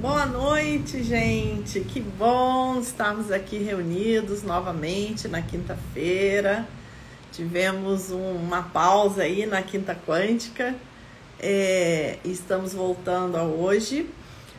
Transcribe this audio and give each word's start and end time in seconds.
Boa 0.00 0.26
noite, 0.26 1.02
gente. 1.02 1.80
Que 1.80 2.00
bom 2.00 2.78
estarmos 2.78 3.32
aqui 3.32 3.58
reunidos 3.58 4.44
novamente 4.44 5.26
na 5.26 5.42
quinta-feira. 5.42 6.64
Tivemos 7.32 8.12
uma 8.12 8.62
pausa 8.62 9.22
aí 9.22 9.44
na 9.44 9.60
Quinta 9.60 9.98
Quântica. 10.06 10.76
É, 11.40 12.16
estamos 12.24 12.72
voltando 12.72 13.36
a 13.36 13.42
hoje, 13.42 14.08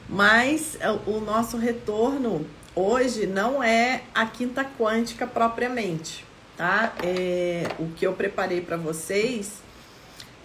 mas 0.09 0.77
é, 0.81 0.91
o 0.91 1.21
nosso 1.21 1.55
retorno 1.55 2.45
hoje 2.75 3.25
não 3.25 3.63
é 3.63 4.01
a 4.13 4.25
Quinta 4.25 4.65
Quântica 4.65 5.25
propriamente, 5.25 6.25
tá? 6.57 6.93
É, 7.01 7.63
o 7.79 7.87
que 7.91 8.05
eu 8.05 8.11
preparei 8.11 8.59
para 8.59 8.75
vocês 8.75 9.61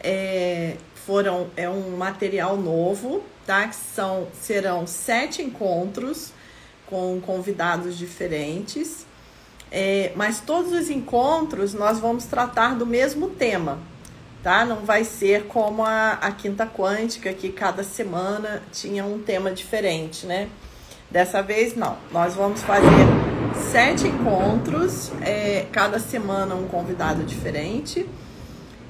é, 0.04 0.76
foram 1.06 1.48
é 1.56 1.68
um 1.68 1.96
material 1.96 2.56
novo, 2.56 3.22
tá? 3.46 3.68
Que 3.68 3.76
são 3.76 4.26
serão 4.40 4.86
sete 4.86 5.42
encontros 5.42 6.32
com 6.86 7.20
convidados 7.20 7.96
diferentes, 7.96 9.06
é, 9.70 10.12
mas 10.14 10.40
todos 10.40 10.72
os 10.72 10.90
encontros 10.90 11.74
nós 11.74 11.98
vamos 11.98 12.24
tratar 12.24 12.74
do 12.74 12.86
mesmo 12.86 13.30
tema, 13.30 13.78
tá? 14.42 14.64
Não 14.64 14.84
vai 14.84 15.04
ser 15.04 15.44
como 15.46 15.84
a, 15.84 16.12
a 16.12 16.32
quinta 16.32 16.66
quântica 16.66 17.32
que 17.32 17.50
cada 17.50 17.82
semana 17.82 18.62
tinha 18.72 19.04
um 19.04 19.18
tema 19.18 19.50
diferente, 19.50 20.26
né? 20.26 20.48
Dessa 21.10 21.42
vez 21.42 21.74
não. 21.76 21.96
Nós 22.10 22.34
vamos 22.34 22.62
fazer 22.62 23.06
sete 23.70 24.06
encontros, 24.06 25.12
é, 25.20 25.66
cada 25.70 25.98
semana 25.98 26.54
um 26.54 26.66
convidado 26.66 27.22
diferente 27.24 28.06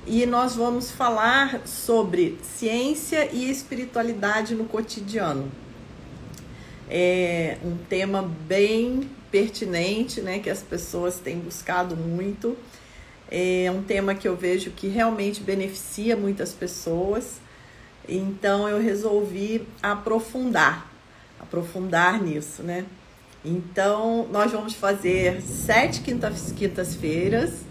e 0.06 0.26
nós 0.26 0.54
vamos 0.54 0.90
falar 0.90 1.66
sobre 1.66 2.38
ciência 2.42 3.28
e 3.32 3.50
espiritualidade 3.50 4.54
no 4.54 4.64
cotidiano. 4.64 5.50
É 6.90 7.56
um 7.64 7.76
tema 7.88 8.22
bem 8.46 9.08
pertinente, 9.30 10.20
né, 10.20 10.38
que 10.38 10.50
as 10.50 10.62
pessoas 10.62 11.18
têm 11.18 11.38
buscado 11.38 11.96
muito. 11.96 12.56
É 13.30 13.70
um 13.74 13.82
tema 13.82 14.14
que 14.14 14.28
eu 14.28 14.36
vejo 14.36 14.70
que 14.70 14.88
realmente 14.88 15.42
beneficia 15.42 16.16
muitas 16.16 16.52
pessoas. 16.52 17.40
Então 18.06 18.68
eu 18.68 18.80
resolvi 18.80 19.66
aprofundar, 19.82 20.92
aprofundar 21.40 22.22
nisso, 22.22 22.62
né? 22.62 22.84
Então 23.42 24.28
nós 24.30 24.52
vamos 24.52 24.74
fazer 24.74 25.40
sete 25.40 26.02
quintas-feiras. 26.02 27.63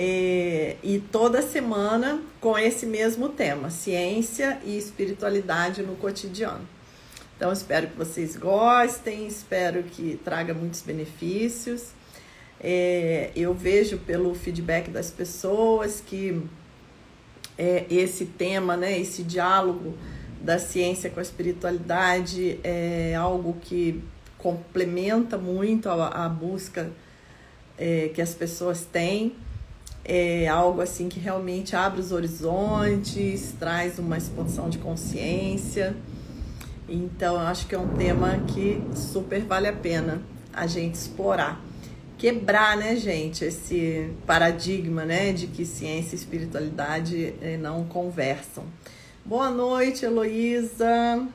É, 0.00 0.76
e 0.80 1.00
toda 1.00 1.42
semana 1.42 2.22
com 2.40 2.56
esse 2.56 2.86
mesmo 2.86 3.28
tema, 3.30 3.68
ciência 3.68 4.60
e 4.64 4.78
espiritualidade 4.78 5.82
no 5.82 5.96
cotidiano. 5.96 6.64
Então, 7.36 7.52
espero 7.52 7.88
que 7.88 7.96
vocês 7.96 8.36
gostem, 8.36 9.26
espero 9.26 9.82
que 9.82 10.18
traga 10.24 10.54
muitos 10.54 10.82
benefícios. 10.82 11.88
É, 12.60 13.32
eu 13.34 13.52
vejo 13.52 13.98
pelo 13.98 14.32
feedback 14.36 14.88
das 14.88 15.10
pessoas 15.10 16.00
que 16.04 16.40
é, 17.56 17.84
esse 17.90 18.24
tema, 18.24 18.76
né, 18.76 19.00
esse 19.00 19.24
diálogo 19.24 19.94
da 20.40 20.60
ciência 20.60 21.10
com 21.10 21.18
a 21.18 21.22
espiritualidade 21.22 22.60
é 22.62 23.16
algo 23.16 23.56
que 23.60 24.00
complementa 24.36 25.36
muito 25.36 25.88
a, 25.88 26.24
a 26.24 26.28
busca 26.28 26.88
é, 27.76 28.10
que 28.14 28.22
as 28.22 28.34
pessoas 28.34 28.84
têm 28.84 29.34
é 30.08 30.48
algo 30.48 30.80
assim 30.80 31.06
que 31.06 31.20
realmente 31.20 31.76
abre 31.76 32.00
os 32.00 32.12
horizontes, 32.12 33.54
traz 33.60 33.98
uma 33.98 34.16
expansão 34.16 34.70
de 34.70 34.78
consciência. 34.78 35.94
Então, 36.88 37.34
eu 37.34 37.40
acho 37.42 37.66
que 37.66 37.74
é 37.74 37.78
um 37.78 37.88
tema 37.88 38.38
que 38.48 38.82
super 38.96 39.42
vale 39.42 39.68
a 39.68 39.72
pena 39.72 40.22
a 40.50 40.66
gente 40.66 40.94
explorar. 40.94 41.60
Quebrar, 42.16 42.76
né, 42.78 42.96
gente, 42.96 43.44
esse 43.44 44.10
paradigma, 44.26 45.04
né, 45.04 45.32
de 45.32 45.46
que 45.46 45.66
ciência 45.66 46.16
e 46.16 46.18
espiritualidade 46.18 47.34
eh, 47.42 47.58
não 47.58 47.84
conversam. 47.84 48.64
Boa 49.24 49.50
noite, 49.50 50.06
Heloísa. 50.06 51.28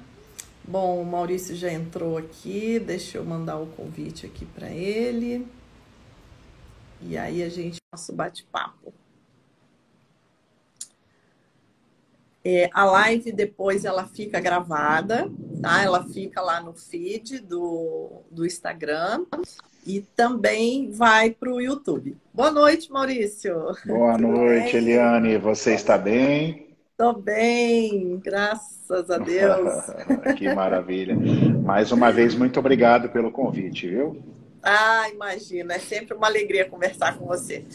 Bom, 0.67 0.99
o 0.99 1.05
Maurício 1.05 1.55
já 1.55 1.71
entrou 1.71 2.17
aqui, 2.17 2.79
deixa 2.79 3.19
eu 3.19 3.23
mandar 3.23 3.57
o 3.57 3.67
convite 3.67 4.25
aqui 4.25 4.45
para 4.45 4.69
ele. 4.69 5.45
E 7.07 7.17
aí 7.17 7.43
a 7.43 7.49
gente 7.49 7.83
nosso 7.91 8.13
bate-papo. 8.13 8.93
É, 12.45 12.69
a 12.73 12.83
live 12.83 13.31
depois 13.31 13.85
ela 13.85 14.05
fica 14.05 14.39
gravada, 14.39 15.31
tá? 15.61 15.81
Ela 15.81 16.03
fica 16.03 16.41
lá 16.41 16.59
no 16.59 16.73
feed 16.73 17.39
do, 17.39 18.21
do 18.29 18.45
Instagram 18.45 19.25
e 19.85 20.01
também 20.01 20.91
vai 20.91 21.29
para 21.29 21.53
o 21.53 21.61
YouTube. 21.61 22.17
Boa 22.33 22.51
noite, 22.51 22.91
Maurício. 22.91 23.53
Boa 23.85 24.17
Tudo 24.17 24.27
noite, 24.27 24.73
bem? 24.73 24.75
Eliane. 24.75 25.37
Você 25.37 25.73
está 25.73 25.97
bem? 25.97 26.67
Estou 26.91 27.13
bem, 27.13 28.19
graças 28.23 29.09
a 29.09 29.17
Deus. 29.17 29.73
que 30.37 30.53
maravilha. 30.53 31.15
Mais 31.63 31.91
uma 31.91 32.11
vez, 32.11 32.35
muito 32.35 32.59
obrigado 32.59 33.09
pelo 33.09 33.31
convite, 33.31 33.87
viu? 33.87 34.21
Ah, 34.63 35.09
imagina, 35.09 35.73
é 35.73 35.79
sempre 35.79 36.15
uma 36.15 36.27
alegria 36.27 36.69
conversar 36.69 37.17
com 37.17 37.25
você. 37.25 37.65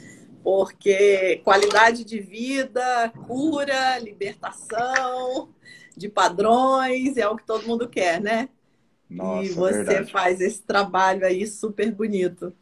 Porque 0.43 1.43
qualidade 1.45 2.03
de 2.05 2.19
vida, 2.19 3.13
cura, 3.27 3.99
libertação 3.99 5.51
de 5.95 6.09
padrões 6.09 7.17
é 7.17 7.29
o 7.29 7.37
que 7.37 7.45
todo 7.45 7.67
mundo 7.67 7.89
quer, 7.89 8.21
né? 8.21 8.49
Nossa, 9.11 9.45
e 9.45 9.49
você 9.51 9.85
verdade. 9.85 10.13
faz 10.13 10.41
esse 10.41 10.63
trabalho 10.63 11.27
aí 11.27 11.47
super 11.47 11.91
bonito. 11.93 12.53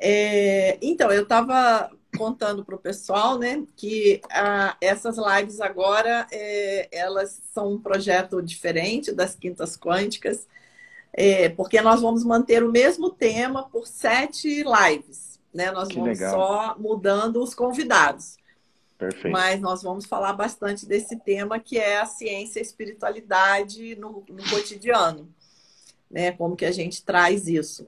É, 0.00 0.78
então, 0.82 1.12
eu 1.12 1.22
estava 1.22 1.90
contando 2.16 2.64
para 2.64 2.74
o 2.74 2.78
pessoal, 2.78 3.38
né, 3.38 3.64
que 3.76 4.20
ah, 4.30 4.76
essas 4.80 5.16
lives 5.16 5.60
agora 5.60 6.26
é, 6.30 6.88
elas 6.92 7.40
são 7.52 7.72
um 7.72 7.80
projeto 7.80 8.42
diferente 8.42 9.12
das 9.12 9.34
quintas 9.34 9.76
quânticas 9.76 10.46
é, 11.12 11.48
porque 11.50 11.80
nós 11.80 12.00
vamos 12.00 12.24
manter 12.24 12.62
o 12.62 12.70
mesmo 12.70 13.10
tema 13.10 13.68
por 13.68 13.86
sete 13.86 14.64
lives. 14.64 15.38
Né? 15.52 15.70
Nós 15.70 15.88
que 15.88 15.96
vamos 15.96 16.18
legal. 16.18 16.34
só 16.34 16.76
mudando 16.78 17.42
os 17.42 17.54
convidados. 17.54 18.36
Perfeito. 18.96 19.32
Mas 19.32 19.60
nós 19.60 19.82
vamos 19.82 20.06
falar 20.06 20.32
bastante 20.32 20.86
desse 20.86 21.16
tema 21.16 21.58
que 21.58 21.76
é 21.76 22.00
a 22.00 22.06
ciência 22.06 22.58
e 22.58 22.62
a 22.62 22.62
espiritualidade 22.62 23.96
no, 23.96 24.24
no 24.28 24.50
cotidiano. 24.50 25.28
Né? 26.10 26.32
Como 26.32 26.56
que 26.56 26.64
a 26.64 26.72
gente 26.72 27.04
traz 27.04 27.46
isso. 27.46 27.86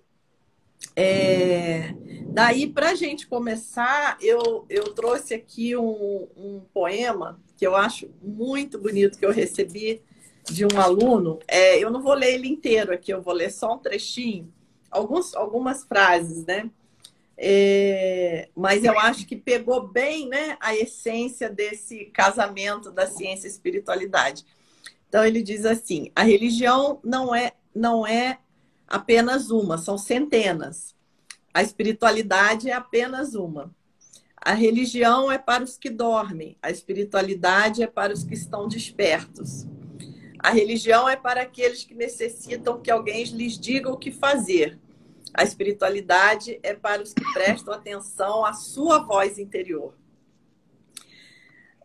É, 0.94 1.94
daí, 2.26 2.68
para 2.68 2.90
a 2.90 2.94
gente 2.94 3.26
começar, 3.26 4.18
eu, 4.20 4.66
eu 4.68 4.92
trouxe 4.92 5.34
aqui 5.34 5.74
um, 5.76 6.28
um 6.36 6.62
poema 6.74 7.40
que 7.56 7.66
eu 7.66 7.74
acho 7.74 8.10
muito 8.22 8.78
bonito, 8.78 9.18
que 9.18 9.24
eu 9.24 9.32
recebi 9.32 10.02
de 10.44 10.64
um 10.64 10.80
aluno, 10.80 11.38
é, 11.48 11.78
eu 11.78 11.90
não 11.90 12.02
vou 12.02 12.14
ler 12.14 12.34
ele 12.34 12.48
inteiro 12.48 12.92
aqui, 12.92 13.12
eu 13.12 13.22
vou 13.22 13.34
ler 13.34 13.50
só 13.50 13.74
um 13.74 13.78
trechinho, 13.78 14.52
alguns, 14.90 15.34
algumas 15.34 15.84
frases, 15.84 16.44
né? 16.44 16.70
É, 17.36 18.48
mas 18.54 18.84
eu 18.84 18.96
acho 18.98 19.26
que 19.26 19.34
pegou 19.34 19.88
bem 19.88 20.28
né, 20.28 20.56
a 20.60 20.74
essência 20.74 21.50
desse 21.50 22.04
casamento 22.06 22.92
da 22.92 23.06
ciência 23.06 23.48
e 23.48 23.50
espiritualidade. 23.50 24.44
Então 25.08 25.24
ele 25.24 25.42
diz 25.42 25.64
assim: 25.64 26.12
a 26.14 26.22
religião 26.22 27.00
não 27.02 27.34
é, 27.34 27.52
não 27.74 28.06
é 28.06 28.38
apenas 28.86 29.50
uma, 29.50 29.78
são 29.78 29.98
centenas. 29.98 30.94
A 31.52 31.62
espiritualidade 31.62 32.70
é 32.70 32.72
apenas 32.72 33.34
uma. 33.34 33.74
A 34.36 34.52
religião 34.52 35.32
é 35.32 35.38
para 35.38 35.64
os 35.64 35.78
que 35.78 35.88
dormem, 35.88 36.56
a 36.60 36.70
espiritualidade 36.70 37.82
é 37.82 37.86
para 37.86 38.12
os 38.12 38.24
que 38.24 38.34
estão 38.34 38.68
despertos. 38.68 39.66
A 40.44 40.50
religião 40.50 41.08
é 41.08 41.16
para 41.16 41.40
aqueles 41.40 41.84
que 41.84 41.94
necessitam 41.94 42.78
que 42.78 42.90
alguém 42.90 43.24
lhes 43.24 43.58
diga 43.58 43.90
o 43.90 43.96
que 43.96 44.12
fazer. 44.12 44.78
A 45.32 45.42
espiritualidade 45.42 46.60
é 46.62 46.74
para 46.74 47.02
os 47.02 47.14
que 47.14 47.24
prestam 47.32 47.72
atenção 47.72 48.44
à 48.44 48.52
sua 48.52 48.98
voz 48.98 49.38
interior. 49.38 49.96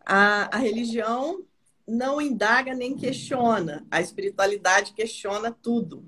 A, 0.04 0.54
a 0.54 0.58
religião 0.58 1.42
não 1.88 2.20
indaga 2.20 2.74
nem 2.74 2.94
questiona. 2.94 3.86
A 3.90 3.98
espiritualidade 4.02 4.92
questiona 4.92 5.50
tudo. 5.50 6.04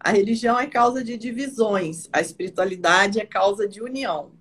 A 0.00 0.10
religião 0.10 0.58
é 0.58 0.66
causa 0.66 1.04
de 1.04 1.18
divisões, 1.18 2.08
a 2.10 2.22
espiritualidade 2.22 3.20
é 3.20 3.26
causa 3.26 3.68
de 3.68 3.82
união. 3.82 4.32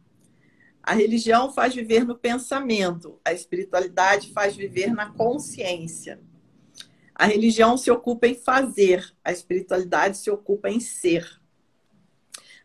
A 0.81 0.93
religião 0.93 1.51
faz 1.51 1.75
viver 1.75 2.05
no 2.05 2.17
pensamento, 2.17 3.19
a 3.25 3.33
espiritualidade 3.33 4.31
faz 4.31 4.55
viver 4.55 4.93
na 4.93 5.11
consciência. 5.11 6.21
A 7.15 7.25
religião 7.25 7.77
se 7.77 7.91
ocupa 7.91 8.27
em 8.27 8.35
fazer, 8.35 9.13
a 9.23 9.31
espiritualidade 9.31 10.17
se 10.17 10.31
ocupa 10.31 10.69
em 10.69 10.79
ser. 10.79 11.39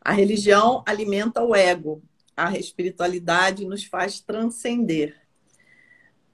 A 0.01 0.13
religião 0.13 0.83
alimenta 0.87 1.43
o 1.43 1.55
ego, 1.55 2.03
a 2.37 2.57
espiritualidade 2.57 3.67
nos 3.67 3.85
faz 3.85 4.21
transcender. 4.21 5.17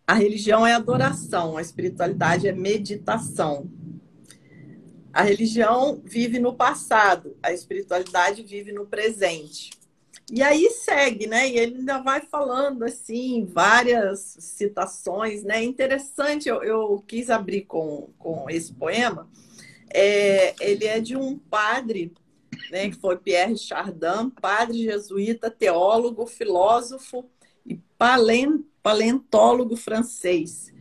A 0.07 0.15
religião 0.15 0.67
é 0.67 0.75
adoração, 0.75 1.57
a 1.57 1.63
espiritualidade 1.63 2.47
é 2.47 2.53
meditação. 2.53 3.71
A 5.13 5.23
religião 5.23 6.03
vive 6.05 6.39
no 6.39 6.55
passado, 6.55 7.37
a 7.43 7.53
espiritualidade 7.53 8.43
vive 8.43 8.71
no 8.73 8.87
presente. 8.87 9.71
E 10.33 10.43
aí 10.43 10.71
segue, 10.71 11.27
né? 11.27 11.49
E 11.49 11.59
ele 11.59 11.77
ainda 11.77 11.99
vai 11.99 12.21
falando 12.23 12.85
assim, 12.85 13.45
várias 13.45 14.37
citações, 14.41 15.43
né? 15.43 15.63
Interessante, 15.63 16.49
eu, 16.49 16.63
eu 16.63 17.05
quis 17.07 17.31
abrir 17.31 17.63
com, 17.63 18.11
com 18.19 18.49
esse 18.49 18.73
poema. 18.73 19.29
É, 19.93 20.55
ele 20.61 20.87
é 20.87 21.01
de 21.01 21.17
um 21.17 21.39
padre, 21.39 22.13
né, 22.71 22.89
que 22.91 22.97
foi 22.97 23.17
Pierre 23.17 23.57
Chardin, 23.57 24.31
padre 24.41 24.83
jesuíta, 24.83 25.51
teólogo, 25.51 26.27
filósofo 26.27 27.25
e 27.65 27.79
paleontólogo 28.83 29.77
francês 29.77 30.74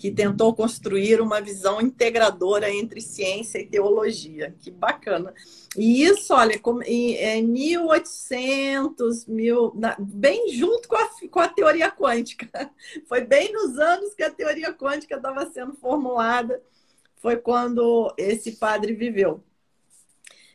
que 0.00 0.10
tentou 0.10 0.54
construir 0.54 1.20
uma 1.20 1.42
visão 1.42 1.78
integradora 1.78 2.70
entre 2.70 3.02
ciência 3.02 3.58
e 3.58 3.66
teologia. 3.66 4.56
Que 4.58 4.70
bacana. 4.70 5.34
E 5.76 6.02
isso, 6.02 6.32
olha, 6.32 6.58
em 6.86 7.46
1800, 7.46 9.26
mil, 9.26 9.74
bem 9.98 10.50
junto 10.54 10.88
com 10.88 10.96
a, 10.96 11.06
com 11.30 11.40
a 11.40 11.48
teoria 11.48 11.90
quântica. 11.90 12.48
Foi 13.06 13.20
bem 13.20 13.52
nos 13.52 13.78
anos 13.78 14.14
que 14.14 14.22
a 14.22 14.30
teoria 14.30 14.72
quântica 14.72 15.16
estava 15.16 15.44
sendo 15.50 15.74
formulada, 15.74 16.62
foi 17.16 17.36
quando 17.36 18.14
esse 18.16 18.52
padre 18.52 18.94
viveu. 18.94 19.44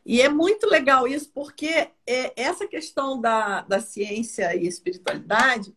E 0.04 0.24
é 0.24 0.30
muito 0.30 0.68
legal 0.68 1.08
isso, 1.08 1.30
porque 1.32 1.90
é, 2.08 2.34
essa 2.36 2.66
questão 2.66 3.22
da, 3.22 3.62
da 3.62 3.80
ciência 3.80 4.56
e 4.56 4.66
espiritualidade 4.66 5.72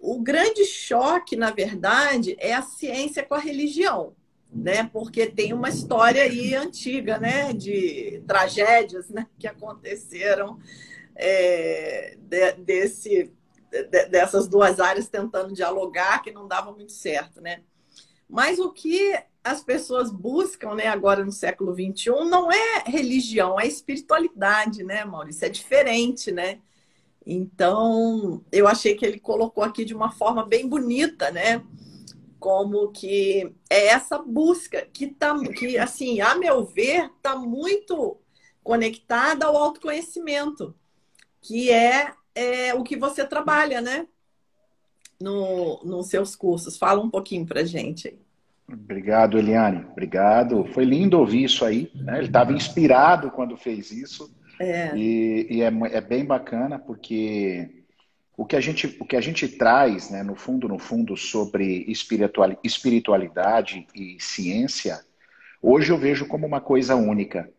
o 0.00 0.18
grande 0.18 0.64
choque, 0.64 1.36
na 1.36 1.50
verdade, 1.50 2.34
é 2.38 2.54
a 2.54 2.62
ciência 2.62 3.22
com 3.22 3.34
a 3.34 3.38
religião, 3.38 4.16
né? 4.50 4.88
Porque 4.90 5.26
tem 5.26 5.52
uma 5.52 5.68
história 5.68 6.22
aí 6.22 6.54
antiga, 6.54 7.18
né? 7.18 7.52
De 7.52 8.22
tragédias 8.26 9.10
né? 9.10 9.26
que 9.38 9.46
aconteceram 9.46 10.58
é, 11.14 12.16
de, 12.18 12.52
desse, 12.52 13.30
de, 13.70 14.06
dessas 14.06 14.48
duas 14.48 14.80
áreas 14.80 15.08
tentando 15.08 15.52
dialogar, 15.52 16.22
que 16.22 16.32
não 16.32 16.48
dava 16.48 16.72
muito 16.72 16.92
certo, 16.92 17.42
né? 17.42 17.62
Mas 18.26 18.58
o 18.58 18.72
que 18.72 19.14
as 19.44 19.62
pessoas 19.62 20.10
buscam, 20.10 20.74
né, 20.74 20.86
agora 20.86 21.24
no 21.24 21.32
século 21.32 21.74
XXI, 21.74 22.10
não 22.28 22.50
é 22.52 22.84
religião, 22.86 23.58
é 23.58 23.66
espiritualidade, 23.66 24.82
né, 24.84 25.04
Maurício? 25.04 25.46
É 25.46 25.48
diferente, 25.48 26.30
né? 26.30 26.60
Então, 27.26 28.42
eu 28.50 28.66
achei 28.66 28.94
que 28.94 29.04
ele 29.04 29.20
colocou 29.20 29.62
aqui 29.62 29.84
de 29.84 29.94
uma 29.94 30.10
forma 30.10 30.46
bem 30.46 30.68
bonita, 30.68 31.30
né? 31.30 31.62
Como 32.38 32.90
que 32.90 33.54
é 33.68 33.88
essa 33.88 34.18
busca 34.18 34.86
que 34.92 35.08
tá, 35.08 35.38
que 35.50 35.76
assim, 35.76 36.20
a 36.20 36.34
meu 36.34 36.64
ver, 36.64 37.10
está 37.16 37.36
muito 37.36 38.16
conectada 38.62 39.46
ao 39.46 39.56
autoconhecimento, 39.56 40.74
que 41.40 41.70
é, 41.70 42.12
é 42.34 42.74
o 42.74 42.82
que 42.82 42.96
você 42.96 43.26
trabalha, 43.26 43.80
né? 43.80 44.06
No, 45.20 45.82
nos 45.84 46.08
seus 46.08 46.34
cursos. 46.34 46.78
Fala 46.78 47.00
um 47.02 47.10
pouquinho 47.10 47.44
para 47.46 47.64
gente 47.64 48.08
aí. 48.08 48.18
Obrigado, 48.72 49.38
Eliane. 49.38 49.84
Obrigado. 49.90 50.64
Foi 50.72 50.84
lindo 50.84 51.18
ouvir 51.18 51.44
isso 51.44 51.64
aí. 51.64 51.90
Né? 51.94 52.18
Ele 52.18 52.26
estava 52.28 52.52
inspirado 52.52 53.30
quando 53.30 53.56
fez 53.56 53.90
isso. 53.90 54.32
É. 54.60 54.94
E, 54.94 55.46
e 55.48 55.62
é, 55.62 55.72
é, 55.92 56.00
bem 56.02 56.22
bacana 56.22 56.78
porque 56.78 57.82
o 58.36 58.44
que 58.44 58.54
a 58.54 58.60
gente, 58.60 58.94
o 59.00 59.06
que 59.06 59.16
a 59.16 59.20
gente 59.20 59.48
traz, 59.48 60.10
né, 60.10 60.22
no 60.22 60.34
fundo, 60.34 60.68
no 60.68 60.78
fundo, 60.78 61.16
sobre 61.16 61.84
espiritual, 61.88 62.54
espiritualidade 62.62 63.86
e 63.94 64.18
ciência, 64.20 65.00
hoje 65.62 65.90
eu 65.90 65.96
vejo 65.96 66.26
como 66.26 66.46
uma 66.46 66.60
coisa 66.60 66.94
única. 66.94 67.50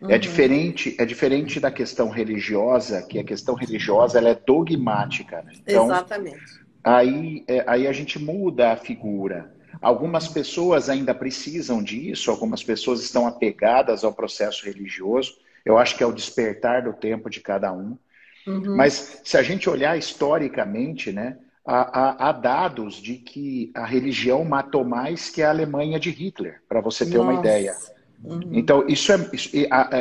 É 0.00 0.04
uhum. 0.04 0.10
É 0.10 0.18
diferente, 0.18 0.96
é 0.98 1.04
diferente 1.04 1.60
da 1.60 1.70
questão 1.70 2.08
religiosa, 2.08 3.02
que 3.02 3.18
a 3.18 3.24
questão 3.24 3.54
religiosa 3.54 4.18
ela 4.18 4.30
é 4.30 4.34
dogmática. 4.34 5.42
Né? 5.42 5.52
Então, 5.60 5.84
Exatamente. 5.84 6.64
Aí, 6.82 7.44
é, 7.46 7.64
aí 7.66 7.86
a 7.86 7.92
gente 7.92 8.18
muda 8.18 8.72
a 8.72 8.76
figura. 8.76 9.54
Algumas 9.82 10.26
pessoas 10.26 10.88
ainda 10.88 11.14
precisam 11.14 11.82
disso, 11.82 12.30
algumas 12.30 12.62
pessoas 12.62 13.02
estão 13.02 13.26
apegadas 13.26 14.04
ao 14.04 14.12
processo 14.12 14.64
religioso, 14.64 15.34
eu 15.66 15.76
acho 15.76 15.96
que 15.96 16.02
é 16.04 16.06
o 16.06 16.12
despertar 16.12 16.82
do 16.84 16.92
tempo 16.92 17.28
de 17.28 17.40
cada 17.40 17.72
um. 17.72 17.98
Uhum. 18.46 18.76
Mas 18.76 19.20
se 19.24 19.36
a 19.36 19.42
gente 19.42 19.68
olhar 19.68 19.98
historicamente, 19.98 21.10
né, 21.10 21.36
há, 21.66 22.28
há, 22.28 22.32
dados 22.32 22.94
de 23.02 23.16
que 23.16 23.72
a 23.74 23.84
religião 23.84 24.44
matou 24.44 24.84
mais 24.84 25.28
que 25.28 25.42
a 25.42 25.50
Alemanha 25.50 25.98
de 25.98 26.10
Hitler, 26.10 26.62
para 26.68 26.80
você 26.80 27.04
ter 27.04 27.18
Nossa. 27.18 27.30
uma 27.30 27.40
ideia. 27.40 27.74
Uhum. 28.22 28.50
Então, 28.52 28.86
isso 28.86 29.12
é 29.12 29.28
isso, 29.32 29.50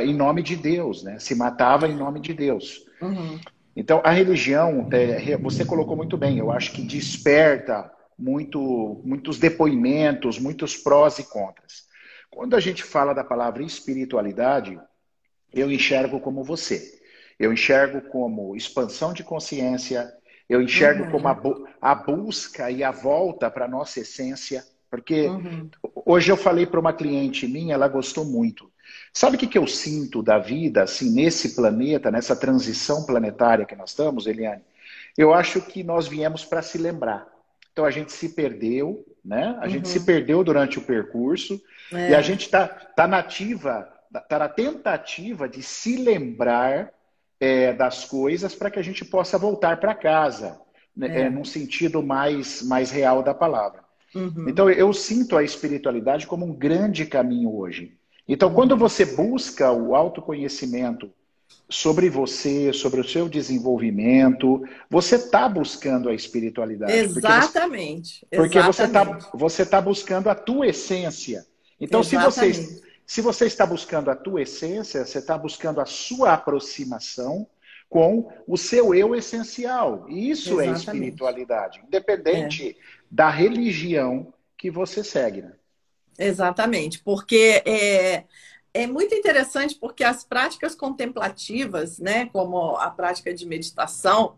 em 0.04 0.14
nome 0.14 0.44
de 0.44 0.56
Deus, 0.56 1.04
né? 1.04 1.18
Se 1.18 1.34
matava 1.34 1.88
em 1.88 1.96
nome 1.96 2.20
de 2.20 2.34
Deus. 2.34 2.86
Uhum. 3.02 3.40
Então, 3.76 4.02
a 4.06 4.12
religião, 4.12 4.88
é, 4.92 5.36
você 5.38 5.66
colocou 5.66 5.98
muito 5.98 6.16
bem, 6.16 6.38
eu 6.38 6.52
acho 6.52 6.72
que 6.74 6.84
desperta 6.84 7.92
muito, 8.18 9.02
muitos 9.04 9.40
depoimentos, 9.40 10.38
muitos 10.38 10.78
prós 10.78 11.18
e 11.18 11.24
contras. 11.24 11.86
Quando 12.30 12.56
a 12.56 12.60
gente 12.60 12.84
fala 12.84 13.14
da 13.14 13.24
palavra 13.24 13.64
espiritualidade, 13.64 14.80
eu 15.56 15.72
enxergo 15.72 16.19
como 16.19 16.44
você. 16.44 17.00
Eu 17.40 17.52
enxergo 17.52 18.02
como 18.10 18.56
expansão 18.56 19.13
de 19.13 19.24
consciência, 19.24 20.13
eu 20.50 20.62
enxergo 20.62 21.06
uhum. 21.06 21.12
como 21.12 21.28
a, 21.28 21.34
bu 21.34 21.68
a, 21.81 21.96
busca 21.96 22.69
e 22.69 22.84
a 22.84 22.92
volta 22.92 23.50
para 23.50 23.66
a 23.66 23.68
nossa 23.68 24.02
essência. 24.02 24.63
Porque 24.90 25.28
uhum. 25.28 25.69
hoje 26.06 26.31
eu 26.31 26.38
falei 26.38 26.66
para 26.66 26.80
uma 26.80 26.94
cliente 26.94 27.48
minha, 27.48 27.74
ela 27.74 27.88
gostou 27.88 28.24
muito. 28.24 28.72
Sabe 29.12 29.36
o 29.36 29.40
que, 29.40 29.48
que 29.48 29.57
eu 29.57 29.66
sinto 29.66 30.22
da 30.22 30.38
vida, 30.38 30.84
assim, 30.84 31.10
nesse 31.10 31.56
planeta, 31.56 32.12
nessa 32.12 32.36
transição 32.36 33.06
planetária 33.06 33.66
que 33.66 33.75
nós 33.75 33.90
estamos, 33.90 34.28
Eliane? 34.28 34.62
Eu 35.18 35.34
acho 35.34 35.62
que 35.62 35.84
nós 35.84 36.07
viemos 36.07 36.46
para 36.46 36.62
se 36.62 36.78
lembrar. 36.78 37.25
Então 37.72 37.84
a 37.84 37.92
gente 37.92 38.13
se 38.13 38.30
perdeu, 38.30 39.06
né? 39.24 39.57
A 39.60 39.66
uhum. 39.66 39.69
gente 39.69 39.88
se 39.88 40.00
uhum. 40.00 40.06
perdeu 40.06 40.44
durante 40.44 40.78
o 40.78 40.81
percurso 40.81 41.62
é. 41.92 42.12
e 42.12 42.16
a 42.16 42.22
gente 42.22 42.46
está 42.46 42.68
tá 42.68 43.07
nativa 43.07 43.90
está 44.20 44.40
na 44.40 44.50
tentativa 44.50 45.48
de 45.48 45.62
se 45.62 45.98
lembrar 45.98 46.92
é, 47.40 47.74
das 47.74 48.06
coisas 48.06 48.56
para 48.56 48.70
que 48.70 48.80
a 48.80 48.84
gente 48.84 49.04
possa 49.04 49.38
voltar 49.38 49.80
para 49.80 49.94
casa, 49.94 50.60
né, 50.96 51.08
é. 51.08 51.22
é, 51.22 51.30
num 51.30 51.46
sentido 51.46 52.02
mais, 52.02 52.62
mais 52.64 52.92
real 52.92 53.22
da 53.22 53.34
palavra. 53.34 53.84
Uhum. 54.14 54.48
Então, 54.48 54.70
eu 54.70 54.94
sinto 54.94 55.38
a 55.38 55.44
espiritualidade 55.44 56.26
como 56.26 56.46
um 56.46 56.54
grande 56.54 57.06
caminho 57.06 57.54
hoje. 57.54 57.98
Então, 58.28 58.50
uhum. 58.50 58.56
quando 58.56 58.78
você 58.78 59.06
busca 59.06 59.72
o 59.72 59.94
autoconhecimento 59.94 61.12
sobre 61.69 62.10
você, 62.10 62.72
sobre 62.72 63.02
o 63.02 63.07
seu 63.07 63.28
desenvolvimento, 63.28 64.64
você 64.90 65.16
está 65.16 65.50
buscando 65.50 66.10
a 66.10 66.14
espiritualidade. 66.14 66.94
Exatamente. 66.94 68.26
Porque 68.34 68.62
você 68.62 68.84
está 68.84 69.04
você 69.34 69.66
tá 69.66 69.81
buscando 69.81 70.30
a 70.30 70.36
tua 70.36 70.68
essência. 70.68 71.45
Então, 71.80 72.02
Exatamente. 72.02 72.56
se 72.56 72.64
você 72.64 72.84
se 73.06 73.21
você 73.21 73.45
está 73.45 73.66
buscando 73.66 74.09
a 74.09 74.16
tua 74.16 74.42
essência, 74.42 75.06
você 75.06 75.19
está 75.19 75.38
buscando 75.38 75.80
a 75.80 75.85
sua 75.85 76.33
aproximação 76.33 77.47
com 77.88 78.31
o 78.47 78.57
seu 78.57 78.95
eu 78.95 79.16
essencial. 79.16 80.06
E 80.09 80.30
isso 80.30 80.59
é 80.59 80.68
Exatamente. 80.68 80.90
é 80.90 80.94
espiritualidade, 80.94 81.83
independente 81.85 82.69
é. 82.69 82.76
da 83.09 83.30
religião 83.30 84.33
que 84.57 84.71
você 84.71 85.04
segue. 85.04 85.44
Né? 85.44 85.54
Exatamente, 86.18 87.00
porque 87.00 87.62
é, 87.66 88.24
é 88.74 88.88
muito 88.88 89.14
interessante 89.14 89.76
porque 89.76 90.04
as 90.04 90.24
práticas 90.24 90.74
contemplativas, 90.74 92.00
né, 92.00 92.26
como 92.28 92.76
a 92.78 92.90
prática 92.90 93.33
de 93.33 93.45
meditação, 93.45 94.35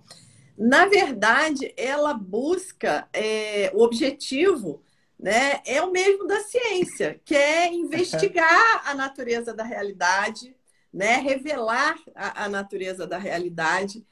na 0.57 0.88
verdade, 0.88 1.74
ela 1.77 2.13
busca 2.13 3.07
é, 3.13 3.71
o 3.74 3.81
objetivo 3.81 4.81
né, 5.19 5.62
é 5.65 5.81
o 5.81 5.91
mesmo 5.91 6.27
da 6.27 6.39
ciência, 6.41 7.19
que 7.25 7.36
é 7.36 7.74
investigar 7.74 8.83
a 8.86 8.93
natureza 8.93 9.53
da 9.53 9.63
realidade, 9.63 10.55
né, 10.93 11.15
revelar 11.17 11.97
a, 12.15 12.45
a 12.45 12.50
natureza 12.50 13.07
da 13.07 13.17
realidade. 13.17 14.05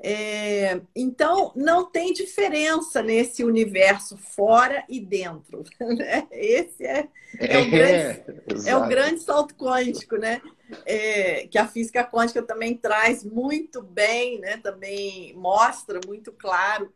É, 0.00 0.80
então, 0.94 1.52
não 1.56 1.90
tem 1.90 2.12
diferença 2.12 3.02
nesse 3.02 3.42
universo 3.42 4.16
fora 4.16 4.84
e 4.88 5.00
dentro. 5.00 5.64
Né? 5.80 6.26
Esse 6.30 6.84
é, 6.84 7.08
é, 7.38 7.58
o 7.58 7.70
grande, 7.70 8.68
é, 8.68 8.76
o 8.76 8.88
grande 8.88 9.20
salto 9.20 9.54
quântico, 9.54 10.16
né? 10.16 10.40
É, 10.84 11.46
que 11.46 11.56
a 11.56 11.66
física 11.66 12.04
quântica 12.04 12.42
também 12.42 12.76
traz 12.76 13.24
muito 13.24 13.82
bem, 13.82 14.38
né? 14.38 14.58
também 14.58 15.34
mostra 15.34 15.98
muito 16.06 16.30
claro 16.30 16.92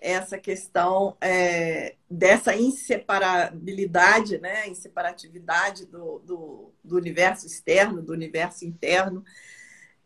essa 0.00 0.38
questão 0.38 1.16
é, 1.20 1.96
dessa 2.08 2.54
inseparabilidade, 2.54 4.38
né, 4.38 4.68
inseparatividade 4.68 5.86
do, 5.86 6.20
do, 6.20 6.72
do, 6.82 6.96
universo 6.96 7.46
externo, 7.46 8.02
do 8.02 8.12
universo 8.12 8.64
interno. 8.64 9.24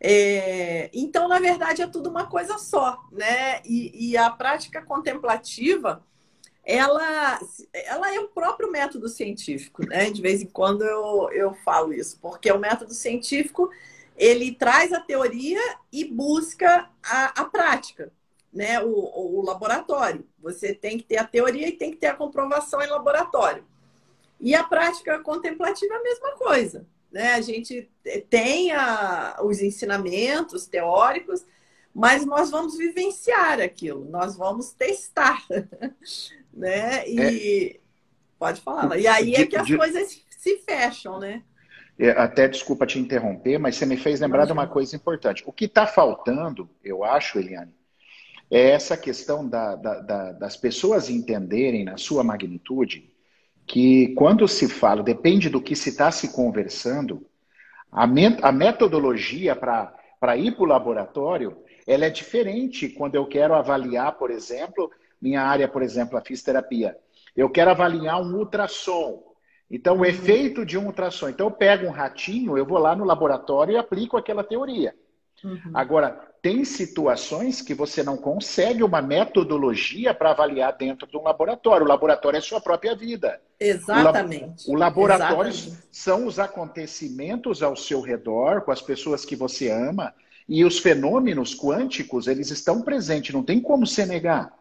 É, 0.00 0.90
então, 0.92 1.28
na 1.28 1.38
verdade, 1.38 1.82
é 1.82 1.86
tudo 1.86 2.10
uma 2.10 2.26
coisa 2.26 2.58
só, 2.58 2.98
né? 3.12 3.60
E, 3.64 4.10
e 4.10 4.16
a 4.16 4.30
prática 4.30 4.82
contemplativa 4.82 6.04
ela, 6.64 7.40
ela 7.72 8.14
é 8.14 8.20
o 8.20 8.28
próprio 8.28 8.70
método 8.70 9.08
científico, 9.08 9.86
né? 9.86 10.10
De 10.10 10.22
vez 10.22 10.42
em 10.42 10.46
quando 10.46 10.82
eu, 10.84 11.28
eu 11.32 11.54
falo 11.64 11.92
isso, 11.92 12.18
porque 12.20 12.50
o 12.50 12.58
método 12.58 12.94
científico 12.94 13.70
ele 14.16 14.52
traz 14.54 14.92
a 14.92 15.00
teoria 15.00 15.60
e 15.92 16.04
busca 16.04 16.88
a, 17.02 17.42
a 17.42 17.44
prática, 17.44 18.12
né? 18.52 18.80
O, 18.82 19.38
o, 19.38 19.42
laboratório. 19.44 20.26
Você 20.40 20.74
tem 20.74 20.98
que 20.98 21.04
ter 21.04 21.16
a 21.16 21.24
teoria 21.24 21.68
e 21.68 21.72
tem 21.72 21.90
que 21.90 21.96
ter 21.96 22.08
a 22.08 22.14
comprovação 22.14 22.82
em 22.82 22.88
laboratório. 22.88 23.64
E 24.38 24.54
a 24.54 24.62
prática 24.62 25.18
contemplativa 25.20 25.94
é 25.94 25.96
a 25.96 26.02
mesma 26.02 26.32
coisa. 26.32 26.86
Né? 27.10 27.34
A 27.34 27.40
gente 27.40 27.90
tem 28.28 28.72
a, 28.72 29.38
os 29.42 29.60
ensinamentos 29.60 30.66
teóricos, 30.66 31.44
mas 31.94 32.26
nós 32.26 32.50
vamos 32.50 32.76
vivenciar 32.76 33.60
aquilo, 33.60 34.06
nós 34.06 34.34
vamos 34.36 34.72
testar, 34.72 35.44
né? 36.52 37.06
E 37.06 37.76
é... 37.76 37.80
pode 38.38 38.62
falar. 38.62 38.98
E 38.98 39.06
aí 39.06 39.34
é 39.34 39.46
que 39.46 39.56
as 39.56 39.66
de... 39.66 39.76
coisas 39.76 40.24
se 40.30 40.56
fecham, 40.58 41.18
né? 41.20 41.42
É, 41.98 42.10
até 42.10 42.48
desculpa 42.48 42.86
te 42.86 42.98
interromper, 42.98 43.58
mas 43.58 43.76
você 43.76 43.84
me 43.84 43.98
fez 43.98 44.20
lembrar 44.20 44.46
de 44.46 44.52
uma 44.52 44.66
coisa 44.66 44.96
importante. 44.96 45.42
O 45.46 45.52
que 45.52 45.66
está 45.66 45.86
faltando, 45.86 46.68
eu 46.82 47.04
acho, 47.04 47.38
Eliane, 47.38 47.74
é 48.52 48.70
essa 48.70 48.96
questão 48.96 49.48
da, 49.48 49.74
da, 49.74 50.00
da, 50.00 50.32
das 50.32 50.56
pessoas 50.56 51.08
entenderem 51.08 51.84
na 51.84 51.96
sua 51.96 52.22
magnitude 52.22 53.10
que 53.66 54.08
quando 54.08 54.46
se 54.46 54.68
fala, 54.68 55.02
depende 55.02 55.48
do 55.48 55.62
que 55.62 55.74
se 55.74 55.88
está 55.88 56.10
se 56.10 56.32
conversando, 56.32 57.26
a, 57.90 58.04
a 58.42 58.52
metodologia 58.52 59.56
para 59.56 60.36
ir 60.36 60.52
para 60.54 60.62
o 60.62 60.66
laboratório 60.66 61.56
ela 61.86 62.04
é 62.04 62.10
diferente 62.10 62.88
quando 62.88 63.14
eu 63.14 63.26
quero 63.26 63.54
avaliar, 63.54 64.12
por 64.12 64.30
exemplo, 64.30 64.90
minha 65.20 65.42
área, 65.42 65.66
por 65.66 65.82
exemplo, 65.82 66.16
a 66.16 66.20
fisioterapia. 66.20 66.96
Eu 67.34 67.50
quero 67.50 67.70
avaliar 67.70 68.20
um 68.20 68.36
ultrassom. 68.36 69.22
Então, 69.70 69.96
o 69.96 69.98
uhum. 69.98 70.04
efeito 70.04 70.64
de 70.64 70.76
um 70.76 70.86
ultrassom. 70.86 71.28
Então, 71.28 71.46
eu 71.46 71.50
pego 71.50 71.86
um 71.86 71.90
ratinho, 71.90 72.56
eu 72.56 72.66
vou 72.66 72.78
lá 72.78 72.94
no 72.94 73.04
laboratório 73.04 73.72
e 73.72 73.76
aplico 73.76 74.16
aquela 74.16 74.44
teoria. 74.44 74.94
Uhum. 75.42 75.70
Agora, 75.72 76.31
tem 76.42 76.64
situações 76.64 77.62
que 77.62 77.72
você 77.72 78.02
não 78.02 78.16
consegue 78.16 78.82
uma 78.82 79.00
metodologia 79.00 80.12
para 80.12 80.32
avaliar 80.32 80.76
dentro 80.76 81.06
de 81.06 81.16
um 81.16 81.22
laboratório. 81.22 81.86
O 81.86 81.88
laboratório 81.88 82.36
é 82.36 82.40
sua 82.40 82.60
própria 82.60 82.96
vida. 82.96 83.40
Exatamente. 83.60 84.68
O, 84.68 84.74
laboratório 84.74 85.50
Exatamente. 85.50 85.88
são 85.92 86.26
os 86.26 86.40
acontecimentos 86.40 87.62
ao 87.62 87.76
seu 87.76 88.00
redor, 88.00 88.62
com 88.62 88.72
as 88.72 88.82
pessoas 88.82 89.24
que 89.24 89.36
você 89.36 89.70
ama, 89.70 90.12
e 90.48 90.64
os 90.64 90.80
fenômenos 90.80 91.54
quânticos, 91.54 92.26
eles 92.26 92.50
estão 92.50 92.82
presentes, 92.82 93.32
não 93.32 93.44
tem 93.44 93.60
como 93.60 93.86
você 93.86 94.04
negar. 94.04 94.52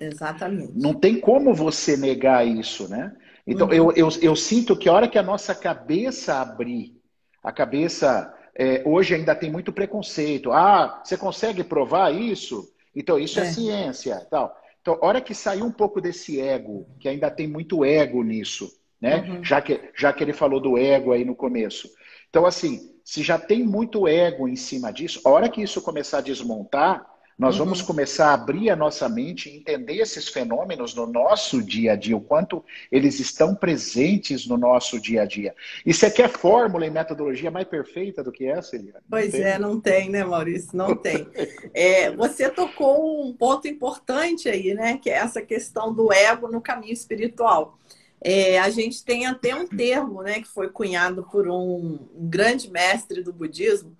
Exatamente. 0.00 0.72
Não 0.74 0.94
tem 0.94 1.20
como 1.20 1.52
você 1.52 1.94
negar 1.94 2.46
isso, 2.46 2.88
né? 2.88 3.14
Então, 3.46 3.66
uhum. 3.66 3.74
eu, 3.74 3.92
eu, 3.92 4.08
eu 4.22 4.34
sinto 4.34 4.74
que 4.74 4.88
a 4.88 4.92
hora 4.94 5.08
que 5.08 5.18
a 5.18 5.22
nossa 5.22 5.54
cabeça 5.54 6.40
abrir, 6.40 6.98
a 7.44 7.52
cabeça. 7.52 8.34
É, 8.58 8.82
hoje 8.84 9.14
ainda 9.14 9.36
tem 9.36 9.50
muito 9.50 9.72
preconceito. 9.72 10.50
Ah, 10.50 11.00
você 11.04 11.16
consegue 11.16 11.62
provar 11.62 12.12
isso? 12.12 12.68
Então, 12.94 13.16
isso 13.16 13.38
é, 13.38 13.44
é 13.44 13.52
ciência. 13.52 14.26
tal. 14.28 14.52
Então, 14.82 14.98
a 15.00 15.06
hora 15.06 15.20
que 15.20 15.32
sair 15.32 15.62
um 15.62 15.70
pouco 15.70 16.00
desse 16.00 16.40
ego, 16.40 16.84
que 16.98 17.08
ainda 17.08 17.30
tem 17.30 17.46
muito 17.46 17.84
ego 17.84 18.22
nisso, 18.24 18.68
né? 19.00 19.18
Uhum. 19.20 19.44
Já, 19.44 19.60
que, 19.60 19.80
já 19.94 20.12
que 20.12 20.24
ele 20.24 20.32
falou 20.32 20.60
do 20.60 20.76
ego 20.76 21.12
aí 21.12 21.24
no 21.24 21.36
começo. 21.36 21.88
Então, 22.28 22.44
assim, 22.44 22.98
se 23.04 23.22
já 23.22 23.38
tem 23.38 23.62
muito 23.62 24.08
ego 24.08 24.48
em 24.48 24.56
cima 24.56 24.92
disso, 24.92 25.20
a 25.24 25.30
hora 25.30 25.48
que 25.48 25.62
isso 25.62 25.80
começar 25.80 26.18
a 26.18 26.22
desmontar, 26.22 27.06
nós 27.38 27.56
uhum. 27.56 27.66
vamos 27.66 27.80
começar 27.80 28.30
a 28.30 28.34
abrir 28.34 28.68
a 28.68 28.74
nossa 28.74 29.08
mente 29.08 29.48
e 29.48 29.56
entender 29.56 29.98
esses 29.98 30.26
fenômenos 30.28 30.92
no 30.94 31.06
nosso 31.06 31.62
dia 31.62 31.92
a 31.92 31.96
dia, 31.96 32.16
o 32.16 32.20
quanto 32.20 32.64
eles 32.90 33.20
estão 33.20 33.54
presentes 33.54 34.44
no 34.46 34.56
nosso 34.56 35.00
dia 35.00 35.22
a 35.22 35.24
dia. 35.24 35.54
E 35.86 35.94
você 35.94 36.10
quer 36.10 36.28
fórmula 36.28 36.84
e 36.84 36.90
metodologia 36.90 37.50
mais 37.50 37.68
perfeita 37.68 38.24
do 38.24 38.32
que 38.32 38.46
essa, 38.46 38.74
Eliane? 38.74 39.04
Pois 39.08 39.30
tem? 39.30 39.42
é, 39.42 39.58
não 39.58 39.80
tem, 39.80 40.10
né, 40.10 40.24
Maurício? 40.24 40.70
Não 40.76 40.96
tem. 40.96 41.28
É, 41.74 42.10
você 42.10 42.48
tocou 42.48 43.24
um 43.24 43.32
ponto 43.32 43.68
importante 43.68 44.48
aí, 44.48 44.74
né? 44.74 44.98
Que 44.98 45.10
é 45.10 45.14
essa 45.14 45.40
questão 45.40 45.92
do 45.92 46.12
ego 46.12 46.48
no 46.48 46.60
caminho 46.60 46.92
espiritual. 46.92 47.78
É, 48.20 48.58
a 48.58 48.68
gente 48.70 49.04
tem 49.04 49.26
até 49.26 49.54
um 49.54 49.66
termo 49.66 50.22
né, 50.22 50.40
que 50.40 50.48
foi 50.48 50.68
cunhado 50.68 51.22
por 51.30 51.48
um, 51.48 51.98
um 52.16 52.28
grande 52.28 52.70
mestre 52.70 53.22
do 53.22 53.32
budismo, 53.32 53.96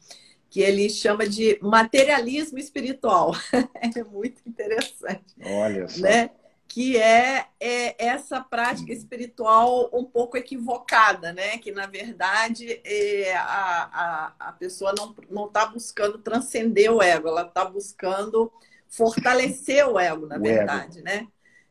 que 0.50 0.60
ele 0.60 0.88
chama 0.88 1.28
de 1.28 1.58
materialismo 1.60 2.58
espiritual. 2.58 3.32
é 3.74 4.04
muito 4.04 4.40
interessante. 4.46 5.34
Olha 5.42 5.88
só. 5.88 6.00
Né? 6.02 6.30
Que 6.66 6.98
é, 6.98 7.46
é, 7.58 8.06
essa 8.06 8.40
prática 8.40 8.92
espiritual 8.92 9.88
um 9.92 10.04
pouco 10.04 10.36
equivocada, 10.36 11.32
né? 11.32 11.56
Que, 11.58 11.72
na 11.72 11.86
verdade, 11.86 12.80
é, 12.84 13.34
a, 13.34 13.90
a, 13.92 14.34
a 14.38 14.52
pessoa 14.52 14.94
não 15.30 15.46
está 15.46 15.66
buscando 15.66 16.18
transcender 16.18 16.92
o 16.92 17.02
ego, 17.02 17.28
ela 17.28 17.42
está 17.42 17.64
buscando 17.64 18.52
fortalecer 18.86 19.86
o 19.86 19.98
ego, 19.98 20.26
na 20.26 20.36
o 20.36 20.42
verdade, 20.42 20.98
ego. 20.98 21.04
né? 21.04 21.26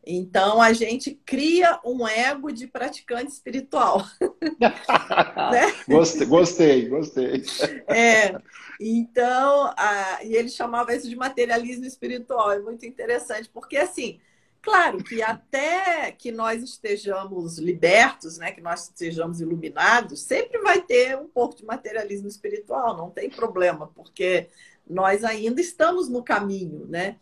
Então 0.09 0.61
a 0.61 0.71
gente 0.71 1.19
cria 1.25 1.81
um 1.83 2.07
ego 2.07 2.49
de 2.49 2.65
praticante 2.65 3.33
espiritual. 3.33 4.05
né? 4.57 5.73
Gostei, 5.85 6.25
gostei, 6.25 6.87
gostei. 6.87 7.43
É, 7.87 8.33
então, 8.79 9.73
a, 9.75 10.23
e 10.23 10.33
ele 10.33 10.47
chamava 10.47 10.95
isso 10.95 11.09
de 11.09 11.15
materialismo 11.15 11.83
espiritual. 11.83 12.53
É 12.53 12.59
muito 12.59 12.85
interessante, 12.85 13.49
porque 13.49 13.75
assim, 13.75 14.17
claro 14.61 15.03
que 15.03 15.21
até 15.21 16.09
que 16.13 16.31
nós 16.31 16.63
estejamos 16.63 17.57
libertos, 17.57 18.37
né, 18.37 18.53
que 18.53 18.61
nós 18.61 18.83
estejamos 18.83 19.41
iluminados, 19.41 20.21
sempre 20.21 20.59
vai 20.59 20.81
ter 20.81 21.17
um 21.17 21.27
pouco 21.27 21.57
de 21.57 21.65
materialismo 21.65 22.29
espiritual, 22.29 22.95
não 22.95 23.09
tem 23.09 23.29
problema, 23.29 23.91
porque 23.93 24.47
nós 24.89 25.25
ainda 25.25 25.59
estamos 25.59 26.07
no 26.07 26.23
caminho, 26.23 26.85
né? 26.87 27.17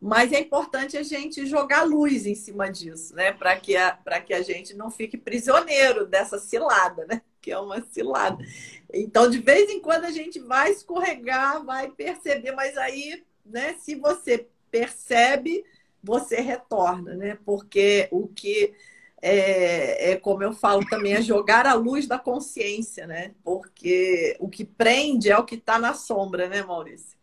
Mas 0.00 0.32
é 0.32 0.40
importante 0.40 0.96
a 0.96 1.02
gente 1.02 1.46
jogar 1.46 1.82
luz 1.84 2.26
em 2.26 2.34
cima 2.34 2.70
disso, 2.70 3.14
né? 3.14 3.32
Para 3.32 3.56
que, 3.56 3.76
a, 3.76 3.92
que 4.24 4.34
a 4.34 4.42
gente 4.42 4.74
não 4.74 4.90
fique 4.90 5.16
prisioneiro 5.16 6.06
dessa 6.06 6.38
cilada, 6.38 7.06
né? 7.06 7.22
Que 7.46 7.52
é 7.52 7.58
uma 7.60 7.80
cilada. 7.92 8.44
Então, 8.92 9.30
de 9.30 9.38
vez 9.38 9.70
em 9.70 9.78
quando, 9.78 10.04
a 10.04 10.10
gente 10.10 10.40
vai 10.40 10.72
escorregar, 10.72 11.64
vai 11.64 11.88
perceber, 11.88 12.50
mas 12.50 12.76
aí, 12.76 13.22
né, 13.44 13.76
se 13.78 13.94
você 13.94 14.48
percebe, 14.68 15.64
você 16.02 16.40
retorna, 16.40 17.14
né? 17.14 17.38
Porque 17.44 18.08
o 18.10 18.26
que 18.26 18.74
é, 19.22 20.12
é, 20.12 20.16
como 20.16 20.42
eu 20.42 20.52
falo 20.52 20.84
também, 20.86 21.14
é 21.14 21.22
jogar 21.22 21.66
a 21.66 21.74
luz 21.74 22.06
da 22.06 22.18
consciência, 22.18 23.06
né? 23.06 23.32
Porque 23.42 24.36
o 24.38 24.48
que 24.48 24.64
prende 24.64 25.30
é 25.30 25.38
o 25.38 25.44
que 25.44 25.54
está 25.54 25.78
na 25.78 25.94
sombra, 25.94 26.48
né, 26.48 26.62
Maurício? 26.62 27.16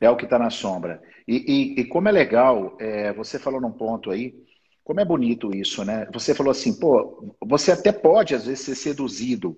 É 0.00 0.08
o 0.10 0.16
que 0.16 0.24
está 0.24 0.38
na 0.38 0.50
sombra. 0.50 1.02
E, 1.26 1.36
e, 1.76 1.80
e, 1.80 1.84
como 1.84 2.08
é 2.08 2.12
legal, 2.12 2.76
é, 2.78 3.12
você 3.12 3.38
falou 3.38 3.60
num 3.60 3.72
ponto 3.72 4.10
aí, 4.10 4.34
como 4.82 5.00
é 5.00 5.04
bonito 5.04 5.56
isso, 5.56 5.82
né? 5.84 6.06
Você 6.12 6.34
falou 6.34 6.50
assim, 6.50 6.78
pô, 6.78 7.34
você 7.40 7.72
até 7.72 7.90
pode 7.90 8.34
às 8.34 8.46
vezes 8.46 8.60
ser 8.64 8.74
seduzido, 8.74 9.48
uhum. 9.48 9.56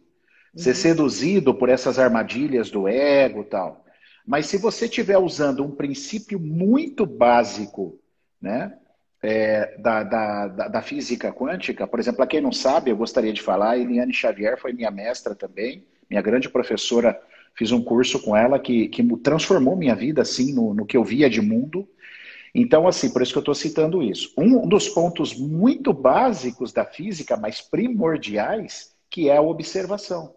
ser 0.55 0.75
seduzido 0.75 1.53
por 1.53 1.69
essas 1.69 1.99
armadilhas 1.99 2.71
do 2.71 2.87
ego 2.87 3.41
e 3.43 3.47
tal. 3.47 3.85
Mas 4.25 4.47
se 4.47 4.57
você 4.57 4.87
estiver 4.87 5.19
usando 5.19 5.65
um 5.65 5.71
princípio 5.71 6.39
muito 6.39 7.05
básico, 7.05 8.01
né? 8.41 8.79
É, 9.23 9.77
da, 9.79 10.05
da, 10.05 10.47
da, 10.47 10.69
da, 10.69 10.83
física 10.83 11.33
quântica, 11.33 11.87
por 11.87 11.99
exemplo, 11.99 12.19
para 12.19 12.27
quem 12.27 12.41
não 12.41 12.53
sabe, 12.53 12.91
eu 12.91 12.97
gostaria 12.97 13.33
de 13.33 13.43
falar, 13.43 13.77
Eliane 13.77 14.13
Xavier 14.13 14.61
foi 14.61 14.73
minha 14.73 14.91
mestra 14.91 15.35
também, 15.35 15.85
minha 16.09 16.23
grande 16.23 16.49
professora 16.49 17.19
fiz 17.57 17.73
um 17.73 17.83
curso 17.83 18.21
com 18.21 18.37
ela 18.37 18.59
que, 18.59 18.89
que 18.89 19.03
transformou 19.19 19.77
minha 19.77 19.95
vida, 19.95 20.23
assim, 20.23 20.53
no, 20.53 20.75
no 20.75 20.87
que 20.87 20.97
eu 20.97 21.03
via 21.03 21.29
de 21.29 21.41
mundo. 21.41 21.89
Então, 22.55 22.87
assim, 22.87 23.11
por 23.11 23.23
isso 23.23 23.33
que 23.33 23.39
eu 23.39 23.41
estou 23.41 23.55
citando 23.55 24.03
isso. 24.03 24.33
Um 24.37 24.67
dos 24.69 24.89
pontos 24.89 25.35
muito 25.35 25.93
básicos 25.93 26.73
da 26.73 26.85
física, 26.85 27.37
mas 27.37 27.61
primordiais, 27.61 28.95
que 29.11 29.29
é 29.29 29.37
a 29.37 29.43
observação. 29.43 30.35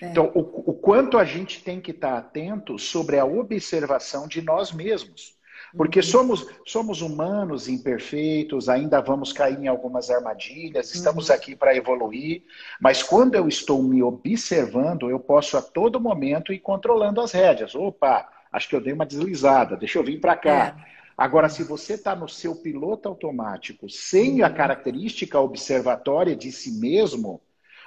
É. 0.00 0.06
Então, 0.10 0.30
o, 0.34 0.40
o, 0.70 0.74
quanto 0.74 1.18
a 1.18 1.24
gente 1.24 1.62
tem 1.62 1.80
que 1.80 1.92
estar 1.92 2.16
atento 2.16 2.78
sobre 2.78 3.18
a 3.18 3.24
observação 3.24 4.26
de 4.28 4.42
nós 4.42 4.72
mesmos. 4.72 5.35
Porque 5.74 6.00
uhum. 6.00 6.04
somos, 6.04 6.46
somos 6.64 7.02
humanos 7.02 7.68
imperfeitos, 7.68 8.68
ainda 8.68 9.00
vamos 9.00 9.32
cair 9.32 9.58
em 9.58 9.68
algumas 9.68 10.10
armadilhas, 10.10 10.94
estamos 10.94 11.28
uhum. 11.28 11.34
aqui 11.34 11.56
para 11.56 11.74
evoluir, 11.74 12.42
mas 12.80 13.02
quando 13.02 13.34
eu 13.34 13.48
estou 13.48 13.82
me 13.82 14.02
observando, 14.02 15.10
eu 15.10 15.18
posso 15.18 15.56
a 15.56 15.62
todo 15.62 16.00
momento 16.00 16.52
ir 16.52 16.60
controlando 16.60 17.20
as 17.20 17.32
rédeas. 17.32 17.74
Opa, 17.74 18.28
acho 18.52 18.68
que 18.68 18.76
eu 18.76 18.80
dei 18.80 18.92
uma 18.92 19.06
deslizada, 19.06 19.76
deixa 19.76 19.98
eu 19.98 20.04
vir 20.04 20.20
para 20.20 20.36
cá. 20.36 20.76
É. 20.92 20.96
Agora, 21.16 21.48
se 21.48 21.62
você 21.62 21.94
está 21.94 22.14
no 22.14 22.28
seu 22.28 22.54
piloto 22.56 23.08
automático, 23.08 23.88
sem 23.88 24.42
a 24.42 24.48
uhum. 24.48 24.54
característica 24.54 25.40
observatória 25.40 26.36
de 26.36 26.52
si 26.52 26.72
mesmo, 26.72 27.40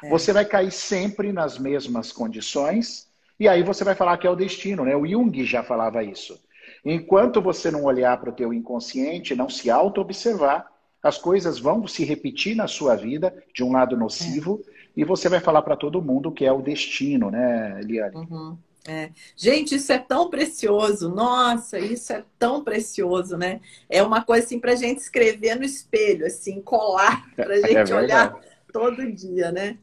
é. 0.04 0.10
você 0.10 0.34
vai 0.34 0.46
cair 0.46 0.72
sempre 0.72 1.32
nas 1.32 1.58
mesmas 1.58 2.12
condições, 2.12 3.08
e 3.40 3.48
aí 3.48 3.64
você 3.64 3.84
vai 3.84 3.96
falar 3.96 4.18
que 4.18 4.28
é 4.28 4.30
o 4.30 4.36
destino, 4.36 4.84
né? 4.84 4.96
O 4.96 5.08
Jung 5.08 5.46
já 5.46 5.64
falava 5.64 6.04
isso. 6.04 6.40
Enquanto 6.84 7.42
você 7.42 7.70
não 7.70 7.84
olhar 7.84 8.18
para 8.20 8.30
o 8.30 8.34
teu 8.34 8.54
inconsciente, 8.54 9.36
não 9.36 9.50
se 9.50 9.70
auto-observar, 9.70 10.68
as 11.02 11.18
coisas 11.18 11.60
vão 11.60 11.88
se 11.88 12.04
repetir 12.04 12.56
na 12.56 12.68
sua 12.68 12.96
vida 12.96 13.34
de 13.54 13.64
um 13.64 13.72
lado 13.72 13.96
nocivo 13.96 14.62
é. 14.68 14.72
e 14.98 15.06
você 15.06 15.30
vai 15.30 15.40
falar 15.40 15.62
para 15.62 15.78
todo 15.78 16.02
mundo 16.02 16.32
que 16.32 16.46
é 16.46 16.52
o 16.52 16.62
destino, 16.62 17.32
né, 17.32 17.80
Eliane? 17.82 18.16
Uhum. 18.16 18.58
É. 18.88 19.12
Gente, 19.36 19.76
isso 19.76 19.92
é 19.92 19.98
tão 19.98 20.30
precioso. 20.30 21.10
Nossa, 21.10 21.78
isso 21.78 22.12
é 22.12 22.24
tão 22.38 22.64
precioso, 22.64 23.38
né? 23.38 23.62
É 23.90 24.02
uma 24.02 24.24
coisa 24.24 24.46
assim 24.46 24.60
para 24.60 24.72
a 24.72 24.76
gente 24.76 25.00
escrever 25.00 25.56
no 25.56 25.64
espelho, 25.64 26.26
assim, 26.26 26.62
colar, 26.62 27.30
para 27.36 27.54
a 27.54 27.60
é 27.60 27.68
gente 27.68 27.92
é 27.92 27.96
olhar 27.96 28.40
todo 28.72 29.12
dia, 29.12 29.52
né? 29.52 29.78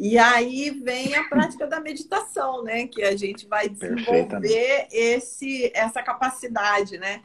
E 0.00 0.16
aí 0.16 0.70
vem 0.70 1.16
a 1.16 1.24
prática 1.24 1.66
da 1.66 1.80
meditação, 1.80 2.62
né? 2.62 2.86
Que 2.86 3.02
a 3.02 3.16
gente 3.16 3.48
vai 3.48 3.68
desenvolver 3.68 4.86
esse, 4.92 5.72
essa 5.74 6.00
capacidade, 6.00 6.96
né? 6.98 7.20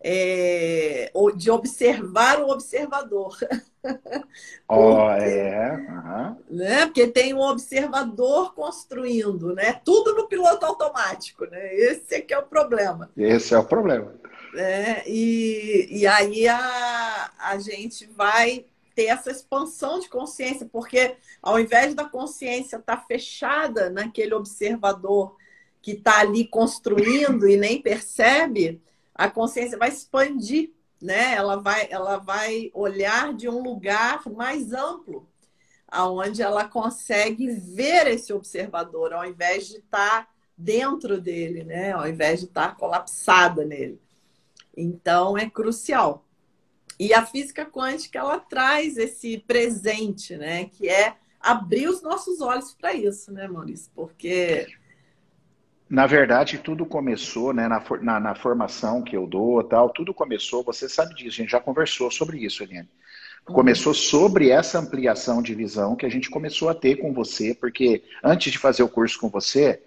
É, 0.00 1.10
de 1.36 1.50
observar 1.50 2.40
o 2.40 2.50
observador. 2.50 3.36
Oh, 4.68 5.08
é. 5.10 5.76
Uhum. 5.76 6.36
Né? 6.50 6.86
Porque 6.86 7.06
tem 7.06 7.32
um 7.32 7.40
observador 7.40 8.52
construindo, 8.52 9.54
né? 9.54 9.80
Tudo 9.84 10.12
no 10.12 10.26
piloto 10.26 10.66
automático, 10.66 11.46
né? 11.46 11.72
Esse 11.72 12.16
é 12.16 12.20
que 12.20 12.34
é 12.34 12.38
o 12.38 12.42
problema. 12.42 13.08
Esse 13.16 13.54
é 13.54 13.58
o 13.58 13.62
problema. 13.62 14.12
É, 14.56 15.04
e, 15.06 15.86
e 16.00 16.04
aí 16.04 16.48
a, 16.48 17.30
a 17.38 17.58
gente 17.58 18.06
vai 18.06 18.66
ter 18.96 19.04
essa 19.04 19.30
expansão 19.30 20.00
de 20.00 20.08
consciência, 20.08 20.66
porque 20.72 21.16
ao 21.42 21.60
invés 21.60 21.94
da 21.94 22.06
consciência 22.06 22.78
estar 22.78 22.96
tá 22.96 23.04
fechada 23.06 23.90
naquele 23.90 24.34
observador 24.34 25.36
que 25.82 25.92
está 25.92 26.20
ali 26.20 26.48
construindo 26.48 27.46
e 27.46 27.58
nem 27.58 27.80
percebe, 27.80 28.82
a 29.14 29.30
consciência 29.30 29.78
vai 29.78 29.90
expandir, 29.90 30.72
né? 31.00 31.34
Ela 31.34 31.56
vai, 31.56 31.86
ela 31.90 32.16
vai 32.16 32.70
olhar 32.72 33.34
de 33.34 33.48
um 33.48 33.62
lugar 33.62 34.22
mais 34.30 34.72
amplo, 34.72 35.28
aonde 35.86 36.42
ela 36.42 36.64
consegue 36.64 37.50
ver 37.50 38.06
esse 38.06 38.32
observador, 38.32 39.12
ao 39.12 39.26
invés 39.26 39.68
de 39.68 39.76
estar 39.76 40.24
tá 40.24 40.28
dentro 40.56 41.20
dele, 41.20 41.64
né? 41.64 41.92
Ao 41.92 42.08
invés 42.08 42.40
de 42.40 42.46
estar 42.46 42.70
tá 42.70 42.74
colapsada 42.74 43.62
nele. 43.62 44.00
Então 44.74 45.36
é 45.36 45.48
crucial. 45.48 46.25
E 46.98 47.12
a 47.12 47.24
física 47.24 47.64
quântica 47.64 48.18
ela 48.18 48.38
traz 48.38 48.96
esse 48.96 49.38
presente, 49.38 50.36
né? 50.36 50.66
Que 50.66 50.88
é 50.88 51.14
abrir 51.40 51.88
os 51.88 52.02
nossos 52.02 52.40
olhos 52.40 52.74
para 52.74 52.94
isso, 52.94 53.32
né, 53.32 53.46
Maurício? 53.46 53.90
Porque 53.94 54.66
na 55.88 56.04
verdade, 56.04 56.58
tudo 56.58 56.84
começou 56.84 57.52
né, 57.52 57.68
na, 57.68 57.80
na, 58.02 58.20
na, 58.20 58.34
formação 58.34 59.02
que 59.02 59.16
eu 59.16 59.24
dou, 59.24 59.62
tal, 59.62 59.88
tudo 59.90 60.12
começou, 60.12 60.64
você 60.64 60.88
sabe 60.88 61.14
disso, 61.14 61.40
a 61.40 61.42
gente 61.42 61.50
já 61.52 61.60
conversou 61.60 62.10
sobre 62.10 62.38
isso, 62.38 62.64
Eliane. 62.64 62.88
Uhum. 63.48 63.54
Começou 63.54 63.94
sobre 63.94 64.50
essa 64.50 64.80
ampliação 64.80 65.40
de 65.40 65.54
visão 65.54 65.94
que 65.94 66.04
a 66.04 66.08
gente 66.08 66.28
começou 66.28 66.68
a 66.68 66.74
ter 66.74 66.96
com 66.96 67.12
você, 67.12 67.54
porque 67.54 68.02
antes 68.22 68.50
de 68.50 68.58
fazer 68.58 68.82
o 68.82 68.88
curso 68.88 69.20
com 69.20 69.28
você, 69.28 69.80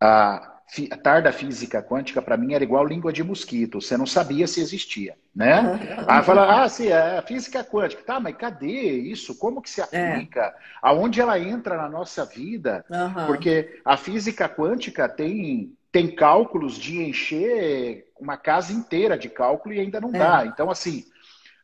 a, 0.00 0.53
a 0.90 0.96
tarda 0.96 1.30
física 1.30 1.82
quântica 1.82 2.20
para 2.20 2.36
mim 2.36 2.54
era 2.54 2.64
igual 2.64 2.86
língua 2.86 3.12
de 3.12 3.22
mosquito, 3.22 3.80
você 3.80 3.96
não 3.96 4.06
sabia 4.06 4.46
se 4.46 4.60
existia, 4.60 5.14
né? 5.34 5.78
Aí 6.08 6.22
fala, 6.22 6.62
ah, 6.62 6.68
sim, 6.68 6.88
é 6.88 7.18
a 7.18 7.22
física 7.22 7.62
quântica, 7.62 8.02
tá, 8.02 8.18
mas 8.18 8.36
cadê 8.36 8.92
isso? 8.92 9.38
Como 9.38 9.62
que 9.62 9.70
se 9.70 9.80
é. 9.80 9.84
aplica? 9.84 10.40
É. 10.40 10.54
Aonde 10.82 11.20
ela 11.20 11.38
entra 11.38 11.76
na 11.76 11.88
nossa 11.88 12.24
vida? 12.24 12.84
Uhum. 12.90 13.26
Porque 13.26 13.80
a 13.84 13.96
física 13.96 14.48
quântica 14.48 15.08
tem 15.08 15.72
tem 15.92 16.12
cálculos 16.12 16.76
de 16.76 17.00
encher 17.00 18.08
uma 18.18 18.36
casa 18.36 18.72
inteira 18.72 19.16
de 19.16 19.28
cálculo 19.28 19.76
e 19.76 19.78
ainda 19.78 20.00
não 20.00 20.08
é. 20.08 20.18
dá. 20.18 20.44
Então, 20.44 20.68
assim, 20.68 21.04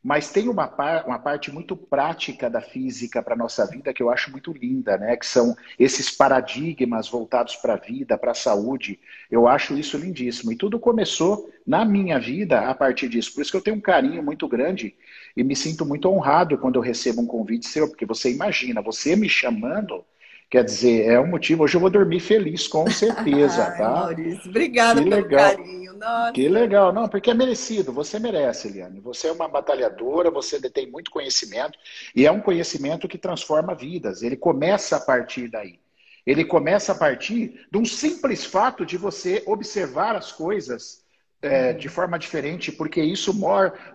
mas 0.02 0.30
tem 0.30 0.48
uma, 0.48 0.66
par, 0.66 1.06
uma 1.06 1.18
parte 1.18 1.52
muito 1.52 1.76
prática 1.76 2.48
da 2.48 2.60
física 2.60 3.22
para 3.22 3.34
a 3.34 3.36
nossa 3.36 3.66
vida 3.66 3.92
que 3.92 4.02
eu 4.02 4.08
acho 4.08 4.30
muito 4.30 4.52
linda, 4.52 4.96
né? 4.96 5.14
Que 5.16 5.26
são 5.26 5.54
esses 5.78 6.10
paradigmas 6.10 7.08
voltados 7.08 7.56
para 7.56 7.74
a 7.74 7.76
vida, 7.76 8.16
para 8.16 8.30
a 8.30 8.34
saúde. 8.34 8.98
Eu 9.30 9.46
acho 9.46 9.76
isso 9.76 9.98
lindíssimo. 9.98 10.52
E 10.52 10.56
tudo 10.56 10.78
começou 10.78 11.50
na 11.66 11.84
minha 11.84 12.18
vida 12.18 12.60
a 12.60 12.74
partir 12.74 13.08
disso. 13.08 13.34
Por 13.34 13.42
isso 13.42 13.50
que 13.50 13.56
eu 13.58 13.62
tenho 13.62 13.76
um 13.76 13.80
carinho 13.80 14.22
muito 14.22 14.48
grande 14.48 14.96
e 15.36 15.44
me 15.44 15.54
sinto 15.54 15.84
muito 15.84 16.08
honrado 16.08 16.56
quando 16.56 16.76
eu 16.76 16.82
recebo 16.82 17.20
um 17.20 17.26
convite 17.26 17.68
seu, 17.68 17.86
porque 17.88 18.06
você 18.06 18.32
imagina, 18.32 18.80
você 18.80 19.14
me 19.14 19.28
chamando 19.28 20.04
Quer 20.50 20.64
dizer, 20.64 21.06
é 21.06 21.20
um 21.20 21.28
motivo. 21.28 21.62
Hoje 21.62 21.76
eu 21.76 21.80
vou 21.80 21.88
dormir 21.88 22.18
feliz, 22.18 22.66
com 22.66 22.84
certeza, 22.90 23.64
Ai, 23.64 23.78
tá? 23.78 23.90
Maurício, 23.90 24.50
obrigada 24.50 25.00
que 25.00 25.08
pelo 25.08 25.22
legal. 25.22 25.56
carinho. 25.56 25.94
Nossa. 25.94 26.32
Que 26.32 26.48
legal. 26.48 26.92
Não, 26.92 27.08
porque 27.08 27.30
é 27.30 27.34
merecido. 27.34 27.92
Você 27.92 28.18
merece, 28.18 28.66
Eliane. 28.66 29.00
Você 29.00 29.28
é 29.28 29.32
uma 29.32 29.46
batalhadora, 29.46 30.30
você 30.30 30.58
detém 30.58 30.90
muito 30.90 31.10
conhecimento 31.10 31.78
e 32.16 32.26
é 32.26 32.32
um 32.32 32.40
conhecimento 32.40 33.06
que 33.06 33.16
transforma 33.16 33.74
vidas. 33.74 34.22
Ele 34.22 34.36
começa 34.36 34.96
a 34.96 35.00
partir 35.00 35.48
daí. 35.48 35.78
Ele 36.26 36.44
começa 36.44 36.92
a 36.92 36.94
partir 36.94 37.66
de 37.70 37.78
um 37.78 37.84
simples 37.84 38.44
fato 38.44 38.84
de 38.84 38.96
você 38.96 39.42
observar 39.46 40.16
as 40.16 40.32
coisas 40.32 41.04
é, 41.42 41.72
de 41.72 41.88
forma 41.88 42.18
diferente, 42.18 42.70
porque 42.72 43.00
isso 43.00 43.32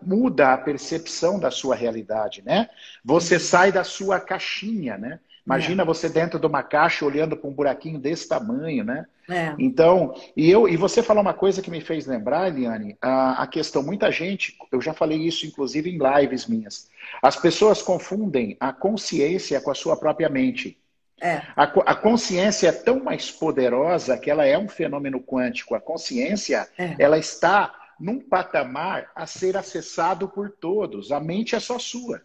muda 0.01 0.53
a 0.53 0.57
percepção 0.57 1.39
da 1.39 1.51
sua 1.51 1.75
realidade, 1.75 2.41
né? 2.43 2.69
Você 3.03 3.39
sai 3.39 3.71
da 3.71 3.83
sua 3.83 4.19
caixinha, 4.19 4.97
né? 4.97 5.19
Imagina 5.45 5.83
é. 5.83 5.85
você 5.85 6.09
dentro 6.09 6.39
de 6.39 6.47
uma 6.47 6.63
caixa 6.63 7.05
olhando 7.05 7.37
para 7.37 7.49
um 7.49 7.53
buraquinho 7.53 7.99
desse 7.99 8.27
tamanho, 8.27 8.83
né? 8.83 9.05
É. 9.29 9.53
Então, 9.59 10.13
e 10.35 10.49
eu 10.49 10.67
e 10.67 10.75
você 10.75 11.03
falou 11.03 11.21
uma 11.21 11.33
coisa 11.33 11.61
que 11.61 11.69
me 11.69 11.81
fez 11.81 12.05
lembrar, 12.05 12.47
Eliane, 12.47 12.97
a, 13.01 13.43
a 13.43 13.47
questão, 13.47 13.83
muita 13.83 14.11
gente, 14.11 14.57
eu 14.71 14.81
já 14.81 14.93
falei 14.93 15.19
isso 15.19 15.45
inclusive 15.45 15.89
em 15.89 15.99
lives 15.99 16.47
minhas, 16.47 16.89
as 17.21 17.35
pessoas 17.35 17.81
confundem 17.81 18.57
a 18.59 18.73
consciência 18.73 19.61
com 19.61 19.71
a 19.71 19.75
sua 19.75 19.95
própria 19.95 20.29
mente. 20.29 20.77
É. 21.21 21.41
A, 21.55 21.63
a, 21.63 21.95
consciência 21.95 22.67
é 22.67 22.71
tão 22.71 23.03
mais 23.03 23.31
poderosa 23.31 24.17
que 24.17 24.29
ela 24.29 24.45
é 24.45 24.57
um 24.57 24.67
fenômeno 24.67 25.21
quântico. 25.21 25.73
A 25.73 25.79
consciência, 25.79 26.67
é. 26.77 26.95
ela 26.99 27.17
está 27.17 27.73
num 27.99 28.19
patamar 28.19 29.09
a 29.15 29.25
ser 29.25 29.55
acessado 29.55 30.27
por 30.27 30.49
todos. 30.49 31.11
A 31.11 31.19
mente 31.19 31.55
é 31.55 31.59
só 31.59 31.79
sua. 31.79 32.21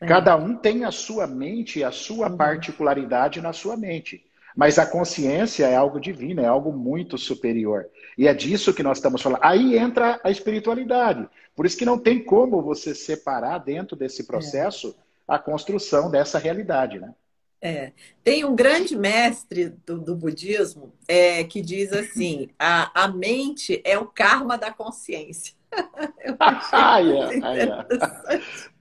É. 0.00 0.06
Cada 0.06 0.36
um 0.36 0.56
tem 0.56 0.84
a 0.84 0.90
sua 0.90 1.26
mente, 1.26 1.84
a 1.84 1.92
sua 1.92 2.30
uhum. 2.30 2.36
particularidade 2.36 3.40
na 3.40 3.52
sua 3.52 3.76
mente. 3.76 4.24
Mas 4.56 4.78
a 4.78 4.86
consciência 4.86 5.66
é 5.66 5.76
algo 5.76 6.00
divino, 6.00 6.40
é 6.40 6.46
algo 6.46 6.72
muito 6.72 7.16
superior. 7.16 7.86
E 8.18 8.26
é 8.26 8.34
disso 8.34 8.74
que 8.74 8.82
nós 8.82 8.98
estamos 8.98 9.22
falando. 9.22 9.40
Aí 9.42 9.76
entra 9.76 10.20
a 10.24 10.30
espiritualidade. 10.30 11.28
Por 11.54 11.66
isso 11.66 11.76
que 11.76 11.84
não 11.84 11.98
tem 11.98 12.22
como 12.22 12.62
você 12.62 12.94
separar 12.94 13.58
dentro 13.58 13.96
desse 13.96 14.24
processo 14.24 14.96
é. 15.28 15.34
a 15.34 15.38
construção 15.38 16.10
dessa 16.10 16.38
realidade, 16.38 16.98
né? 16.98 17.14
É. 17.62 17.92
Tem 18.24 18.42
um 18.42 18.56
grande 18.56 18.96
mestre 18.96 19.74
do, 19.84 19.98
do 19.98 20.16
budismo 20.16 20.94
é, 21.06 21.44
que 21.44 21.60
diz 21.60 21.92
assim: 21.92 22.48
a, 22.58 23.04
a 23.04 23.08
mente 23.08 23.82
é 23.84 23.98
o 23.98 24.06
karma 24.06 24.56
da 24.56 24.72
consciência. 24.72 25.54
Eu 26.24 26.36
achei 26.40 26.68
ah, 26.72 26.98
yeah, 26.98 27.86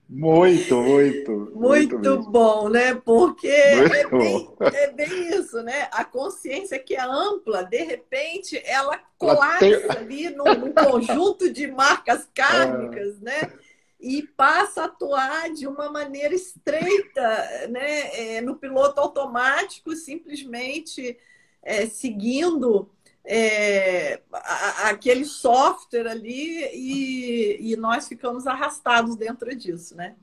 muito, 0.09 0.81
muito. 0.81 1.51
Muito, 1.53 1.99
muito 1.99 2.31
bom, 2.31 2.67
né? 2.67 2.95
Porque 2.95 3.47
é 3.47 4.07
bem, 4.07 4.49
é 4.59 4.91
bem, 4.91 5.29
isso, 5.29 5.61
né? 5.61 5.87
A 5.91 6.03
consciência 6.03 6.79
que 6.79 6.95
é 6.95 7.01
ampla, 7.01 7.63
de 7.63 7.83
repente, 7.83 8.59
ela 8.65 8.99
colapsa 9.19 9.59
tem... 9.59 9.91
ali 9.91 10.29
num, 10.31 10.45
num, 10.45 10.73
conjunto 10.73 11.53
de 11.53 11.67
marcas 11.67 12.27
kármicas, 12.33 13.17
é. 13.21 13.23
né? 13.23 13.53
E 14.01 14.23
passa 14.23 14.81
a 14.81 14.85
atuar 14.85 15.53
de 15.53 15.67
uma 15.67 15.91
maneira 15.91 16.33
estreita, 16.33 17.67
né? 17.69 18.37
É, 18.37 18.41
no 18.41 18.55
piloto 18.55 18.99
automático, 18.99 19.95
simplesmente 19.95 21.19
é, 21.61 21.85
seguindo 21.85 22.89
é, 23.31 24.21
aquele 24.85 25.23
software 25.23 26.07
ali 26.07 26.67
e, 26.73 27.73
e 27.73 27.75
nós 27.75 28.07
ficamos 28.07 28.47
arrastados 28.47 29.15
dentro 29.15 29.55
disso, 29.55 29.95
né? 29.95 30.15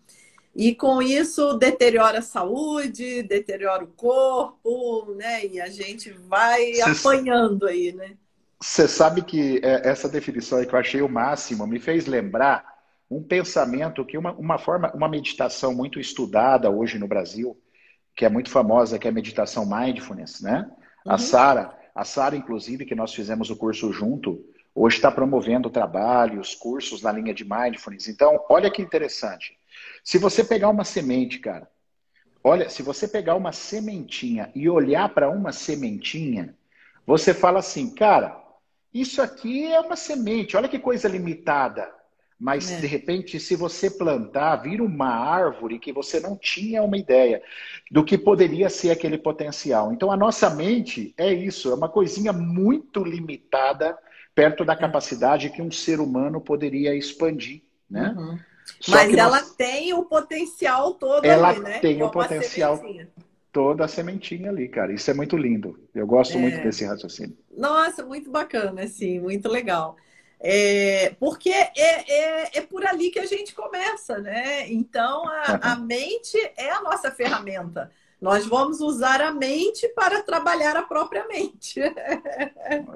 E 0.53 0.75
com 0.75 1.01
isso 1.01 1.53
deteriora 1.55 2.19
a 2.19 2.23
saúde, 2.23 3.23
deteriora 3.23 3.85
o 3.85 3.89
corpo, 3.89 5.15
né? 5.17 5.47
E 5.47 5.61
a 5.61 5.69
gente 5.69 6.11
vai 6.11 6.75
Cê 6.75 6.83
apanhando 6.83 7.67
aí, 7.67 7.93
né? 7.93 8.17
Você 8.61 8.89
sabe 8.89 9.23
que 9.23 9.61
é, 9.63 9.89
essa 9.89 10.09
definição 10.09 10.59
aí 10.59 10.67
que 10.67 10.75
eu 10.75 10.79
achei 10.79 11.01
o 11.01 11.09
máximo 11.09 11.65
me 11.65 11.79
fez 11.79 12.07
lembrar 12.07 12.65
um 13.09 13.23
pensamento 13.23 14.05
que 14.05 14.19
uma, 14.19 14.33
uma 14.33 14.59
forma, 14.59 14.91
uma 14.93 15.09
meditação 15.09 15.73
muito 15.73 16.01
estudada 16.01 16.69
hoje 16.69 16.99
no 16.99 17.07
Brasil, 17.07 17.57
que 18.17 18.25
é 18.25 18.29
muito 18.29 18.51
famosa, 18.51 18.99
que 18.99 19.07
é 19.07 19.11
a 19.11 19.15
meditação 19.15 19.65
mindfulness, 19.65 20.41
né? 20.41 20.69
Uhum. 21.05 21.13
A 21.13 21.19
Sara, 21.19 21.86
a 21.97 22.05
Sara, 22.05 22.37
inclusive, 22.37 22.85
que 22.85 22.95
nós 22.95 23.15
fizemos 23.15 23.49
o 23.49 23.57
curso 23.57 23.91
junto, 23.91 24.45
hoje 24.75 24.97
está 24.97 25.11
promovendo 25.11 25.71
trabalhos, 25.71 26.55
cursos 26.55 27.01
na 27.01 27.11
linha 27.11 27.33
de 27.33 27.43
mindfulness. 27.43 28.07
Então, 28.07 28.45
olha 28.51 28.71
que 28.71 28.83
interessante. 28.83 29.57
Se 30.05 30.19
você 30.19 30.45
pegar 30.45 30.69
uma 30.69 30.85
semente, 30.85 31.39
cara, 31.39 31.67
olha, 32.45 32.69
se 32.69 32.83
você 32.83 33.09
pegar 33.09 33.35
uma 33.35 33.51
sementinha 33.51 34.53
e 34.55 34.69
olhar 34.69 35.09
para 35.09 35.31
uma 35.31 35.53
sementinha, 35.53 36.55
você 37.07 37.33
fala 37.33 37.61
assim, 37.61 37.95
cara, 37.95 38.45
isso 38.93 39.23
aqui 39.23 39.65
é 39.65 39.81
uma 39.81 39.97
semente, 39.97 40.55
olha 40.55 40.69
que 40.69 40.79
coisa 40.79 41.09
limitada. 41.09 41.91
Mas, 42.39 42.71
é. 42.71 42.81
de 42.81 42.87
repente, 42.87 43.41
se 43.41 43.57
você 43.57 43.91
plantar, 43.91 44.57
vira 44.57 44.83
uma 44.83 45.09
árvore 45.09 45.79
que 45.79 45.93
você 45.93 46.21
não 46.21 46.37
tinha 46.37 46.83
uma 46.83 46.99
ideia 46.99 47.43
do 47.91 48.05
que 48.05 48.19
poderia 48.19 48.69
ser 48.69 48.91
aquele 48.91 49.17
potencial. 49.17 49.93
Então, 49.93 50.13
a 50.13 50.17
nossa 50.17 50.51
mente 50.51 51.15
é 51.17 51.33
isso, 51.33 51.71
é 51.71 51.75
uma 51.75 51.89
coisinha 51.89 52.33
muito 52.33 53.03
limitada 53.03 53.97
perto 54.35 54.67
da 54.67 54.75
é. 54.75 54.77
capacidade 54.77 55.49
que 55.49 55.63
um 55.63 55.71
ser 55.71 55.99
humano 55.99 56.41
poderia 56.41 56.95
expandir, 56.95 57.63
né? 57.91 58.15
Uhum. 58.17 58.39
Mas 58.89 59.15
ela 59.15 59.41
nós... 59.41 59.55
tem 59.55 59.95
o 59.95 60.05
potencial 60.05 60.95
todo 60.95 61.25
ela 61.25 61.49
ali, 61.49 61.61
né? 61.61 61.79
tem 61.79 62.03
o 62.03 62.11
potencial 62.11 62.83
toda 63.53 63.87
a 63.87 63.89
sementinha 63.89 64.51
ali, 64.51 64.69
cara. 64.69 64.93
Isso 64.93 65.11
é 65.11 65.15
muito 65.15 65.37
lindo. 65.37 65.81
Eu 65.95 66.07
gosto 66.07 66.37
é. 66.37 66.41
muito 66.41 66.61
desse 66.63 66.85
raciocínio. 66.85 67.37
Nossa, 67.57 68.05
muito 68.05 68.31
bacana, 68.31 68.83
assim, 68.83 69.19
muito 69.19 69.49
legal. 69.49 69.97
É, 70.39 71.15
porque 71.19 71.51
é, 71.51 71.73
é, 71.77 72.59
é, 72.59 72.61
por 72.61 72.87
ali 72.87 73.11
que 73.11 73.19
a 73.19 73.27
gente 73.27 73.55
começa, 73.55 74.19
né? 74.19 74.71
Então, 74.71 75.27
a, 75.29 75.73
a, 75.73 75.77
mente 75.77 76.37
é 76.57 76.71
a 76.71 76.83
nossa 76.83 77.11
ferramenta. 77.11 77.91
Nós 78.21 78.47
vamos 78.47 78.81
usar 78.81 79.21
a 79.21 79.33
mente 79.33 79.89
para 79.89 80.23
trabalhar 80.23 80.77
a 80.77 80.83
própria 80.83 81.27
mente. 81.27 81.81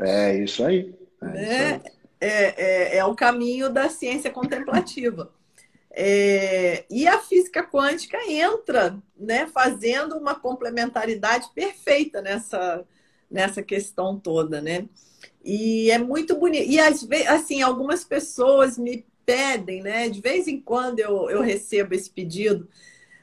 É 0.00 0.36
isso 0.36 0.64
aí. 0.64 0.94
É, 1.22 1.26
né? 1.26 1.42
isso 1.42 1.86
aí. 1.86 2.00
É, 2.20 2.94
é, 2.94 2.96
é, 2.98 3.04
o 3.04 3.14
caminho 3.14 3.70
da 3.70 3.88
ciência 3.88 4.30
contemplativa. 4.30 5.32
É, 5.90 6.84
e 6.90 7.08
a 7.08 7.18
física 7.18 7.64
quântica 7.64 8.18
entra 8.30 8.96
né, 9.18 9.46
fazendo 9.46 10.16
uma 10.16 10.34
complementaridade 10.34 11.48
perfeita 11.54 12.20
nessa, 12.20 12.84
nessa 13.30 13.62
questão 13.62 14.18
toda, 14.18 14.60
né? 14.60 14.86
E 15.42 15.90
é 15.90 15.98
muito 15.98 16.36
bonito. 16.36 16.70
E 16.70 16.78
às 16.78 17.02
vezes, 17.02 17.26
assim, 17.28 17.62
algumas 17.62 18.04
pessoas 18.04 18.76
me 18.76 19.06
pedem, 19.24 19.82
né? 19.82 20.08
De 20.08 20.20
vez 20.20 20.48
em 20.48 20.60
quando 20.60 21.00
eu, 21.00 21.30
eu 21.30 21.40
recebo 21.40 21.94
esse 21.94 22.10
pedido, 22.10 22.68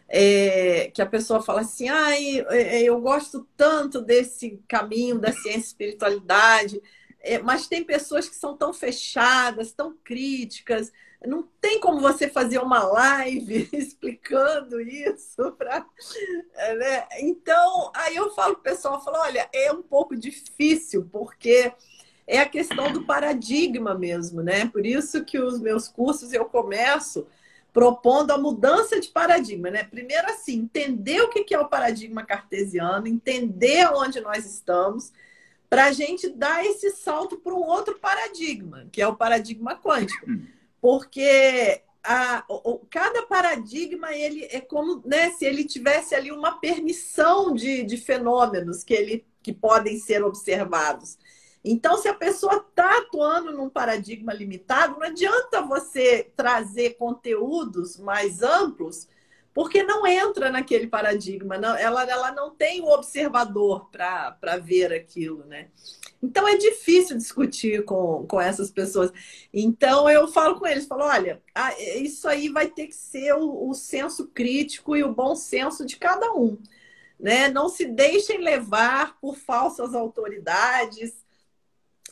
é, 0.10 0.90
que 0.94 1.02
a 1.02 1.06
pessoa 1.06 1.42
fala 1.42 1.62
assim: 1.62 1.90
ai, 1.90 2.46
ah, 2.48 2.82
eu 2.82 3.00
gosto 3.02 3.48
tanto 3.56 4.02
desse 4.02 4.62
caminho 4.68 5.20
da 5.20 5.32
ciência 5.32 5.58
e 5.58 5.60
espiritualidade, 5.60 6.82
é, 7.20 7.40
mas 7.40 7.68
tem 7.68 7.84
pessoas 7.84 8.30
que 8.30 8.36
são 8.36 8.56
tão 8.56 8.74
fechadas, 8.74 9.74
tão 9.74 9.96
críticas. 10.04 10.92
Não 11.26 11.44
tem 11.60 11.80
como 11.80 12.00
você 12.00 12.30
fazer 12.30 12.60
uma 12.60 12.84
live 12.84 13.68
explicando 13.74 14.80
isso 14.80 15.52
para, 15.54 15.86
né? 16.78 17.08
Então, 17.20 17.92
aí 17.94 18.16
eu 18.16 18.30
falo 18.36 18.54
pro 18.54 18.64
pessoal, 18.64 19.04
falo, 19.04 19.18
olha, 19.18 19.50
é 19.52 19.72
um 19.74 19.82
pouco 19.82 20.16
difícil 20.16 21.10
porque 21.12 21.74
é 22.28 22.40
a 22.40 22.50
questão 22.50 22.92
do 22.92 23.06
paradigma 23.06 23.96
mesmo, 23.96 24.44
né? 24.44 24.68
Por 24.68 24.86
isso 24.86 25.24
que 25.24 25.40
os 25.40 25.60
meus 25.60 25.88
cursos 25.88 26.34
eu 26.34 26.46
começo 26.46 27.26
propondo 27.72 28.32
a 28.32 28.38
mudança 28.38 29.00
de 29.00 29.08
paradigma, 29.08 29.70
né? 29.70 29.84
Primeiro, 29.84 30.28
assim, 30.28 30.60
entender 30.60 31.22
o 31.22 31.30
que 31.30 31.54
é 31.54 31.60
o 31.60 31.70
paradigma 31.70 32.26
cartesiano, 32.26 33.08
entender 33.08 33.88
onde 33.94 34.20
nós 34.20 34.46
estamos, 34.46 35.14
para 35.70 35.86
a 35.86 35.92
gente 35.92 36.28
dar 36.30 36.66
esse 36.66 36.92
salto 36.92 37.38
para 37.38 37.54
um 37.54 37.64
outro 37.64 37.98
paradigma, 38.00 38.88
que 38.92 39.02
é 39.02 39.08
o 39.08 39.16
paradigma 39.16 39.76
quântico. 39.76 40.30
Hum. 40.30 40.46
Porque 40.82 41.82
a, 42.04 42.44
o, 42.50 42.80
cada 42.90 43.24
paradigma 43.24 44.14
ele 44.14 44.48
é 44.50 44.62
como 44.62 45.02
né, 45.06 45.32
se 45.32 45.46
ele 45.46 45.64
tivesse 45.66 46.16
ali 46.16 46.32
uma 46.32 46.60
permissão 46.60 47.54
de, 47.54 47.84
de 47.84 47.98
fenômenos 47.98 48.84
que, 48.84 48.94
ele, 48.94 49.26
que 49.44 49.54
podem 49.54 50.00
ser 50.00 50.24
observados. 50.24 51.18
Então, 51.70 51.98
se 51.98 52.08
a 52.08 52.14
pessoa 52.14 52.66
está 52.70 53.00
atuando 53.00 53.52
num 53.52 53.70
paradigma 53.70 54.34
limitado, 54.34 54.98
não 54.98 55.06
adianta 55.06 55.62
você 55.62 56.32
trazer 56.34 56.92
conteúdos 56.92 57.98
mais 57.98 58.42
amplos, 58.42 59.10
porque 59.54 59.84
não 59.84 60.08
entra 60.08 60.50
naquele 60.50 60.88
paradigma, 60.88 61.58
não, 61.58 61.76
ela, 61.76 62.04
ela 62.04 62.32
não 62.32 62.52
tem 62.56 62.80
o 62.82 62.88
observador 62.88 63.90
para 63.92 64.58
ver 64.64 64.94
aquilo, 64.94 65.44
né? 65.46 65.68
Então 66.24 66.48
é 66.48 66.56
difícil 66.56 67.18
discutir 67.18 67.84
com, 67.84 68.26
com 68.28 68.40
essas 68.40 68.72
pessoas. 68.72 69.12
Então 69.54 70.10
eu 70.10 70.28
falo 70.28 70.58
com 70.58 70.66
eles, 70.66 70.86
falo, 70.86 71.04
olha, 71.04 71.42
isso 71.98 72.30
aí 72.30 72.48
vai 72.48 72.68
ter 72.68 72.88
que 72.88 72.96
ser 72.96 73.34
o, 73.34 73.70
o 73.70 73.74
senso 73.74 74.28
crítico 74.28 74.96
e 74.96 75.04
o 75.04 75.14
bom 75.14 75.36
senso 75.36 75.86
de 75.86 75.98
cada 75.98 76.32
um. 76.34 76.58
Né? 77.20 77.50
Não 77.50 77.68
se 77.68 77.86
deixem 77.86 78.38
levar 78.38 79.20
por 79.20 79.36
falsas 79.36 79.94
autoridades, 79.94 81.27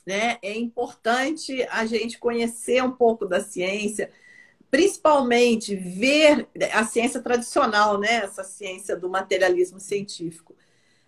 né? 0.06 0.38
É 0.42 0.56
importante 0.56 1.64
a 1.70 1.86
gente 1.86 2.20
conhecer 2.20 2.84
um 2.84 2.92
pouco 2.92 3.26
da 3.26 3.42
ciência, 3.42 4.12
principalmente 4.70 5.76
ver 5.76 6.48
a 6.74 6.86
ciência 6.86 7.22
tradicional, 7.22 7.98
né? 7.98 8.16
Essa 8.24 8.44
ciência 8.44 8.96
do 8.96 9.10
materialismo 9.10 9.80
científico. 9.80 10.56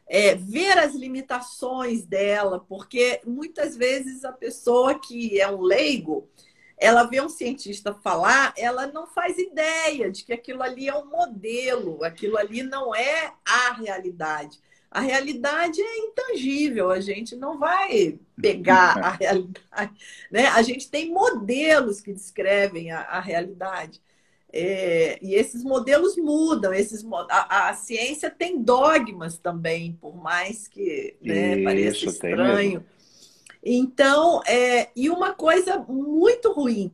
É, 0.09 0.35
ver 0.35 0.77
as 0.77 0.95
limitações 0.95 2.05
dela, 2.05 2.65
porque 2.67 3.19
muitas 3.25 3.75
vezes 3.75 4.23
a 4.23 4.31
pessoa 4.31 4.97
que 4.97 5.39
é 5.39 5.49
um 5.49 5.61
leigo, 5.61 6.29
ela 6.77 7.03
vê 7.03 7.19
um 7.19 7.27
cientista 7.27 7.93
falar, 7.93 8.53
ela 8.55 8.87
não 8.87 9.05
faz 9.05 9.37
ideia 9.37 10.09
de 10.09 10.23
que 10.23 10.31
aquilo 10.31 10.63
ali 10.63 10.87
é 10.87 10.95
um 10.95 11.07
modelo, 11.07 12.03
aquilo 12.03 12.37
ali 12.37 12.63
não 12.63 12.95
é 12.95 13.33
a 13.43 13.73
realidade. 13.73 14.61
A 14.89 15.01
realidade 15.01 15.81
é 15.81 15.97
intangível, 15.97 16.89
a 16.89 16.99
gente 16.99 17.35
não 17.35 17.59
vai 17.59 18.17
pegar 18.41 18.97
a 18.97 19.11
realidade. 19.19 19.91
Né? 20.31 20.47
A 20.47 20.61
gente 20.61 20.89
tem 20.89 21.11
modelos 21.11 21.99
que 22.01 22.13
descrevem 22.13 22.91
a, 22.91 23.01
a 23.01 23.19
realidade. 23.19 24.01
É, 24.51 25.19
e 25.21 25.35
esses 25.35 25.63
modelos 25.63 26.15
mudam, 26.15 26.73
esses, 26.73 27.05
a, 27.29 27.69
a, 27.69 27.73
ciência 27.73 28.29
tem 28.29 28.63
dogmas 28.63 29.37
também, 29.37 29.97
por 29.99 30.15
mais 30.15 30.67
que 30.67 31.17
né, 31.21 31.61
pareça 31.63 32.05
estranho. 32.05 32.83
Então, 33.61 34.41
é, 34.47 34.89
e 34.95 35.09
uma 35.09 35.33
coisa 35.33 35.77
muito 35.77 36.53
ruim 36.53 36.91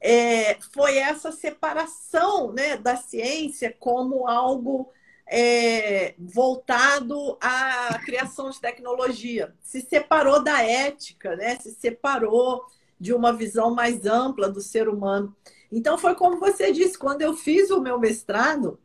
é, 0.00 0.56
foi 0.72 0.96
essa 0.96 1.30
separação 1.30 2.52
né, 2.52 2.76
da 2.76 2.96
ciência 2.96 3.74
como 3.78 4.26
algo 4.26 4.90
é, 5.30 6.14
voltado 6.18 7.36
à 7.40 7.98
criação 8.04 8.50
de 8.50 8.60
tecnologia. 8.60 9.54
Se 9.62 9.80
separou 9.82 10.42
da 10.42 10.62
ética, 10.62 11.36
né? 11.36 11.56
se 11.56 11.72
separou 11.72 12.64
de 12.98 13.12
uma 13.12 13.32
visão 13.32 13.74
mais 13.74 14.06
ampla 14.06 14.48
do 14.48 14.60
ser 14.60 14.88
humano. 14.88 15.36
Então, 15.70 15.98
foi 15.98 16.14
como 16.14 16.40
você 16.40 16.72
disse: 16.72 16.98
quando 16.98 17.22
eu 17.22 17.34
fiz 17.34 17.70
o 17.70 17.80
meu 17.80 17.98
mestrado, 17.98 18.80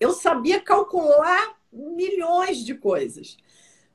eu 0.00 0.12
sabia 0.12 0.60
calcular 0.60 1.56
milhões 1.72 2.58
de 2.58 2.74
coisas, 2.74 3.36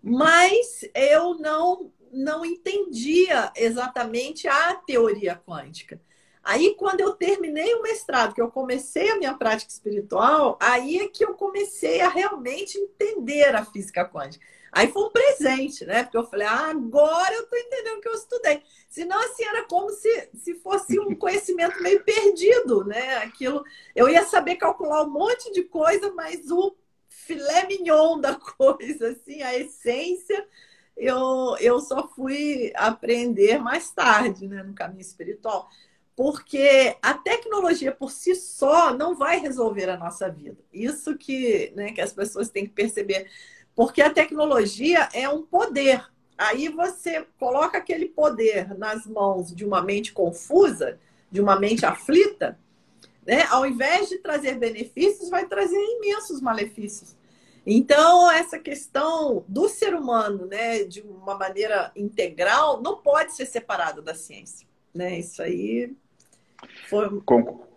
mas 0.01 0.85
eu 0.95 1.35
não, 1.35 1.91
não 2.11 2.45
entendia 2.45 3.51
exatamente 3.55 4.47
a 4.47 4.75
teoria 4.75 5.35
quântica. 5.35 5.99
Aí, 6.43 6.75
quando 6.75 6.99
eu 6.99 7.13
terminei 7.13 7.73
o 7.73 7.81
mestrado, 7.81 8.35
que 8.35 8.41
eu 8.41 8.51
comecei 8.51 9.09
a 9.09 9.17
minha 9.17 9.33
prática 9.33 9.71
espiritual, 9.71 10.57
aí 10.59 10.99
é 10.99 11.07
que 11.07 11.23
eu 11.23 11.35
comecei 11.35 12.01
a 12.01 12.09
realmente 12.09 12.77
entender 12.77 13.55
a 13.55 13.63
física 13.63 14.03
quântica. 14.03 14.45
Aí 14.69 14.91
foi 14.91 15.03
um 15.03 15.09
presente, 15.09 15.85
né? 15.85 16.03
Porque 16.03 16.17
eu 16.17 16.25
falei, 16.25 16.47
ah, 16.47 16.71
agora 16.71 17.33
eu 17.33 17.43
estou 17.43 17.57
entendendo 17.57 17.97
o 17.97 18.01
que 18.01 18.09
eu 18.09 18.13
estudei. 18.15 18.61
Senão, 18.89 19.17
assim, 19.19 19.45
era 19.45 19.63
como 19.65 19.89
se, 19.91 20.29
se 20.33 20.55
fosse 20.55 20.99
um 20.99 21.15
conhecimento 21.15 21.81
meio 21.81 22.03
perdido, 22.03 22.83
né? 22.83 23.17
Aquilo, 23.17 23.63
eu 23.95 24.09
ia 24.09 24.25
saber 24.25 24.57
calcular 24.57 25.03
um 25.03 25.11
monte 25.11 25.49
de 25.53 25.63
coisa, 25.63 26.11
mas 26.13 26.51
o 26.51 26.75
filé 27.07 27.67
mignon 27.67 28.19
da 28.19 28.35
coisa, 28.57 29.09
assim, 29.09 29.41
a 29.43 29.55
essência, 29.57 30.45
eu, 30.97 31.55
eu 31.61 31.79
só 31.79 32.07
fui 32.09 32.73
aprender 32.75 33.59
mais 33.59 33.91
tarde, 33.91 34.47
né? 34.47 34.61
No 34.63 34.73
caminho 34.73 35.01
espiritual 35.01 35.69
porque 36.15 36.95
a 37.01 37.13
tecnologia 37.13 37.91
por 37.91 38.11
si 38.11 38.35
só 38.35 38.93
não 38.93 39.15
vai 39.15 39.39
resolver 39.39 39.89
a 39.89 39.97
nossa 39.97 40.29
vida. 40.29 40.57
Isso 40.71 41.17
que, 41.17 41.71
né, 41.75 41.91
que 41.91 42.01
as 42.01 42.13
pessoas 42.13 42.49
têm 42.49 42.65
que 42.65 42.73
perceber. 42.73 43.27
Porque 43.75 44.01
a 44.01 44.11
tecnologia 44.11 45.09
é 45.13 45.27
um 45.27 45.41
poder. 45.41 46.07
Aí 46.37 46.69
você 46.69 47.25
coloca 47.39 47.77
aquele 47.77 48.07
poder 48.07 48.77
nas 48.77 49.07
mãos 49.07 49.53
de 49.53 49.65
uma 49.65 49.81
mente 49.81 50.13
confusa, 50.13 50.99
de 51.31 51.41
uma 51.41 51.59
mente 51.59 51.85
aflita, 51.85 52.59
né? 53.25 53.43
ao 53.49 53.65
invés 53.65 54.09
de 54.09 54.19
trazer 54.19 54.55
benefícios, 54.57 55.29
vai 55.29 55.47
trazer 55.47 55.77
imensos 55.77 56.41
malefícios. 56.41 57.15
Então, 57.65 58.29
essa 58.29 58.59
questão 58.59 59.45
do 59.47 59.69
ser 59.69 59.95
humano, 59.95 60.45
né, 60.45 60.83
de 60.83 61.01
uma 61.01 61.35
maneira 61.35 61.91
integral, 61.95 62.81
não 62.81 62.97
pode 62.97 63.33
ser 63.35 63.45
separada 63.45 64.01
da 64.01 64.13
ciência. 64.13 64.67
Né? 64.93 65.19
Isso 65.19 65.41
aí 65.41 65.95
foi... 66.89 67.21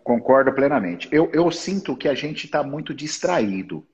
Concordo 0.06 0.52
plenamente. 0.52 1.08
Eu, 1.10 1.28
eu 1.32 1.50
sinto 1.50 1.96
que 1.96 2.08
a 2.08 2.14
gente 2.14 2.46
está 2.46 2.62
muito 2.62 2.94
distraído. 2.94 3.84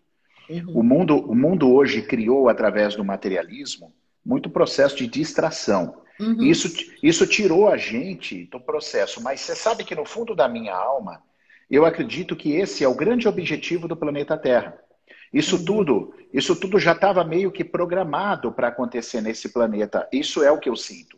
Uhum. 0.49 0.73
O, 0.75 0.83
mundo, 0.83 1.17
o 1.17 1.35
mundo 1.35 1.73
hoje 1.73 2.03
criou, 2.03 2.51
através 2.51 2.95
do 2.95 3.03
materialismo, 3.03 3.95
muito 4.25 4.51
processo 4.51 4.95
de 4.97 5.07
distração. 5.07 6.03
Uhum. 6.21 6.43
Isso, 6.43 6.69
isso 7.03 7.27
tirou 7.27 7.67
a 7.67 7.79
gente 7.79 8.45
do 8.45 8.61
processo. 8.61 9.23
Mas 9.23 9.41
você 9.41 9.57
sabe 9.57 9.85
que 9.85 9.95
no 9.95 10.05
fundo 10.05 10.35
da 10.35 10.47
minha 10.47 10.75
alma, 10.75 11.23
eu 11.71 11.87
acredito 11.87 12.37
que 12.37 12.53
esse 12.53 12.85
é 12.85 12.89
o 12.89 12.95
grande 12.95 13.27
objetivo 13.27 13.89
do 13.89 13.97
planeta 13.97 14.37
Terra. 14.37 14.79
Isso 15.33 15.57
uhum. 15.57 15.65
tudo, 15.65 16.15
isso 16.31 16.55
tudo 16.55 16.79
já 16.79 16.93
estava 16.93 17.25
meio 17.25 17.51
que 17.51 17.65
programado 17.65 18.53
para 18.53 18.69
acontecer 18.69 19.23
nesse 19.23 19.49
planeta. 19.49 20.07
Isso 20.13 20.43
é 20.43 20.51
o 20.51 20.59
que 20.59 20.69
eu 20.69 20.77
sinto. 20.77 21.17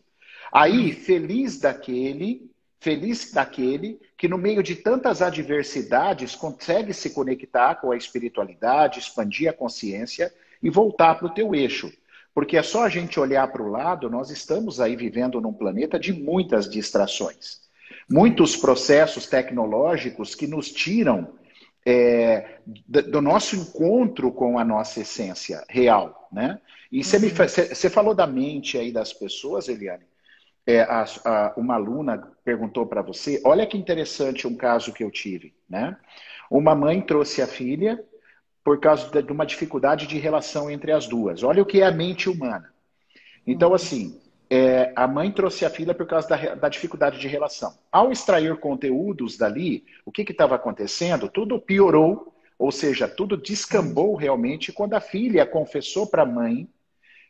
Aí, 0.52 0.90
uhum. 0.90 0.92
feliz 0.92 1.58
daquele, 1.58 2.48
feliz 2.84 3.32
daquele 3.32 3.98
que 4.18 4.28
no 4.28 4.36
meio 4.36 4.62
de 4.62 4.76
tantas 4.76 5.22
adversidades 5.22 6.36
consegue 6.36 6.92
se 6.92 7.08
conectar 7.10 7.76
com 7.76 7.90
a 7.90 7.96
espiritualidade, 7.96 8.98
expandir 8.98 9.48
a 9.48 9.54
consciência 9.54 10.30
e 10.62 10.68
voltar 10.68 11.14
para 11.14 11.26
o 11.26 11.32
teu 11.32 11.54
eixo. 11.54 11.90
Porque 12.34 12.58
é 12.58 12.62
só 12.62 12.84
a 12.84 12.90
gente 12.90 13.18
olhar 13.18 13.50
para 13.50 13.62
o 13.62 13.70
lado, 13.70 14.10
nós 14.10 14.30
estamos 14.30 14.80
aí 14.80 14.96
vivendo 14.96 15.40
num 15.40 15.52
planeta 15.52 15.98
de 15.98 16.12
muitas 16.12 16.68
distrações. 16.68 17.62
Muitos 18.10 18.54
processos 18.54 19.26
tecnológicos 19.26 20.34
que 20.34 20.46
nos 20.46 20.70
tiram 20.70 21.32
é, 21.86 22.58
do 22.86 23.22
nosso 23.22 23.56
encontro 23.56 24.30
com 24.30 24.58
a 24.58 24.64
nossa 24.64 25.00
essência 25.00 25.64
real, 25.70 26.28
né? 26.30 26.60
E 26.92 27.02
você 27.02 27.16
uhum. 27.16 27.90
falou 27.90 28.14
da 28.14 28.26
mente 28.26 28.76
aí 28.76 28.92
das 28.92 29.12
pessoas, 29.12 29.68
Eliane. 29.68 30.04
É, 30.66 30.81
a, 30.81 31.05
a, 31.24 31.55
uma 31.57 31.74
aluna 31.74 32.33
perguntou 32.44 32.87
para 32.87 33.03
você, 33.03 33.40
olha 33.44 33.66
que 33.66 33.77
interessante 33.77 34.46
um 34.46 34.57
caso 34.57 34.92
que 34.92 35.05
eu 35.05 35.11
tive, 35.11 35.55
né? 35.68 35.96
Uma 36.50 36.74
mãe 36.74 37.00
trouxe 37.00 37.42
a 37.42 37.46
filha 37.46 38.03
por 38.62 38.81
causa 38.81 39.22
de 39.22 39.33
uma 39.33 39.44
dificuldade 39.44 40.07
de 40.07 40.18
relação 40.18 40.70
entre 40.70 40.90
as 40.90 41.07
duas. 41.07 41.42
Olha 41.42 41.62
o 41.62 41.66
que 41.66 41.83
é 41.83 41.87
a 41.87 41.92
mente 41.92 42.31
humana. 42.31 42.72
Então, 43.46 43.70
uhum. 43.70 43.74
assim, 43.74 44.20
é, 44.48 44.92
a 44.96 45.07
mãe 45.07 45.31
trouxe 45.31 45.64
a 45.64 45.70
filha 45.70 45.94
por 45.94 46.07
causa 46.07 46.29
da, 46.29 46.55
da, 46.55 46.68
dificuldade 46.68 47.18
de 47.18 47.29
relação. 47.29 47.74
Ao 47.92 48.11
extrair 48.11 48.57
conteúdos 48.57 49.37
dali, 49.37 49.85
o 50.05 50.12
que 50.12 50.22
estava 50.22 50.55
acontecendo? 50.55 51.29
Tudo 51.29 51.61
piorou, 51.61 52.35
ou 52.59 52.70
seja, 52.70 53.09
tudo 53.09 53.37
descambou 53.37 54.14
realmente 54.14 54.72
quando 54.72 54.94
a 54.94 55.00
filha 55.00 55.44
confessou 55.44 56.07
para 56.07 56.22
a 56.22 56.27
mãe 56.27 56.68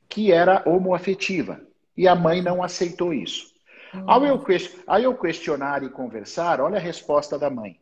que 0.09 0.31
era 0.31 0.63
homoafetiva. 0.67 1.61
E 1.97 2.09
a 2.09 2.15
mãe 2.15 2.43
não 2.43 2.63
aceitou 2.63 3.13
isso. 3.13 3.55
Ao 4.07 4.25
eu, 4.25 4.43
ao 4.87 4.99
eu 4.99 5.17
questionar 5.17 5.83
e 5.83 5.89
conversar, 5.89 6.61
olha 6.61 6.77
a 6.77 6.81
resposta 6.81 7.39
da 7.39 7.49
mãe. 7.49 7.79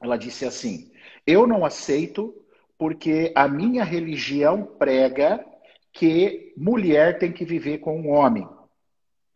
Ela 0.00 0.16
disse 0.16 0.44
assim: 0.44 0.92
Eu 1.26 1.46
não 1.46 1.64
aceito 1.64 2.34
porque 2.78 3.32
a 3.34 3.48
minha 3.48 3.82
religião 3.82 4.62
prega 4.78 5.44
que 5.92 6.52
mulher 6.56 7.18
tem 7.18 7.32
que 7.32 7.44
viver 7.44 7.78
com 7.78 7.98
um 7.98 8.10
homem. 8.10 8.46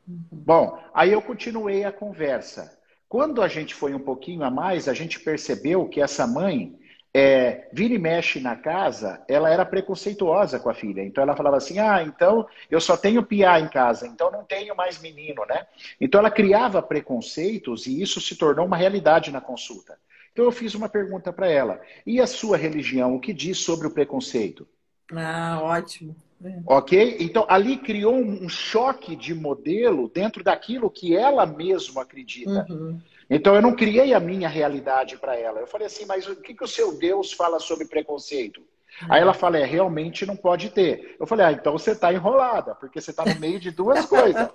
Uhum. 0.06 0.22
Bom, 0.30 0.78
aí 0.92 1.12
eu 1.12 1.22
continuei 1.22 1.84
a 1.84 1.92
conversa. 1.92 2.78
Quando 3.08 3.42
a 3.42 3.48
gente 3.48 3.74
foi 3.74 3.94
um 3.94 3.98
pouquinho 3.98 4.44
a 4.44 4.50
mais, 4.50 4.86
a 4.86 4.94
gente 4.94 5.18
percebeu 5.18 5.88
que 5.88 6.00
essa 6.00 6.26
mãe 6.26 6.78
é, 7.12 7.68
vira 7.72 7.94
e 7.94 7.98
mexe 7.98 8.38
na 8.38 8.54
casa, 8.54 9.22
ela 9.28 9.50
era 9.50 9.66
preconceituosa 9.66 10.60
com 10.60 10.70
a 10.70 10.74
filha. 10.74 11.02
Então 11.02 11.22
ela 11.22 11.36
falava 11.36 11.56
assim: 11.56 11.78
ah, 11.78 12.02
então 12.02 12.46
eu 12.70 12.80
só 12.80 12.96
tenho 12.96 13.22
piá 13.22 13.58
em 13.58 13.68
casa, 13.68 14.06
então 14.06 14.30
não 14.30 14.44
tenho 14.44 14.74
mais 14.76 15.00
menino, 15.00 15.44
né? 15.48 15.66
Então 16.00 16.20
ela 16.20 16.30
criava 16.30 16.80
preconceitos 16.80 17.86
e 17.86 18.00
isso 18.00 18.20
se 18.20 18.36
tornou 18.36 18.66
uma 18.66 18.76
realidade 18.76 19.30
na 19.30 19.40
consulta. 19.40 19.98
Então 20.32 20.44
eu 20.44 20.52
fiz 20.52 20.74
uma 20.74 20.88
pergunta 20.88 21.32
para 21.32 21.48
ela: 21.48 21.80
e 22.06 22.20
a 22.20 22.26
sua 22.26 22.56
religião, 22.56 23.14
o 23.14 23.20
que 23.20 23.32
diz 23.32 23.58
sobre 23.58 23.88
o 23.88 23.90
preconceito? 23.90 24.66
Ah, 25.12 25.58
ótimo. 25.60 26.14
É. 26.42 26.60
Ok? 26.64 27.16
Então 27.20 27.44
ali 27.48 27.76
criou 27.76 28.14
um 28.14 28.48
choque 28.48 29.14
de 29.16 29.34
modelo 29.34 30.08
dentro 30.08 30.42
daquilo 30.42 30.88
que 30.88 31.14
ela 31.16 31.44
mesma 31.44 32.02
acredita. 32.02 32.66
Uhum. 32.70 33.00
Então 33.30 33.54
eu 33.54 33.62
não 33.62 33.76
criei 33.76 34.12
a 34.12 34.18
minha 34.18 34.48
realidade 34.48 35.16
para 35.16 35.36
ela. 35.36 35.60
Eu 35.60 35.66
falei 35.66 35.86
assim, 35.86 36.04
mas 36.04 36.26
o 36.26 36.34
que, 36.34 36.52
que 36.52 36.64
o 36.64 36.68
seu 36.68 36.98
Deus 36.98 37.32
fala 37.32 37.60
sobre 37.60 37.86
preconceito? 37.86 38.60
Aí 39.08 39.22
ela 39.22 39.32
fala, 39.32 39.58
é, 39.58 39.64
realmente 39.64 40.26
não 40.26 40.36
pode 40.36 40.70
ter. 40.70 41.16
Eu 41.18 41.26
falei, 41.26 41.46
ah, 41.46 41.52
então 41.52 41.72
você 41.72 41.92
está 41.92 42.12
enrolada, 42.12 42.74
porque 42.74 43.00
você 43.00 43.12
está 43.12 43.24
no 43.24 43.38
meio 43.38 43.60
de 43.60 43.70
duas 43.70 44.04
coisas. 44.06 44.50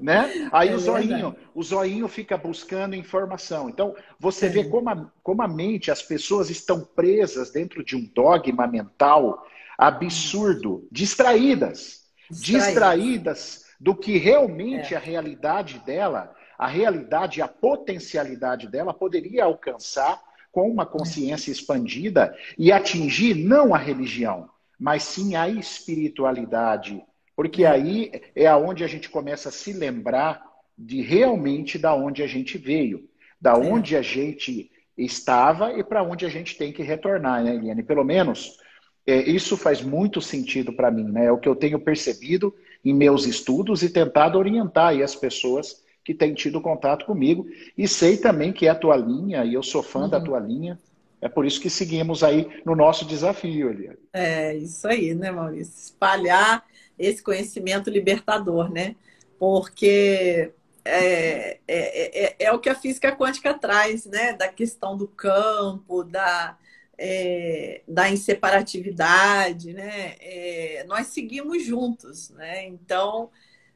Né? 0.00 0.48
Aí 0.50 0.70
é 0.70 0.74
o 0.74 0.78
zoinho, 0.78 1.36
o 1.54 1.62
zoinho 1.62 2.08
fica 2.08 2.36
buscando 2.36 2.96
informação. 2.96 3.68
Então, 3.68 3.94
você 4.18 4.46
é. 4.46 4.48
vê 4.48 4.64
como 4.64 4.90
a, 4.90 5.06
como 5.22 5.42
a 5.42 5.46
mente, 5.46 5.90
as 5.90 6.02
pessoas 6.02 6.50
estão 6.50 6.80
presas 6.80 7.52
dentro 7.52 7.84
de 7.84 7.94
um 7.94 8.04
dogma 8.12 8.66
mental 8.66 9.46
absurdo, 9.78 10.88
distraídas, 10.90 12.02
distraídas, 12.30 12.66
distraídas 12.66 13.64
do 13.78 13.94
que 13.94 14.18
realmente 14.18 14.94
é. 14.94 14.96
a 14.96 15.00
realidade 15.00 15.78
dela, 15.80 16.34
a 16.58 16.66
realidade, 16.66 17.42
a 17.42 17.48
potencialidade 17.48 18.68
dela 18.68 18.94
poderia 18.94 19.44
alcançar 19.44 20.20
com 20.50 20.70
uma 20.70 20.86
consciência 20.86 21.50
expandida 21.50 22.36
e 22.56 22.70
atingir 22.70 23.34
não 23.34 23.74
a 23.74 23.78
religião, 23.78 24.48
mas 24.78 25.02
sim 25.02 25.34
a 25.34 25.48
espiritualidade, 25.48 27.02
porque 27.34 27.64
aí 27.64 28.12
é 28.36 28.46
aonde 28.46 28.84
a 28.84 28.86
gente 28.86 29.08
começa 29.08 29.48
a 29.48 29.52
se 29.52 29.72
lembrar 29.72 30.42
de 30.78 31.02
realmente 31.02 31.78
da 31.78 31.94
onde 31.94 32.22
a 32.22 32.26
gente 32.26 32.56
veio, 32.56 33.08
da 33.40 33.56
onde 33.56 33.96
a 33.96 34.02
gente 34.02 34.70
estava 34.96 35.72
e 35.72 35.82
para 35.82 36.02
onde 36.02 36.24
a 36.24 36.28
gente 36.28 36.56
tem 36.56 36.72
que 36.72 36.82
retornar, 36.82 37.42
né, 37.42 37.54
Eliane? 37.56 37.82
Pelo 37.82 38.04
menos 38.04 38.58
é, 39.06 39.16
isso 39.28 39.56
faz 39.56 39.82
muito 39.82 40.20
sentido 40.20 40.72
para 40.72 40.90
mim, 40.90 41.04
né? 41.04 41.26
É 41.26 41.32
o 41.32 41.38
que 41.38 41.48
eu 41.48 41.56
tenho 41.56 41.78
percebido 41.78 42.54
em 42.84 42.94
meus 42.94 43.26
estudos 43.26 43.82
e 43.82 43.90
tentado 43.90 44.38
orientar 44.38 44.98
as 45.02 45.14
pessoas 45.14 45.83
que 46.04 46.14
têm 46.14 46.34
tido 46.34 46.60
contato 46.60 47.06
comigo. 47.06 47.46
E 47.76 47.88
sei 47.88 48.16
também 48.16 48.52
que 48.52 48.66
é 48.66 48.70
a 48.70 48.74
tua 48.74 48.96
linha, 48.96 49.44
e 49.44 49.54
eu 49.54 49.62
sou 49.62 49.82
fã 49.82 50.00
uhum. 50.00 50.08
da 50.08 50.20
tua 50.20 50.38
linha. 50.38 50.78
É 51.20 51.28
por 51.28 51.46
isso 51.46 51.60
que 51.60 51.70
seguimos 51.70 52.22
aí 52.22 52.46
no 52.66 52.76
nosso 52.76 53.06
desafio, 53.06 53.70
Eliane. 53.70 53.98
É, 54.12 54.54
isso 54.54 54.86
aí, 54.86 55.14
né, 55.14 55.30
Maurício? 55.30 55.72
Espalhar 55.74 56.62
esse 56.98 57.22
conhecimento 57.22 57.88
libertador, 57.88 58.70
né? 58.70 58.94
Porque 59.38 60.52
é, 60.84 61.58
é, 61.66 62.24
é, 62.26 62.36
é, 62.38 62.52
o 62.52 62.58
que 62.58 62.68
a 62.68 62.74
física 62.74 63.16
quântica 63.16 63.54
traz, 63.54 64.04
né? 64.04 64.34
Da 64.34 64.48
questão 64.48 64.96
do 64.98 65.08
campo, 65.08 66.04
da, 66.04 66.58
é, 66.98 67.80
da 67.88 68.10
inseparatividade, 68.10 69.72
né? 69.72 70.16
É, 70.20 70.84
nós 70.86 71.06
seguimos 71.06 71.64
juntos, 71.64 72.28
né? 72.30 72.66
Então, 72.66 73.30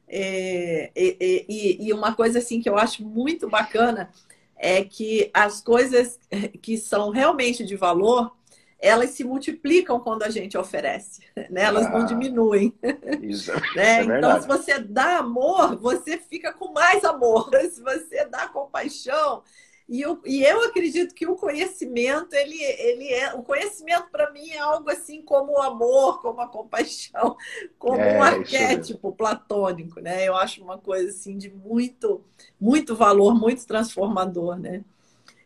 é, 0.09 0.91
e, 0.95 1.77
e, 1.87 1.93
uma 1.93 2.15
coisa 2.15 2.39
assim 2.39 2.59
que 2.59 2.67
eu 2.67 2.77
acho 2.77 3.05
muito 3.05 3.47
bacana 3.47 4.09
é 4.57 4.83
que 4.83 5.29
as 5.33 5.61
coisas 5.61 6.19
que 6.61 6.77
são 6.77 7.11
realmente 7.11 7.63
de 7.63 7.75
valor, 7.75 8.35
elas 8.79 9.11
se 9.11 9.23
multiplicam 9.23 9.99
quando 9.99 10.23
a 10.23 10.29
gente 10.29 10.57
oferece, 10.57 11.21
né? 11.51 11.63
Elas 11.63 11.85
ah, 11.85 11.91
não 11.91 12.05
diminuem. 12.05 12.73
Isso, 13.21 13.51
né? 13.75 14.01
Isso 14.01 14.11
é 14.11 14.17
então, 14.17 14.41
se 14.41 14.47
você 14.47 14.79
dá 14.79 15.17
amor, 15.17 15.77
você 15.77 16.17
fica 16.17 16.51
com 16.51 16.73
mais 16.73 17.03
amor. 17.03 17.51
Se 17.69 17.81
você 17.81 18.25
dá 18.25 18.47
compaixão, 18.47 19.43
e 19.89 20.01
eu, 20.01 20.21
e 20.23 20.43
eu 20.43 20.63
acredito 20.65 21.15
que 21.15 21.25
o 21.25 21.35
conhecimento, 21.35 22.35
ele, 22.35 22.61
ele 22.61 23.07
é. 23.11 23.33
O 23.33 23.41
conhecimento, 23.41 24.07
para 24.11 24.29
mim, 24.31 24.51
é 24.51 24.59
algo 24.59 24.87
assim 24.87 25.23
como 25.23 25.53
o 25.53 25.61
amor, 25.61 26.21
como 26.21 26.39
a 26.41 26.47
compaixão, 26.47 27.35
como 27.79 27.99
é, 27.99 28.15
um 28.15 28.21
arquétipo 28.21 29.11
platônico, 29.11 29.99
né? 29.99 30.27
Eu 30.27 30.35
acho 30.35 30.63
uma 30.63 30.77
coisa 30.77 31.09
assim 31.09 31.35
de 31.35 31.49
muito, 31.49 32.23
muito 32.61 32.95
valor, 32.95 33.33
muito 33.33 33.65
transformador, 33.65 34.59
né? 34.59 34.83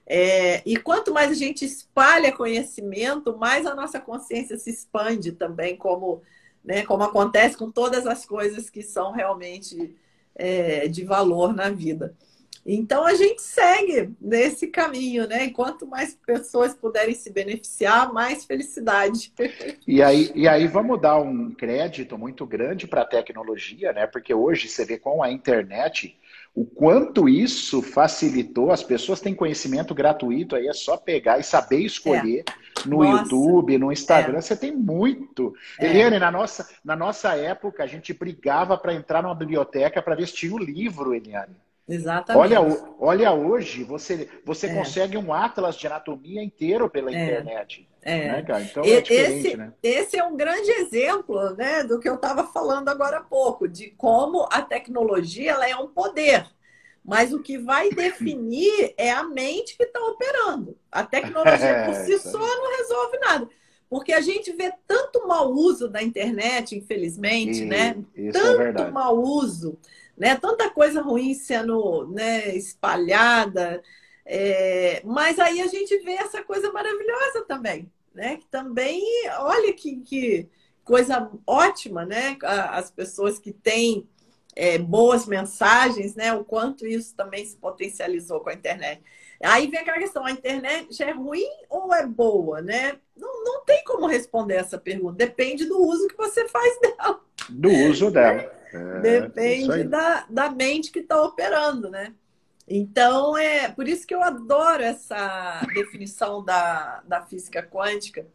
É, 0.05 0.61
e 0.65 0.75
quanto 0.75 1.13
mais 1.13 1.31
a 1.31 1.35
gente 1.35 1.63
espalha 1.63 2.35
conhecimento, 2.35 3.37
mais 3.37 3.65
a 3.65 3.73
nossa 3.73 3.97
consciência 3.97 4.57
se 4.57 4.69
expande 4.69 5.31
também, 5.31 5.77
como, 5.77 6.21
né, 6.61 6.83
como 6.85 7.03
acontece 7.03 7.55
com 7.55 7.71
todas 7.71 8.05
as 8.05 8.25
coisas 8.25 8.69
que 8.69 8.83
são 8.83 9.13
realmente 9.13 9.95
é, 10.35 10.89
de 10.89 11.05
valor 11.05 11.53
na 11.53 11.69
vida. 11.69 12.13
Então 12.65 13.05
a 13.05 13.13
gente 13.13 13.41
segue 13.41 14.13
nesse 14.21 14.67
caminho, 14.67 15.27
né? 15.27 15.45
Enquanto 15.45 15.85
mais 15.85 16.15
pessoas 16.15 16.73
puderem 16.73 17.13
se 17.13 17.29
beneficiar, 17.29 18.13
mais 18.13 18.45
felicidade. 18.45 19.33
E 19.85 20.01
aí, 20.01 20.31
e 20.33 20.47
aí 20.47 20.65
vamos 20.67 21.01
dar 21.01 21.19
um 21.19 21.51
crédito 21.51 22.17
muito 22.17 22.45
grande 22.45 22.87
para 22.87 23.01
a 23.01 23.05
tecnologia, 23.05 23.91
né? 23.91 24.07
Porque 24.07 24.33
hoje 24.33 24.69
você 24.69 24.85
vê 24.85 24.97
com 24.97 25.21
a 25.21 25.29
internet 25.29 26.17
o 26.55 26.65
quanto 26.65 27.27
isso 27.27 27.81
facilitou. 27.81 28.71
As 28.71 28.83
pessoas 28.83 29.19
têm 29.19 29.35
conhecimento 29.35 29.93
gratuito, 29.93 30.55
aí 30.55 30.67
é 30.67 30.73
só 30.73 30.95
pegar 30.95 31.39
e 31.39 31.43
saber 31.43 31.79
escolher 31.79 32.45
é. 32.47 32.87
no 32.87 33.03
nossa. 33.03 33.23
YouTube, 33.23 33.77
no 33.77 33.91
Instagram. 33.91 34.37
É. 34.37 34.41
Você 34.41 34.55
tem 34.55 34.71
muito. 34.71 35.53
É. 35.79 35.87
Eliane, 35.87 36.19
na 36.19 36.31
nossa, 36.31 36.69
na 36.85 36.95
nossa 36.95 37.35
época, 37.35 37.83
a 37.83 37.87
gente 37.87 38.13
brigava 38.13 38.77
para 38.77 38.93
entrar 38.93 39.21
numa 39.21 39.35
biblioteca 39.35 40.01
para 40.01 40.15
ver 40.15 40.27
se 40.27 40.35
tinha 40.35 40.53
o 40.53 40.59
livro, 40.59 41.13
Eliane. 41.13 41.55
Exatamente. 41.87 42.41
Olha, 42.41 42.95
olha 42.99 43.33
hoje, 43.33 43.83
você, 43.83 44.29
você 44.45 44.67
é. 44.67 44.73
consegue 44.73 45.17
um 45.17 45.33
atlas 45.33 45.75
de 45.75 45.85
anatomia 45.85 46.41
inteiro 46.41 46.89
pela 46.89 47.11
é. 47.11 47.23
internet. 47.23 47.87
É. 48.01 48.41
Né, 48.41 48.45
então 48.69 48.83
é 48.83 48.87
esse, 48.89 49.55
né? 49.55 49.73
esse 49.81 50.17
é 50.17 50.23
um 50.23 50.35
grande 50.35 50.69
exemplo 50.71 51.55
né, 51.55 51.83
do 51.83 51.99
que 51.99 52.07
eu 52.07 52.15
estava 52.15 52.45
falando 52.45 52.89
agora 52.89 53.19
há 53.19 53.23
pouco, 53.23 53.67
de 53.67 53.91
como 53.91 54.47
a 54.51 54.61
tecnologia 54.61 55.51
ela 55.51 55.69
é 55.69 55.75
um 55.75 55.87
poder. 55.87 56.45
Mas 57.03 57.33
o 57.33 57.41
que 57.41 57.57
vai 57.57 57.89
definir 57.91 58.93
é 58.97 59.11
a 59.11 59.23
mente 59.23 59.75
que 59.75 59.83
está 59.83 60.01
operando. 60.01 60.77
A 60.91 61.03
tecnologia 61.03 61.83
por 61.85 61.95
si 61.95 62.17
só 62.19 62.39
não 62.39 62.77
resolve 62.77 63.17
nada. 63.19 63.49
Porque 63.89 64.11
a 64.11 64.21
gente 64.21 64.51
vê 64.53 64.73
tanto 64.87 65.27
mau 65.27 65.51
uso 65.51 65.87
da 65.87 66.01
internet, 66.01 66.75
infelizmente, 66.75 67.61
e, 67.61 67.65
né? 67.65 67.95
É 68.15 68.31
tanto 68.31 68.81
é 68.81 68.89
mau 68.89 69.21
uso, 69.21 69.77
né? 70.23 70.37
Tanta 70.37 70.69
coisa 70.69 71.01
ruim 71.01 71.33
sendo 71.33 72.07
né, 72.07 72.55
espalhada. 72.55 73.83
É... 74.25 75.01
Mas 75.03 75.37
aí 75.37 75.59
a 75.59 75.67
gente 75.67 75.97
vê 75.97 76.13
essa 76.13 76.41
coisa 76.41 76.71
maravilhosa 76.71 77.43
também, 77.45 77.91
né? 78.15 78.37
Que 78.37 78.45
também, 78.45 79.03
olha 79.39 79.73
que, 79.73 79.97
que 79.97 80.49
coisa 80.81 81.29
ótima, 81.45 82.05
né? 82.05 82.37
As 82.41 82.89
pessoas 82.89 83.37
que 83.37 83.51
têm 83.51 84.07
é, 84.55 84.77
boas 84.77 85.27
mensagens, 85.27 86.15
né? 86.15 86.31
O 86.31 86.45
quanto 86.45 86.87
isso 86.87 87.13
também 87.17 87.45
se 87.45 87.57
potencializou 87.57 88.39
com 88.39 88.49
a 88.49 88.53
internet. 88.53 89.03
Aí 89.43 89.67
vem 89.67 89.81
aquela 89.81 89.99
questão, 89.99 90.25
a 90.25 90.31
internet 90.31 91.03
é 91.03 91.11
ruim 91.11 91.49
ou 91.69 91.93
é 91.93 92.07
boa, 92.07 92.61
né? 92.61 92.97
Não, 93.13 93.43
não 93.43 93.65
tem 93.65 93.83
como 93.83 94.07
responder 94.07 94.55
essa 94.55 94.77
pergunta. 94.77 95.17
Depende 95.17 95.65
do 95.65 95.85
uso 95.85 96.07
que 96.07 96.15
você 96.15 96.47
faz 96.47 96.79
dela. 96.79 97.19
Do 97.49 97.69
uso 97.69 98.11
dela. 98.11 98.51
É, 98.73 98.99
Depende 98.99 99.83
da, 99.83 100.25
da 100.29 100.49
mente 100.49 100.91
que 100.91 100.99
está 100.99 101.21
operando, 101.21 101.89
né? 101.89 102.13
Então, 102.67 103.37
é 103.37 103.69
por 103.69 103.87
isso 103.87 104.07
que 104.07 104.15
eu 104.15 104.23
adoro 104.23 104.81
essa 104.81 105.61
definição 105.73 106.43
da, 106.43 107.03
da 107.05 107.21
física 107.21 107.61
quântica, 107.61 108.25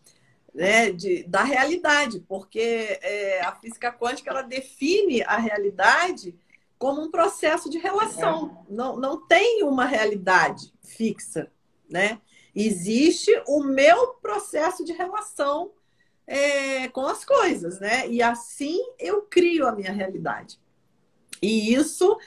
né? 0.55 0.91
De, 0.93 1.25
da 1.25 1.43
realidade, 1.43 2.21
porque 2.29 2.99
é, 3.03 3.41
a 3.43 3.53
física 3.53 3.93
quântica 3.93 4.31
ela 4.31 4.43
define 4.43 5.23
a 5.23 5.39
realidade 5.39 6.35
como 6.79 7.03
um 7.03 7.11
processo 7.11 7.69
de 7.69 7.79
relação. 7.79 8.65
É. 8.69 8.75
Não, 8.75 8.97
não 8.97 9.27
tem 9.27 9.65
uma 9.65 9.85
realidade 9.85 10.73
fixa, 10.83 11.51
né? 11.91 12.21
Existe 12.55 13.31
o 13.47 13.63
meu 13.63 14.09
processo 14.15 14.85
de 14.85 14.93
relação 14.93 15.73
é, 16.29 16.89
com 16.89 17.07
as 17.07 17.25
coisas, 17.25 17.81
né? 17.81 18.07
E 18.07 18.23
assim 18.23 18.79
eu 18.99 19.23
crio 19.23 19.67
a 19.67 19.73
minha 19.73 19.91
realidade. 19.91 20.61
E 21.41 21.73
isso 21.73 22.19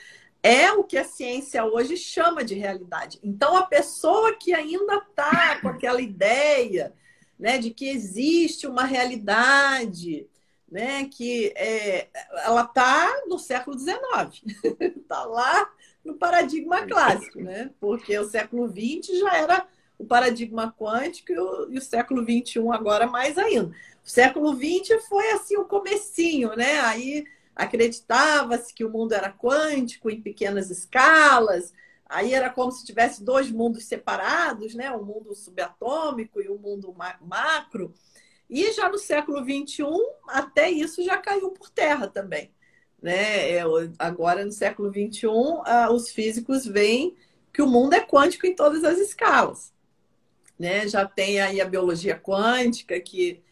é 0.42 0.72
o 0.72 0.82
que 0.82 0.98
a 0.98 1.04
ciência 1.04 1.64
hoje 1.64 1.96
chama 1.96 2.42
de 2.42 2.54
realidade. 2.56 3.20
Então, 3.22 3.56
a 3.56 3.64
pessoa 3.64 4.34
que 4.34 4.52
ainda 4.52 4.96
está 4.96 5.60
com 5.60 5.68
aquela 5.68 6.00
ideia 6.00 6.92
né, 7.38 7.58
de 7.58 7.70
que 7.70 7.88
existe 7.88 8.66
uma 8.66 8.84
realidade, 8.84 10.26
né, 10.68 11.04
que 11.04 11.52
é, 11.54 12.08
ela 12.44 12.62
está 12.62 13.08
no 13.28 13.38
século 13.38 13.78
XIX, 13.78 14.42
está 14.96 15.22
lá 15.26 15.70
no 16.04 16.14
paradigma 16.14 16.84
clássico, 16.86 17.40
né? 17.40 17.70
porque 17.78 18.18
o 18.18 18.28
século 18.28 18.66
XX 18.68 19.20
já 19.20 19.36
era 19.36 19.68
o 19.96 20.04
paradigma 20.04 20.74
quântico 20.76 21.30
e 21.30 21.38
o, 21.38 21.72
e 21.72 21.78
o 21.78 21.82
século 21.82 22.22
XXI 22.22 22.68
agora 22.72 23.06
mais 23.06 23.38
ainda. 23.38 23.72
O 24.04 24.08
século 24.08 24.54
XX 24.54 25.04
foi 25.08 25.30
assim 25.30 25.56
o 25.56 25.64
comecinho, 25.64 26.54
né? 26.56 26.80
Aí 26.80 27.24
acreditava-se 27.54 28.74
que 28.74 28.84
o 28.84 28.90
mundo 28.90 29.12
era 29.12 29.32
quântico 29.32 30.10
em 30.10 30.20
pequenas 30.20 30.70
escalas, 30.70 31.72
aí 32.06 32.34
era 32.34 32.50
como 32.50 32.72
se 32.72 32.84
tivesse 32.84 33.22
dois 33.22 33.50
mundos 33.50 33.84
separados, 33.84 34.74
né? 34.74 34.90
O 34.90 35.04
mundo 35.04 35.34
subatômico 35.34 36.40
e 36.40 36.48
o 36.48 36.58
mundo 36.58 36.94
macro. 37.20 37.94
E 38.50 38.70
já 38.72 38.88
no 38.88 38.98
século 38.98 39.38
XXI, 39.38 39.84
até 40.28 40.70
isso 40.70 41.02
já 41.02 41.16
caiu 41.16 41.50
por 41.50 41.70
terra 41.70 42.06
também. 42.06 42.52
Né? 43.00 43.52
É, 43.52 43.62
agora, 43.98 44.44
no 44.44 44.52
século 44.52 44.90
XXI, 44.92 45.26
os 45.90 46.10
físicos 46.10 46.66
veem 46.66 47.16
que 47.52 47.62
o 47.62 47.66
mundo 47.66 47.94
é 47.94 48.00
quântico 48.00 48.46
em 48.46 48.54
todas 48.54 48.84
as 48.84 48.98
escalas. 48.98 49.72
Né? 50.58 50.86
Já 50.86 51.06
tem 51.06 51.40
aí 51.40 51.60
a 51.60 51.64
biologia 51.64 52.14
quântica, 52.18 53.00
que 53.00 53.42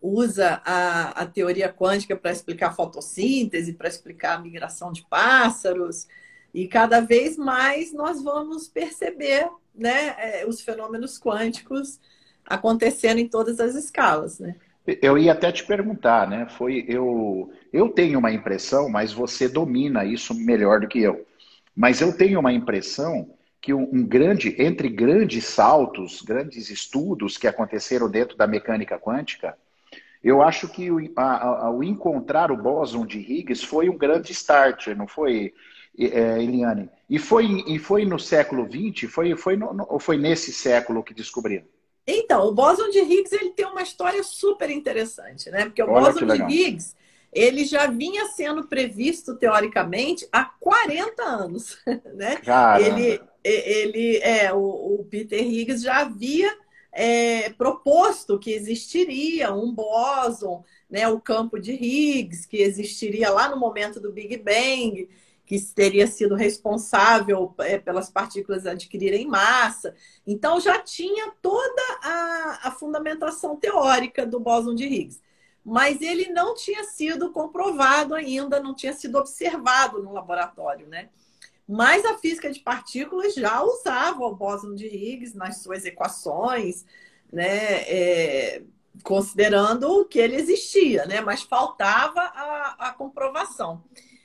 usa 0.00 0.62
a, 0.64 1.22
a 1.22 1.26
teoria 1.26 1.72
quântica 1.72 2.16
para 2.16 2.32
explicar 2.32 2.74
fotossíntese, 2.74 3.74
para 3.74 3.88
explicar 3.88 4.36
a 4.36 4.40
migração 4.40 4.92
de 4.92 5.04
pássaros. 5.08 6.08
E 6.54 6.66
cada 6.66 7.00
vez 7.00 7.36
mais 7.36 7.92
nós 7.92 8.22
vamos 8.22 8.68
perceber 8.68 9.48
né, 9.74 10.14
é, 10.18 10.46
os 10.46 10.60
fenômenos 10.60 11.18
quânticos 11.18 12.00
acontecendo 12.44 13.18
em 13.18 13.28
todas 13.28 13.60
as 13.60 13.74
escalas, 13.74 14.38
né? 14.38 14.56
Eu 14.86 15.16
ia 15.18 15.32
até 15.32 15.52
te 15.52 15.64
perguntar, 15.64 16.28
né? 16.28 16.48
Foi 16.56 16.84
eu, 16.88 17.52
eu 17.72 17.90
tenho 17.90 18.18
uma 18.18 18.32
impressão, 18.32 18.88
mas 18.88 19.12
você 19.12 19.46
domina 19.46 20.04
isso 20.04 20.34
melhor 20.34 20.80
do 20.80 20.88
que 20.88 21.00
eu. 21.00 21.24
Mas 21.76 22.00
eu 22.00 22.16
tenho 22.16 22.40
uma 22.40 22.52
impressão 22.52 23.30
que 23.60 23.74
um 23.74 24.02
grande, 24.02 24.56
entre 24.60 24.88
grandes 24.88 25.44
saltos, 25.44 26.22
grandes 26.22 26.70
estudos 26.70 27.36
que 27.36 27.46
aconteceram 27.46 28.10
dentro 28.10 28.36
da 28.36 28.46
mecânica 28.46 28.98
quântica, 28.98 29.56
eu 30.22 30.42
acho 30.42 30.68
que 30.68 30.90
o, 30.90 30.98
a, 31.16 31.72
encontrar 31.82 32.50
o 32.50 32.56
bóson 32.56 33.06
de 33.06 33.18
Higgs 33.18 33.64
foi 33.64 33.88
um 33.88 33.96
grande 33.96 34.32
start, 34.32 34.88
não 34.88 35.06
foi, 35.06 35.54
é, 35.98 36.42
Eliane? 36.42 36.90
E 37.08 37.18
foi, 37.18 37.64
e 37.66 37.78
foi 37.78 38.04
no 38.04 38.18
século 38.18 38.68
XX? 38.68 39.10
Foi, 39.10 39.36
foi, 39.36 39.56
no, 39.56 39.72
no, 39.72 39.86
ou 39.88 39.98
foi 39.98 40.18
nesse 40.18 40.52
século 40.52 41.02
que 41.02 41.14
descobriram? 41.14 41.64
Então, 42.06 42.46
o 42.46 42.52
bóson 42.52 42.90
de 42.90 42.98
Higgs 42.98 43.34
ele 43.34 43.50
tem 43.50 43.66
uma 43.66 43.82
história 43.82 44.22
super 44.22 44.68
interessante, 44.70 45.50
né? 45.50 45.64
Porque 45.66 45.82
o 45.82 45.90
Olha 45.90 46.12
bóson 46.12 46.26
de 46.26 46.42
Higgs 46.42 46.94
ele 47.32 47.64
já 47.64 47.86
vinha 47.86 48.26
sendo 48.26 48.66
previsto 48.66 49.36
teoricamente 49.36 50.28
há 50.32 50.44
40 50.44 51.22
anos, 51.22 51.78
né? 52.14 52.36
Caramba. 52.36 52.86
Ele, 52.86 53.20
ele 53.44 54.16
é 54.18 54.52
o, 54.52 54.58
o 55.00 55.06
Peter 55.08 55.40
Higgs 55.40 55.82
já 55.82 56.00
havia 56.00 56.52
é, 56.92 57.50
proposto 57.50 58.38
que 58.38 58.52
existiria 58.52 59.52
um 59.52 59.72
bóson, 59.72 60.64
né? 60.88 61.08
O 61.08 61.20
campo 61.20 61.58
de 61.58 61.72
Higgs 61.72 62.46
que 62.46 62.58
existiria 62.58 63.30
lá 63.30 63.48
no 63.48 63.56
momento 63.56 64.00
do 64.00 64.12
Big 64.12 64.36
Bang 64.38 65.08
que 65.50 65.60
teria 65.74 66.06
sido 66.06 66.36
responsável 66.36 67.52
é, 67.58 67.76
pelas 67.76 68.08
partículas 68.08 68.68
adquirirem 68.68 69.26
massa. 69.26 69.96
Então, 70.24 70.60
já 70.60 70.78
tinha 70.78 71.32
toda 71.42 71.82
a, 72.04 72.68
a 72.68 72.70
fundamentação 72.70 73.56
teórica 73.56 74.24
do 74.24 74.38
bóson 74.38 74.76
de 74.76 74.84
Higgs. 74.84 75.20
Mas 75.64 76.00
ele 76.00 76.28
não 76.28 76.54
tinha 76.54 76.84
sido 76.84 77.32
comprovado 77.32 78.14
ainda, 78.14 78.60
não 78.60 78.76
tinha 78.76 78.92
sido 78.92 79.18
observado 79.18 80.00
no 80.00 80.12
laboratório, 80.12 80.86
né? 80.86 81.08
Mas 81.70 82.04
a 82.04 82.18
física 82.18 82.50
de 82.50 82.58
partículas 82.58 83.32
já 83.32 83.62
usava 83.62 84.24
o 84.24 84.34
bóson 84.34 84.74
de 84.74 84.86
Higgs 84.86 85.36
nas 85.36 85.62
suas 85.62 85.84
equações, 85.84 86.84
né? 87.32 87.82
É, 87.82 88.62
considerando 89.04 90.04
que 90.06 90.18
ele 90.18 90.34
existia, 90.34 91.06
né? 91.06 91.20
Mas 91.20 91.42
faltava 91.42 92.20
a, 92.20 92.88
a 92.88 92.92
comprovação. 92.92 93.84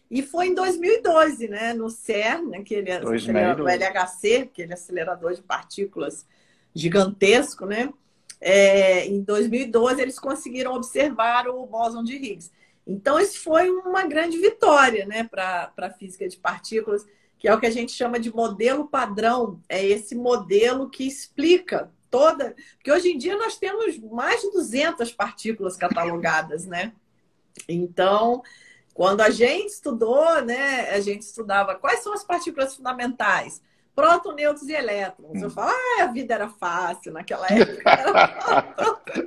E 0.09 0.23
foi 0.23 0.47
em 0.47 0.55
2012, 0.55 1.47
né, 1.47 1.73
no 1.73 1.89
CERN, 1.89 2.55
aquele 2.55 2.91
acelerador, 2.91 3.69
LHC, 3.69 4.37
aquele 4.37 4.73
acelerador 4.73 5.35
de 5.35 5.43
partículas 5.43 6.25
gigantesco, 6.73 7.67
né? 7.67 7.93
É, 8.41 9.05
em 9.05 9.21
2012 9.21 10.01
eles 10.01 10.17
conseguiram 10.17 10.73
observar 10.73 11.47
o 11.47 11.63
bóson 11.67 12.03
de 12.03 12.15
Higgs. 12.15 12.51
Então 12.87 13.19
isso 13.19 13.39
foi 13.43 13.69
uma 13.69 14.05
grande 14.07 14.39
vitória, 14.39 15.05
né, 15.05 15.23
para 15.23 15.71
a 15.77 15.89
física 15.91 16.27
de 16.27 16.37
partículas, 16.37 17.05
que 17.45 17.49
é 17.49 17.53
o 17.53 17.59
que 17.59 17.67
a 17.67 17.71
gente 17.71 17.91
chama 17.91 18.19
de 18.19 18.33
modelo 18.33 18.87
padrão. 18.87 19.61
É 19.69 19.85
esse 19.85 20.15
modelo 20.15 20.89
que 20.89 21.05
explica 21.05 21.91
toda, 22.09 22.55
porque 22.73 22.91
hoje 22.91 23.09
em 23.11 23.19
dia 23.19 23.37
nós 23.37 23.55
temos 23.55 23.99
mais 23.99 24.41
de 24.41 24.49
200 24.49 25.11
partículas 25.11 25.77
catalogadas, 25.77 26.65
né? 26.65 26.91
Então 27.69 28.41
quando 28.95 29.21
a 29.21 29.29
gente 29.29 29.67
estudou, 29.67 30.41
né, 30.41 30.89
a 30.89 30.99
gente 30.99 31.21
estudava 31.21 31.75
quais 31.75 31.99
são 31.99 32.13
as 32.13 32.23
partículas 32.23 32.75
fundamentais. 32.75 33.61
Próton, 33.93 34.31
nêutrons 34.31 34.67
e 34.67 34.73
elétrons. 34.73 35.39
Eu 35.39 35.47
hum. 35.47 35.51
falo, 35.51 35.69
ah, 35.69 36.03
a 36.03 36.07
vida 36.07 36.33
era 36.33 36.49
fácil 36.49 37.13
naquela 37.13 37.45
época. 37.53 37.91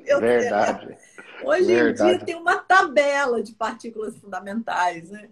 Era 0.05 0.18
Verdade. 0.18 0.99
Hoje 1.45 1.66
Verdade. 1.66 2.14
em 2.14 2.16
dia 2.16 2.26
tem 2.26 2.34
uma 2.34 2.57
tabela 2.59 3.40
de 3.45 3.55
partículas 3.55 4.16
fundamentais, 4.18 5.09
né? 5.09 5.28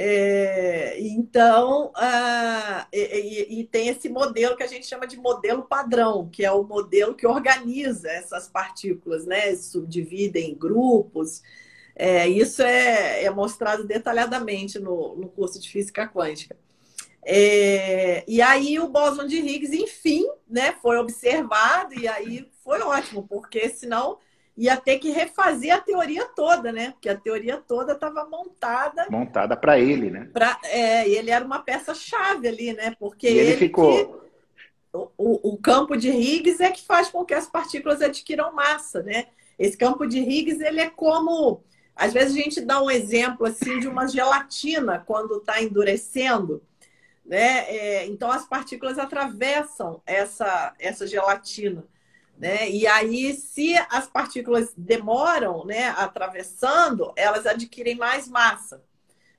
É, 0.00 0.96
então, 1.00 1.90
ah, 1.96 2.86
e, 2.92 3.58
e, 3.58 3.64
tem 3.64 3.88
esse 3.88 4.08
modelo 4.08 4.56
que 4.56 4.62
a 4.62 4.66
gente 4.68 4.86
chama 4.86 5.08
de 5.08 5.16
modelo 5.16 5.64
padrão, 5.64 6.28
que 6.30 6.44
é 6.44 6.52
o 6.52 6.62
modelo 6.62 7.16
que 7.16 7.26
organiza 7.26 8.08
essas 8.08 8.46
partículas, 8.46 9.26
né? 9.26 9.56
Subdivide 9.56 10.38
em 10.38 10.54
grupos. 10.54 11.42
É, 11.96 12.28
isso 12.28 12.62
é, 12.62 13.24
é, 13.24 13.30
mostrado 13.30 13.84
detalhadamente 13.84 14.78
no, 14.78 15.16
no 15.16 15.28
curso 15.28 15.60
de 15.60 15.68
física 15.68 16.06
quântica. 16.06 16.56
É, 17.24 18.24
e 18.28 18.40
aí 18.40 18.78
o 18.78 18.88
bóson 18.88 19.26
de 19.26 19.38
Higgs, 19.38 19.76
enfim, 19.76 20.24
né, 20.48 20.76
foi 20.80 20.96
observado 20.96 21.92
e 21.94 22.06
aí 22.06 22.48
foi 22.62 22.80
ótimo, 22.82 23.26
porque 23.26 23.68
senão 23.70 24.18
ia 24.58 24.76
ter 24.76 24.98
que 24.98 25.10
refazer 25.10 25.72
a 25.72 25.80
teoria 25.80 26.26
toda, 26.34 26.72
né? 26.72 26.90
Porque 26.90 27.08
a 27.08 27.16
teoria 27.16 27.56
toda 27.58 27.92
estava 27.92 28.24
montada. 28.24 29.06
Montada 29.08 29.56
para 29.56 29.78
ele, 29.78 30.10
né? 30.10 30.28
Pra, 30.32 30.58
é, 30.64 31.08
ele 31.08 31.30
era 31.30 31.44
uma 31.44 31.60
peça-chave 31.60 32.48
ali, 32.48 32.72
né? 32.72 32.92
Porque 32.98 33.28
ele, 33.28 33.38
ele 33.38 33.56
ficou. 33.56 33.92
Que, 33.94 34.28
o, 34.92 35.52
o 35.52 35.56
campo 35.58 35.96
de 35.96 36.10
Higgs 36.10 36.60
é 36.60 36.72
que 36.72 36.84
faz 36.84 37.08
com 37.08 37.24
que 37.24 37.34
as 37.34 37.46
partículas 37.46 38.02
adquiram 38.02 38.52
massa, 38.52 39.00
né? 39.00 39.26
Esse 39.56 39.76
campo 39.76 40.04
de 40.06 40.18
Higgs, 40.18 40.60
ele 40.60 40.80
é 40.80 40.90
como. 40.90 41.62
Às 41.94 42.12
vezes 42.12 42.36
a 42.36 42.40
gente 42.40 42.60
dá 42.60 42.82
um 42.82 42.90
exemplo 42.90 43.46
assim 43.46 43.78
de 43.78 43.86
uma 43.86 44.08
gelatina 44.08 45.04
quando 45.06 45.36
está 45.36 45.62
endurecendo. 45.62 46.62
Né? 47.24 47.60
É, 47.68 48.06
então 48.06 48.30
as 48.30 48.46
partículas 48.48 48.98
atravessam 48.98 50.02
essa, 50.04 50.74
essa 50.80 51.06
gelatina. 51.06 51.84
Né? 52.38 52.70
E 52.70 52.86
aí, 52.86 53.34
se 53.34 53.74
as 53.90 54.06
partículas 54.06 54.72
demoram 54.76 55.64
né, 55.64 55.88
atravessando, 55.88 57.12
elas 57.16 57.44
adquirem 57.46 57.96
mais 57.96 58.28
massa. 58.28 58.84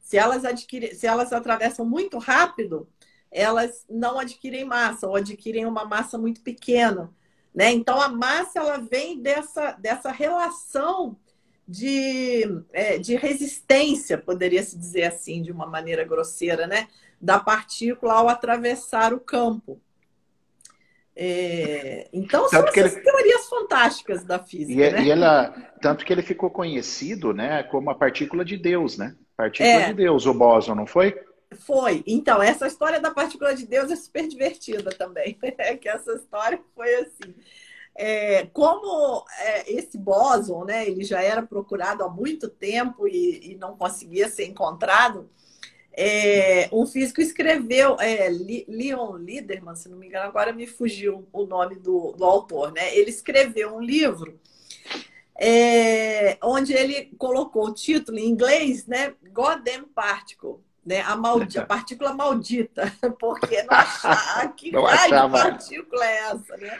Se 0.02 0.18
elas, 0.18 0.44
adquirem, 0.44 0.94
se 0.94 1.08
elas 1.08 1.32
atravessam 1.32 1.86
muito 1.86 2.18
rápido, 2.18 2.90
elas 3.32 3.86
não 3.90 4.20
adquirem 4.20 4.66
massa 4.66 5.08
ou 5.08 5.16
adquirem 5.16 5.66
uma 5.66 5.86
massa 5.86 6.18
muito 6.18 6.42
pequena. 6.42 7.10
Né? 7.56 7.72
Então, 7.72 8.02
a 8.02 8.10
massa 8.10 8.60
ela 8.60 8.78
vem 8.78 9.22
dessa, 9.22 9.72
dessa 9.74 10.12
relação 10.12 11.16
de, 11.66 12.44
é, 12.74 12.98
de 12.98 13.16
resistência, 13.16 14.18
poderia 14.18 14.64
se 14.64 14.78
dizer 14.78 15.04
assim, 15.04 15.42
de 15.42 15.52
uma 15.52 15.66
maneira 15.66 16.04
grosseira, 16.04 16.68
né? 16.68 16.90
da 17.22 17.40
partícula 17.40 18.14
ao 18.14 18.28
atravessar 18.28 19.14
o 19.14 19.20
campo. 19.20 19.80
É, 21.22 22.08
então 22.14 22.48
são 22.48 22.64
tanto 22.64 22.80
essas 22.80 22.96
ele... 22.96 23.04
teorias 23.04 23.50
fantásticas 23.50 24.24
da 24.24 24.40
física. 24.40 24.72
E, 24.72 24.90
né? 24.90 25.04
e, 25.04 25.12
ela, 25.12 25.50
tanto 25.82 26.06
que 26.06 26.14
ele 26.14 26.22
ficou 26.22 26.50
conhecido 26.50 27.34
né, 27.34 27.62
como 27.64 27.90
a 27.90 27.96
partícula 27.96 28.46
de 28.46 28.56
Deus, 28.56 28.98
né? 28.98 29.18
Partícula 29.36 29.70
é. 29.70 29.88
de 29.88 29.96
Deus, 29.96 30.26
o 30.26 30.34
bóson, 30.34 30.76
não 30.76 30.88
foi? 30.88 31.14
Foi. 31.66 32.04
Então, 32.08 32.42
essa 32.42 32.68
história 32.68 33.02
da 33.02 33.12
partícula 33.12 33.54
de 33.54 33.66
Deus 33.66 33.92
é 33.92 33.98
super 33.98 34.26
divertida 34.30 34.92
também. 34.92 35.38
É 35.58 35.76
que 35.76 35.90
essa 35.90 36.14
história 36.14 36.58
foi 36.74 36.96
assim. 36.96 37.36
É, 37.96 38.46
como 38.54 39.26
é, 39.40 39.74
esse 39.74 39.98
bóson, 39.98 40.64
né, 40.64 40.88
ele 40.88 41.04
já 41.04 41.22
era 41.22 41.42
procurado 41.42 42.02
há 42.02 42.10
muito 42.10 42.48
tempo 42.48 43.06
e, 43.10 43.52
e 43.52 43.56
não 43.58 43.76
conseguia 43.76 44.30
ser 44.30 44.46
encontrado, 44.46 45.30
é, 45.94 46.70
um 46.72 46.86
físico 46.86 47.22
escreveu, 47.22 47.98
é, 48.00 48.30
Leon 48.68 49.18
Liederman, 49.18 49.76
se 49.76 49.90
não 49.90 49.98
me 49.98 50.08
engano, 50.08 50.26
agora 50.26 50.54
me 50.54 50.66
fugiu 50.66 51.28
o 51.34 51.46
nome 51.46 51.76
do, 51.76 52.14
do 52.14 52.24
autor, 52.24 52.72
né? 52.72 52.96
Ele 52.96 53.10
escreveu 53.10 53.76
um 53.76 53.82
livro 53.82 54.40
é, 55.40 56.38
onde 56.44 56.74
ele 56.74 57.14
colocou 57.18 57.68
o 57.68 57.74
título 57.74 58.20
em 58.20 58.28
inglês, 58.28 58.86
né? 58.86 59.14
Goddamn 59.32 59.86
Particle, 59.96 60.58
né? 60.86 61.02
A, 61.02 61.16
maldi 61.16 61.58
a 61.58 61.66
partícula 61.66 62.14
maldita, 62.14 62.94
porque 63.20 63.64
não 63.64 63.78
achava 63.78 64.48
que 64.50 64.72
não 64.72 64.86
de 64.86 65.32
partícula 65.32 66.06
é 66.06 66.18
essa, 66.18 66.58
né? 66.58 66.80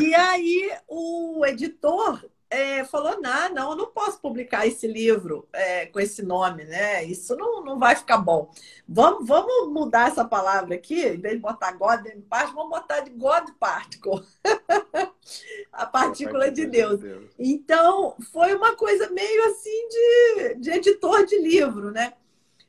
E 0.00 0.14
aí 0.14 0.70
o 0.88 1.44
editor 1.46 2.24
é, 2.50 2.84
falou: 2.84 3.20
não, 3.20 3.54
não, 3.54 3.70
eu 3.70 3.76
não 3.76 3.86
posso 3.86 4.20
publicar 4.20 4.66
esse 4.66 4.86
livro 4.88 5.48
é, 5.52 5.86
com 5.86 6.00
esse 6.00 6.22
nome, 6.22 6.64
né? 6.64 7.04
Isso 7.04 7.36
não, 7.36 7.64
não 7.64 7.78
vai 7.78 7.94
ficar 7.94 8.18
bom. 8.18 8.50
Vamos, 8.86 9.26
vamos 9.26 9.72
mudar 9.72 10.08
essa 10.08 10.24
palavra 10.24 10.74
aqui, 10.74 11.00
em 11.00 11.20
vez 11.20 11.34
de 11.34 11.40
botar 11.40 11.72
God 11.72 12.04
em 12.06 12.20
parte, 12.20 12.52
vamos 12.52 12.70
botar 12.70 13.00
de 13.00 13.10
God 13.10 13.50
Particle. 13.58 14.24
a 15.72 15.86
partícula 15.86 16.50
de 16.50 16.66
Deus. 16.66 16.98
de 17.00 17.06
Deus. 17.06 17.30
Então, 17.38 18.16
foi 18.32 18.52
uma 18.54 18.74
coisa 18.74 19.08
meio 19.10 19.44
assim 19.46 19.88
de, 19.88 20.54
de 20.56 20.70
editor 20.70 21.24
de 21.24 21.38
livro, 21.38 21.92
né? 21.92 22.14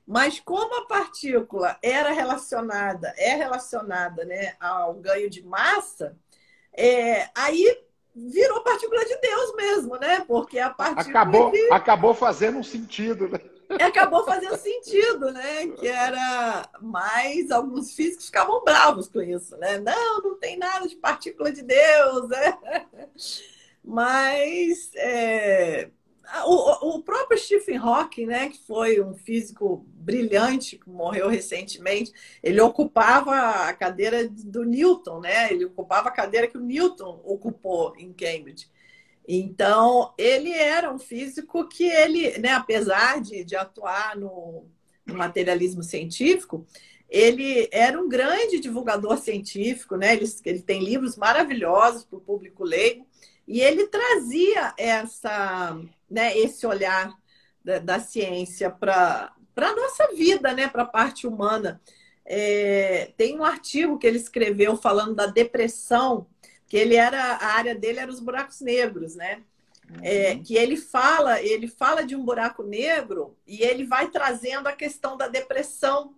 Mas 0.05 0.39
como 0.39 0.75
a 0.75 0.85
partícula 0.87 1.77
era 1.81 2.11
relacionada, 2.11 3.13
é 3.17 3.33
relacionada 3.35 4.25
né, 4.25 4.55
ao 4.59 4.95
ganho 4.95 5.29
de 5.29 5.41
massa, 5.41 6.17
é, 6.73 7.29
aí 7.35 7.77
virou 8.15 8.61
partícula 8.61 9.05
de 9.05 9.17
Deus 9.17 9.55
mesmo, 9.55 9.95
né? 9.97 10.23
Porque 10.27 10.59
a 10.59 10.69
partícula. 10.69 11.09
Acabou, 11.09 11.51
que... 11.51 11.71
acabou 11.71 12.13
fazendo 12.13 12.57
um 12.57 12.63
sentido, 12.63 13.27
né? 13.29 13.39
Acabou 13.81 14.25
fazendo 14.25 14.57
sentido, 14.57 15.31
né? 15.31 15.67
Que 15.67 15.87
era 15.87 16.69
mais. 16.81 17.51
Alguns 17.51 17.93
físicos 17.93 18.25
ficavam 18.25 18.63
bravos 18.63 19.07
com 19.07 19.21
isso, 19.21 19.55
né? 19.57 19.79
Não, 19.79 20.21
não 20.21 20.35
tem 20.37 20.57
nada 20.57 20.87
de 20.87 20.95
partícula 20.95 21.51
de 21.51 21.61
Deus, 21.61 22.27
né? 22.27 22.57
Mas. 23.83 24.91
É 24.95 25.89
o, 26.45 26.95
o 26.95 27.03
próprio 27.03 27.37
Stephen 27.37 27.77
Hawking, 27.77 28.25
né, 28.25 28.49
que 28.49 28.59
foi 28.65 29.01
um 29.01 29.13
físico 29.13 29.85
brilhante, 30.01 30.77
que 30.77 30.89
morreu 30.89 31.29
recentemente, 31.29 32.11
ele 32.41 32.59
ocupava 32.59 33.67
a 33.67 33.73
cadeira 33.73 34.27
do 34.27 34.63
Newton, 34.63 35.19
né? 35.19 35.51
Ele 35.51 35.65
ocupava 35.65 36.09
a 36.09 36.11
cadeira 36.11 36.47
que 36.47 36.57
o 36.57 36.61
Newton 36.61 37.21
ocupou 37.23 37.93
em 37.97 38.11
Cambridge. 38.11 38.69
Então, 39.27 40.13
ele 40.17 40.51
era 40.51 40.91
um 40.91 40.99
físico 40.99 41.67
que 41.67 41.85
ele, 41.85 42.37
né, 42.39 42.51
apesar 42.53 43.21
de, 43.21 43.43
de 43.43 43.55
atuar 43.55 44.17
no, 44.17 44.65
no 45.05 45.15
materialismo 45.15 45.83
científico, 45.83 46.65
ele 47.09 47.67
era 47.71 48.01
um 48.01 48.07
grande 48.07 48.59
divulgador 48.59 49.17
científico, 49.17 49.97
né? 49.97 50.13
Ele, 50.13 50.25
ele 50.45 50.61
tem 50.61 50.83
livros 50.83 51.17
maravilhosos 51.17 52.05
para 52.05 52.17
o 52.17 52.21
público 52.21 52.63
leigo. 52.63 53.05
E 53.47 53.59
ele 53.59 53.87
trazia 53.87 54.73
essa, 54.77 55.77
né, 56.09 56.37
esse 56.37 56.65
olhar 56.65 57.13
da, 57.63 57.79
da 57.79 57.99
ciência 57.99 58.69
para 58.69 59.33
a 59.55 59.75
nossa 59.75 60.07
vida, 60.15 60.53
né, 60.53 60.67
para 60.67 60.83
a 60.83 60.87
parte 60.87 61.27
humana. 61.27 61.81
É, 62.25 63.11
tem 63.17 63.37
um 63.37 63.43
artigo 63.43 63.97
que 63.97 64.07
ele 64.07 64.17
escreveu 64.17 64.77
falando 64.77 65.15
da 65.15 65.25
depressão, 65.25 66.27
que 66.67 66.77
ele 66.77 66.95
era 66.95 67.19
a 67.19 67.47
área 67.47 67.75
dele 67.75 67.99
era 67.99 68.11
os 68.11 68.19
buracos 68.19 68.61
negros, 68.61 69.15
né? 69.15 69.43
É, 70.01 70.31
uhum. 70.31 70.43
que 70.43 70.55
ele 70.55 70.77
fala, 70.77 71.41
ele 71.41 71.67
fala 71.67 72.01
de 72.01 72.15
um 72.15 72.23
buraco 72.23 72.63
negro 72.63 73.35
e 73.45 73.61
ele 73.61 73.85
vai 73.85 74.07
trazendo 74.09 74.67
a 74.67 74.71
questão 74.71 75.17
da 75.17 75.27
depressão, 75.27 76.15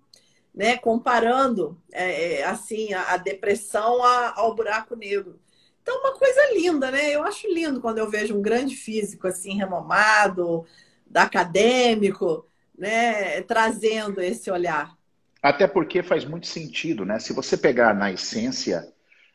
né? 0.53 0.77
Comparando 0.77 1.81
é, 1.91 2.35
é 2.35 2.43
assim 2.43 2.93
a, 2.93 3.13
a 3.13 3.17
depressão 3.17 4.03
a, 4.03 4.33
ao 4.39 4.53
buraco 4.53 4.95
negro. 4.95 5.39
Então, 5.81 5.99
uma 5.99 6.13
coisa 6.13 6.53
linda, 6.53 6.91
né? 6.91 7.09
Eu 7.11 7.23
acho 7.23 7.47
lindo 7.47 7.81
quando 7.81 7.97
eu 7.97 8.09
vejo 8.09 8.37
um 8.37 8.41
grande 8.41 8.75
físico 8.75 9.27
assim, 9.27 9.57
renomado, 9.57 10.65
acadêmico, 11.13 12.47
né, 12.77 13.41
trazendo 13.41 14.21
esse 14.21 14.49
olhar. 14.49 14.95
Até 15.41 15.67
porque 15.67 16.01
faz 16.01 16.23
muito 16.23 16.47
sentido, 16.47 17.05
né? 17.05 17.19
Se 17.19 17.33
você 17.33 17.57
pegar 17.57 17.93
na 17.93 18.11
essência, 18.11 18.87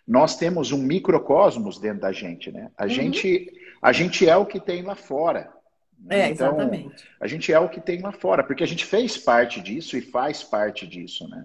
nós 0.06 0.36
temos 0.36 0.72
um 0.72 0.78
microcosmos 0.78 1.78
dentro 1.78 2.00
da 2.00 2.12
gente, 2.12 2.50
né? 2.50 2.70
A, 2.78 2.84
uhum. 2.84 2.88
gente, 2.88 3.52
a 3.82 3.92
gente 3.92 4.26
é 4.26 4.34
o 4.34 4.46
que 4.46 4.58
tem 4.58 4.82
lá 4.82 4.94
fora. 4.94 5.52
Né? 5.98 6.20
É, 6.20 6.30
então, 6.30 6.48
exatamente. 6.48 7.04
A 7.20 7.26
gente 7.26 7.52
é 7.52 7.58
o 7.58 7.68
que 7.68 7.80
tem 7.80 8.00
lá 8.00 8.12
fora, 8.12 8.42
porque 8.42 8.64
a 8.64 8.66
gente 8.66 8.86
fez 8.86 9.18
parte 9.18 9.60
disso 9.60 9.98
e 9.98 10.00
faz 10.00 10.42
parte 10.42 10.86
disso, 10.86 11.28
né? 11.28 11.44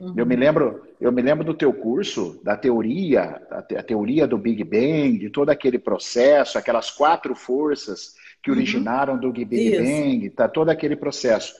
Uhum. 0.00 0.14
Eu 0.16 0.24
me 0.24 0.34
lembro, 0.34 0.82
eu 0.98 1.12
me 1.12 1.20
lembro 1.20 1.44
do 1.44 1.52
teu 1.52 1.72
curso, 1.72 2.40
da 2.42 2.56
teoria, 2.56 3.40
a, 3.50 3.62
teoria 3.82 4.26
do 4.26 4.38
Big 4.38 4.64
Bang, 4.64 5.18
de 5.18 5.28
todo 5.28 5.50
aquele 5.50 5.78
processo, 5.78 6.56
aquelas 6.56 6.90
quatro 6.90 7.34
forças 7.34 8.14
que 8.42 8.50
uhum. 8.50 8.56
originaram 8.56 9.18
do 9.18 9.32
Big 9.32 9.54
Isso. 9.54 9.82
Bang, 9.82 10.30
tá 10.30 10.48
todo 10.48 10.70
aquele 10.70 10.96
processo. 10.96 11.54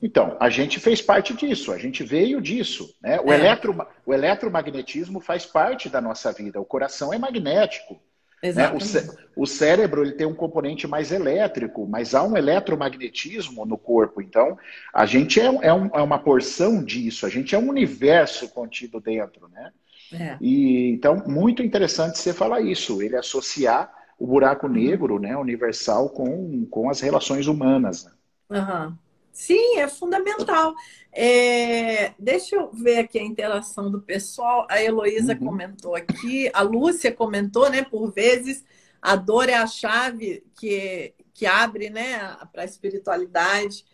Então, 0.00 0.36
a 0.38 0.48
gente 0.48 0.78
fez 0.78 1.02
parte 1.02 1.34
disso, 1.34 1.72
a 1.72 1.78
gente 1.78 2.04
veio 2.04 2.40
disso. 2.40 2.94
Né? 3.02 3.20
O, 3.20 3.32
é. 3.32 3.36
eletro, 3.36 3.76
o 4.06 4.14
eletromagnetismo 4.14 5.20
faz 5.20 5.44
parte 5.44 5.88
da 5.88 6.00
nossa 6.00 6.32
vida, 6.32 6.60
o 6.60 6.64
coração 6.64 7.12
é 7.12 7.18
magnético. 7.18 8.00
Né? 8.40 8.70
O, 8.72 8.80
cé 8.80 9.04
o, 9.34 9.44
cérebro 9.44 10.02
ele 10.02 10.12
tem 10.12 10.24
um 10.24 10.34
componente 10.34 10.86
mais 10.86 11.10
elétrico, 11.10 11.88
mas 11.88 12.14
há 12.14 12.22
um 12.22 12.36
eletromagnetismo 12.36 13.66
no 13.66 13.76
corpo. 13.76 14.22
Então, 14.22 14.56
a 14.94 15.04
gente 15.04 15.40
é, 15.40 15.46
é, 15.46 15.74
um, 15.74 15.86
é 15.92 16.00
uma 16.00 16.20
porção 16.20 16.84
disso, 16.84 17.26
a 17.26 17.28
gente 17.28 17.56
é 17.56 17.58
um 17.58 17.68
universo 17.68 18.48
contido 18.50 19.00
dentro, 19.00 19.48
né? 19.48 19.72
É. 20.12 20.36
E, 20.40 20.92
então, 20.92 21.22
muito 21.26 21.62
interessante 21.62 22.18
você 22.18 22.32
falar 22.32 22.60
isso, 22.60 23.02
ele 23.02 23.16
associar 23.16 23.92
o 24.18 24.26
buraco 24.26 24.66
uhum. 24.66 24.72
negro, 24.72 25.18
né, 25.18 25.36
universal, 25.36 26.10
com, 26.10 26.66
com 26.66 26.90
as 26.90 27.00
relações 27.00 27.46
humanas. 27.46 28.10
Uhum. 28.50 28.96
Sim, 29.32 29.78
é 29.78 29.86
fundamental. 29.86 30.74
É, 31.12 32.12
deixa 32.18 32.56
eu 32.56 32.72
ver 32.72 32.98
aqui 32.98 33.18
a 33.18 33.22
interação 33.22 33.90
do 33.90 34.00
pessoal. 34.00 34.66
A 34.68 34.82
Heloísa 34.82 35.34
uhum. 35.34 35.38
comentou 35.38 35.94
aqui, 35.94 36.50
a 36.52 36.62
Lúcia 36.62 37.12
comentou, 37.12 37.70
né? 37.70 37.84
Por 37.84 38.12
vezes 38.12 38.64
a 39.00 39.14
dor 39.14 39.48
é 39.48 39.54
a 39.54 39.66
chave 39.66 40.44
que, 40.58 41.14
que 41.32 41.46
abre 41.46 41.88
né, 41.88 42.36
para 42.52 42.62
a 42.62 42.64
espiritualidade. 42.64 43.84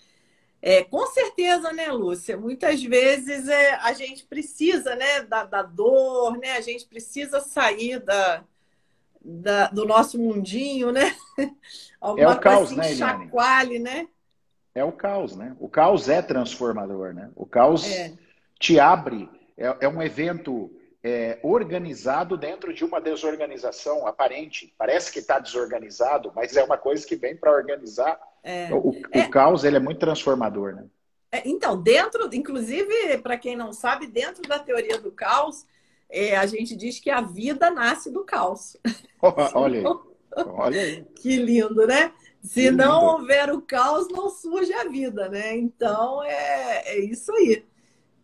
É, 0.62 0.82
com 0.82 1.06
certeza, 1.08 1.70
né, 1.74 1.92
Lúcia? 1.92 2.38
Muitas 2.38 2.82
vezes 2.82 3.46
é, 3.46 3.74
a 3.74 3.92
gente 3.92 4.24
precisa 4.24 4.96
né, 4.96 5.20
da, 5.24 5.44
da 5.44 5.62
dor, 5.62 6.38
né? 6.38 6.52
A 6.52 6.62
gente 6.62 6.86
precisa 6.86 7.38
sair 7.40 8.00
da, 8.00 8.42
da, 9.24 9.68
do 9.68 9.86
nosso 9.86 10.18
mundinho, 10.18 10.92
né? 10.92 11.14
Alguma 12.00 12.32
é 12.32 12.36
o 12.36 12.38
caos, 12.38 12.78
assim, 12.78 13.00
né, 13.02 13.78
né? 13.78 14.08
É 14.74 14.84
o 14.84 14.92
caos, 14.92 15.34
né? 15.34 15.56
O 15.58 15.68
caos 15.68 16.08
é 16.08 16.20
transformador, 16.20 17.14
né? 17.14 17.30
O 17.34 17.46
caos 17.46 17.90
é. 17.90 18.12
te 18.58 18.78
abre, 18.78 19.28
é, 19.56 19.76
é 19.80 19.88
um 19.88 20.02
evento 20.02 20.70
é, 21.02 21.38
organizado 21.42 22.36
dentro 22.36 22.74
de 22.74 22.84
uma 22.84 23.00
desorganização 23.00 24.06
aparente. 24.06 24.74
Parece 24.76 25.10
que 25.10 25.20
está 25.20 25.38
desorganizado, 25.38 26.32
mas 26.34 26.56
é 26.56 26.62
uma 26.62 26.76
coisa 26.76 27.06
que 27.06 27.16
vem 27.16 27.36
para 27.36 27.52
organizar. 27.52 28.20
É. 28.42 28.68
O, 28.72 28.90
o 28.90 29.02
é. 29.12 29.28
caos 29.28 29.64
ele 29.64 29.76
é 29.76 29.80
muito 29.80 30.00
transformador, 30.00 30.74
né? 30.74 30.84
É, 31.30 31.42
então, 31.48 31.80
dentro, 31.80 32.28
inclusive, 32.32 33.18
para 33.18 33.36
quem 33.36 33.56
não 33.56 33.72
sabe, 33.72 34.06
dentro 34.06 34.42
da 34.42 34.58
teoria 34.58 34.98
do 34.98 35.10
caos, 35.10 35.66
é, 36.14 36.36
a 36.36 36.46
gente 36.46 36.76
diz 36.76 37.00
que 37.00 37.10
a 37.10 37.20
vida 37.20 37.70
nasce 37.70 38.10
do 38.10 38.24
caos. 38.24 38.76
olha 39.20 39.80
aí. 39.80 39.84
Olha 40.46 40.80
aí. 40.80 41.04
que 41.20 41.36
lindo, 41.36 41.86
né? 41.86 42.12
Se 42.40 42.70
não 42.70 43.04
houver 43.04 43.50
o 43.52 43.60
caos, 43.60 44.08
não 44.08 44.28
surge 44.28 44.72
a 44.72 44.84
vida, 44.84 45.28
né? 45.28 45.56
Então 45.56 46.22
é, 46.22 46.82
é 46.86 46.98
isso 47.00 47.32
aí. 47.32 47.64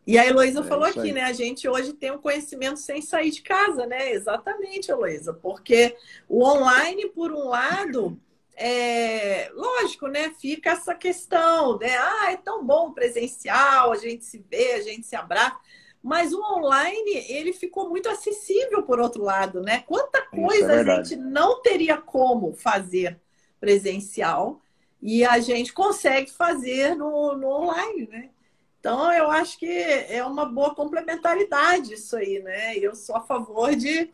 E 0.06 0.18
a 0.18 0.26
Heloísa 0.26 0.60
é 0.60 0.64
falou 0.64 0.84
aqui, 0.84 1.12
né? 1.12 1.22
A 1.22 1.32
gente 1.32 1.68
hoje 1.68 1.92
tem 1.92 2.10
um 2.10 2.18
conhecimento 2.18 2.78
sem 2.78 3.02
sair 3.02 3.30
de 3.30 3.42
casa, 3.42 3.86
né? 3.86 4.12
Exatamente, 4.12 4.90
Heloísa. 4.90 5.32
Porque 5.32 5.96
o 6.28 6.44
online, 6.44 7.08
por 7.10 7.32
um 7.32 7.48
lado, 7.48 8.20
é 8.54 9.50
lógico, 9.54 10.06
né? 10.06 10.34
Fica 10.38 10.70
essa 10.70 10.94
questão, 10.94 11.78
né? 11.78 11.96
Ah, 11.96 12.32
é 12.32 12.36
tão 12.36 12.64
bom 12.64 12.92
presencial, 12.92 13.90
a 13.90 13.96
gente 13.96 14.24
se 14.24 14.44
vê, 14.50 14.72
a 14.74 14.82
gente 14.82 15.06
se 15.06 15.16
abraça. 15.16 15.56
Mas 16.02 16.32
o 16.32 16.40
online, 16.40 17.26
ele 17.28 17.52
ficou 17.52 17.88
muito 17.88 18.08
acessível 18.08 18.82
por 18.82 18.98
outro 18.98 19.22
lado, 19.22 19.60
né? 19.60 19.84
Quanta 19.86 20.18
é 20.18 20.36
coisa 20.36 20.72
é 20.72 20.80
a 20.80 20.96
gente 20.96 21.16
não 21.16 21.60
teria 21.60 21.98
como 21.98 22.54
fazer 22.54 23.20
presencial 23.60 24.60
e 25.02 25.24
a 25.24 25.38
gente 25.38 25.72
consegue 25.72 26.30
fazer 26.30 26.94
no, 26.94 27.36
no 27.36 27.48
online, 27.48 28.08
né? 28.10 28.30
Então, 28.80 29.12
eu 29.12 29.30
acho 29.30 29.58
que 29.58 29.66
é 29.66 30.24
uma 30.24 30.46
boa 30.46 30.74
complementaridade 30.74 31.92
isso 31.92 32.16
aí, 32.16 32.38
né? 32.42 32.78
Eu 32.78 32.94
sou 32.94 33.14
a 33.16 33.20
favor 33.20 33.76
de. 33.76 34.10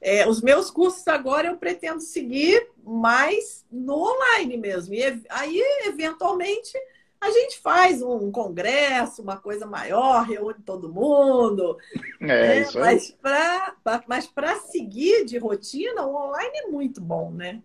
É, 0.00 0.26
os 0.26 0.40
meus 0.40 0.70
cursos 0.70 1.06
agora 1.08 1.48
eu 1.48 1.56
pretendo 1.56 2.00
seguir 2.00 2.70
mais 2.82 3.66
no 3.70 3.96
online 3.96 4.56
mesmo. 4.56 4.94
E 4.94 5.02
aí, 5.28 5.62
eventualmente, 5.84 6.72
a 7.20 7.30
gente 7.30 7.58
faz 7.60 8.02
um 8.02 8.30
congresso, 8.30 9.22
uma 9.22 9.36
coisa 9.36 9.66
maior, 9.66 10.24
reúne 10.24 10.58
todo 10.64 10.92
mundo. 10.92 11.76
É, 12.20 12.26
né? 12.26 12.60
isso 12.60 12.78
aí. 12.78 12.98
Mas 14.06 14.26
para 14.26 14.56
seguir 14.56 15.24
de 15.24 15.38
rotina, 15.38 16.04
o 16.04 16.14
online 16.14 16.58
é 16.58 16.66
muito 16.68 17.00
bom, 17.00 17.30
né? 17.30 17.60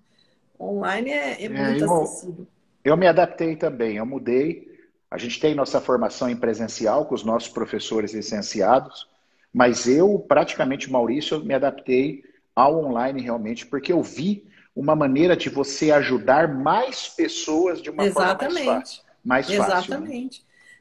O 0.58 0.78
online 0.78 1.12
é, 1.12 1.42
é, 1.42 1.46
é 1.46 1.50
muito 1.50 1.84
eu, 1.84 1.94
acessível. 2.04 2.48
Eu 2.84 2.98
me 2.98 3.08
adaptei 3.08 3.56
também, 3.56 3.98
eu 3.98 4.06
mudei 4.06 4.74
a 5.14 5.18
gente 5.20 5.40
tem 5.40 5.54
nossa 5.54 5.80
formação 5.80 6.28
em 6.28 6.36
presencial 6.36 7.06
com 7.06 7.14
os 7.14 7.24
nossos 7.24 7.48
professores 7.48 8.16
licenciados, 8.16 9.08
mas 9.54 9.88
eu, 9.88 10.18
praticamente, 10.28 10.92
Maurício, 10.92 11.46
me 11.46 11.54
adaptei 11.54 12.24
ao 12.56 12.84
online 12.84 13.22
realmente, 13.22 13.64
porque 13.64 13.94
eu 13.94 14.02
vi 14.02 14.44
uma 14.76 14.96
maneira 14.96 15.38
de 15.38 15.50
você 15.50 15.92
ajudar 15.92 16.52
mais 16.52 17.08
pessoas 17.08 17.80
de 17.80 17.92
uma 17.92 18.06
Exatamente. 18.06 18.56
forma 18.56 18.72
mais 18.72 18.80
fácil. 18.80 19.03
Mais 19.24 19.50
Exatamente. 19.50 19.90
Fácil, 19.90 20.00
né? 20.00 20.30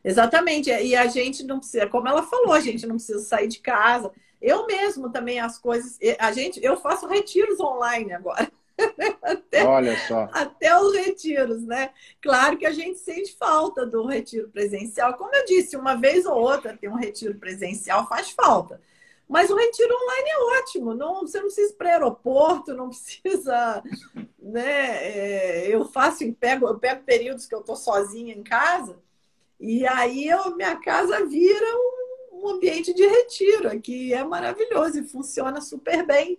Exatamente. 0.04 0.70
E 0.70 0.96
a 0.96 1.06
gente 1.06 1.44
não 1.44 1.58
precisa, 1.58 1.86
como 1.86 2.08
ela 2.08 2.22
falou, 2.22 2.52
a 2.52 2.60
gente 2.60 2.86
não 2.86 2.96
precisa 2.96 3.20
sair 3.20 3.48
de 3.48 3.60
casa. 3.60 4.10
Eu 4.40 4.66
mesmo 4.66 5.10
também 5.10 5.38
as 5.38 5.58
coisas, 5.58 5.98
a 6.18 6.32
gente, 6.32 6.62
eu 6.62 6.76
faço 6.76 7.06
retiros 7.06 7.60
online 7.60 8.12
agora. 8.12 8.50
até, 9.22 9.64
Olha 9.64 9.96
só. 10.08 10.28
Até 10.32 10.76
os 10.76 10.94
retiros, 10.94 11.62
né? 11.62 11.90
Claro 12.20 12.56
que 12.56 12.66
a 12.66 12.72
gente 12.72 12.98
sente 12.98 13.36
falta 13.36 13.86
do 13.86 14.04
retiro 14.04 14.48
presencial. 14.48 15.14
Como 15.14 15.34
eu 15.34 15.44
disse, 15.44 15.76
uma 15.76 15.94
vez 15.94 16.26
ou 16.26 16.36
outra 16.36 16.76
ter 16.76 16.88
um 16.88 16.96
retiro 16.96 17.36
presencial 17.36 18.08
faz 18.08 18.30
falta. 18.30 18.80
Mas 19.28 19.50
o 19.50 19.56
retiro 19.56 19.94
online 19.94 20.30
é 20.30 20.58
ótimo. 20.58 20.94
Não, 20.94 21.20
você 21.20 21.38
não 21.38 21.46
precisa 21.46 21.72
ir 21.72 21.76
para 21.76 21.86
o 21.86 21.90
aeroporto, 21.90 22.74
não 22.74 22.88
precisa. 22.88 23.82
Né? 24.38 25.06
É, 25.06 25.74
eu 25.74 25.84
faço, 25.84 26.24
eu 26.24 26.34
pego, 26.34 26.66
eu 26.66 26.78
pego 26.78 27.04
períodos 27.04 27.46
que 27.46 27.54
eu 27.54 27.60
estou 27.60 27.76
sozinha 27.76 28.34
em 28.34 28.42
casa, 28.42 28.98
e 29.58 29.86
aí 29.86 30.28
eu, 30.28 30.56
minha 30.56 30.74
casa 30.76 31.24
vira 31.24 31.66
um, 31.76 32.42
um 32.42 32.48
ambiente 32.48 32.92
de 32.92 33.06
retiro, 33.06 33.80
que 33.80 34.12
é 34.12 34.24
maravilhoso 34.24 34.98
e 34.98 35.08
funciona 35.08 35.60
super 35.60 36.04
bem. 36.04 36.38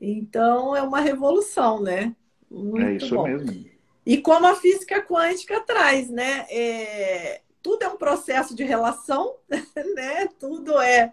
Então, 0.00 0.76
é 0.76 0.82
uma 0.82 1.00
revolução, 1.00 1.82
né? 1.82 2.14
Muito 2.48 2.86
é 2.86 2.94
isso 2.94 3.14
bom. 3.14 3.24
mesmo. 3.24 3.66
E 4.06 4.18
como 4.18 4.46
a 4.46 4.54
física 4.54 5.02
quântica 5.02 5.60
traz, 5.60 6.08
né? 6.08 6.46
É, 6.50 7.40
tudo 7.62 7.82
é 7.82 7.88
um 7.88 7.96
processo 7.96 8.54
de 8.54 8.62
relação, 8.62 9.36
né? 9.94 10.28
Tudo 10.38 10.78
é, 10.78 11.12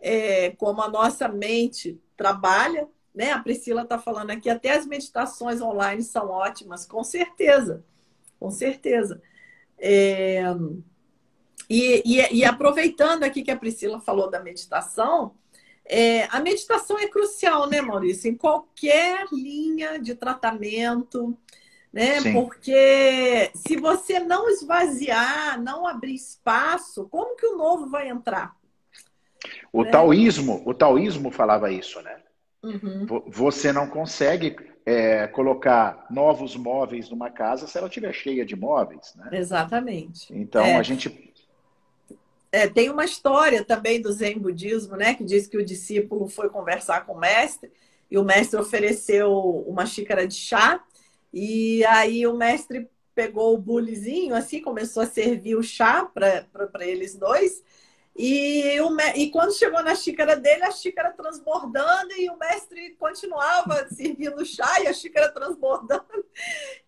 é 0.00 0.50
como 0.50 0.82
a 0.82 0.88
nossa 0.88 1.28
mente 1.28 2.00
trabalha, 2.16 2.88
né? 3.14 3.32
A 3.32 3.38
Priscila 3.40 3.82
está 3.82 3.98
falando 3.98 4.30
aqui, 4.30 4.48
até 4.48 4.72
as 4.72 4.86
meditações 4.86 5.60
online 5.60 6.02
são 6.02 6.28
ótimas, 6.28 6.86
com 6.86 7.02
certeza, 7.02 7.84
com 8.38 8.50
certeza. 8.50 9.20
É, 9.78 10.42
e, 11.68 12.02
e, 12.04 12.38
e 12.38 12.44
aproveitando 12.44 13.24
aqui 13.24 13.42
que 13.42 13.50
a 13.50 13.56
Priscila 13.56 14.00
falou 14.00 14.30
da 14.30 14.40
meditação, 14.40 15.34
é, 15.84 16.24
a 16.30 16.40
meditação 16.40 16.98
é 16.98 17.08
crucial, 17.08 17.68
né, 17.68 17.80
Maurício? 17.80 18.30
Em 18.30 18.36
qualquer 18.36 19.26
linha 19.32 19.98
de 19.98 20.14
tratamento, 20.14 21.36
né? 21.92 22.20
Sim. 22.20 22.32
Porque 22.34 23.50
se 23.54 23.76
você 23.76 24.20
não 24.20 24.48
esvaziar, 24.50 25.60
não 25.60 25.86
abrir 25.86 26.14
espaço, 26.14 27.08
como 27.10 27.36
que 27.36 27.46
o 27.46 27.56
novo 27.56 27.88
vai 27.88 28.08
entrar? 28.08 28.57
O 29.72 29.84
né? 29.84 29.90
taoísmo, 29.90 30.62
o 30.64 30.74
taoísmo 30.74 31.30
falava 31.30 31.70
isso, 31.70 32.00
né? 32.02 32.16
Uhum. 32.62 33.06
Você 33.28 33.72
não 33.72 33.88
consegue 33.88 34.56
é, 34.84 35.26
colocar 35.28 36.06
novos 36.10 36.56
móveis 36.56 37.08
numa 37.10 37.30
casa 37.30 37.66
se 37.66 37.78
ela 37.78 37.88
estiver 37.88 38.12
cheia 38.12 38.44
de 38.44 38.56
móveis, 38.56 39.14
né? 39.14 39.28
Exatamente. 39.32 40.32
Então 40.34 40.64
é. 40.64 40.76
a 40.76 40.82
gente 40.82 41.28
é, 42.50 42.66
tem 42.66 42.90
uma 42.90 43.04
história 43.04 43.64
também 43.64 44.00
do 44.00 44.10
Zen 44.10 44.38
budismo, 44.38 44.96
né, 44.96 45.14
que 45.14 45.24
diz 45.24 45.46
que 45.46 45.58
o 45.58 45.64
discípulo 45.64 46.28
foi 46.28 46.48
conversar 46.48 47.04
com 47.04 47.12
o 47.12 47.20
mestre 47.20 47.70
e 48.10 48.16
o 48.16 48.24
mestre 48.24 48.58
ofereceu 48.58 49.30
uma 49.66 49.84
xícara 49.84 50.26
de 50.26 50.34
chá 50.34 50.82
e 51.32 51.84
aí 51.84 52.26
o 52.26 52.34
mestre 52.34 52.88
pegou 53.14 53.54
o 53.54 53.58
bulizinho 53.58 54.34
assim, 54.34 54.62
começou 54.62 55.02
a 55.02 55.06
servir 55.06 55.56
o 55.56 55.62
chá 55.62 56.04
para 56.06 56.86
eles 56.86 57.14
dois 57.14 57.62
e, 58.20 58.80
o, 58.80 58.96
e 59.14 59.30
quando 59.30 59.56
chegou 59.56 59.80
na 59.80 59.94
xícara 59.94 60.34
dele, 60.34 60.64
a 60.64 60.72
xícara 60.72 61.12
transbordando 61.12 62.12
e 62.14 62.28
o 62.28 62.36
mestre 62.36 62.96
continuava 62.98 63.86
servindo 63.94 64.44
chá 64.44 64.80
e 64.80 64.88
a 64.88 64.92
xícara 64.92 65.30
transbordando. 65.30 66.04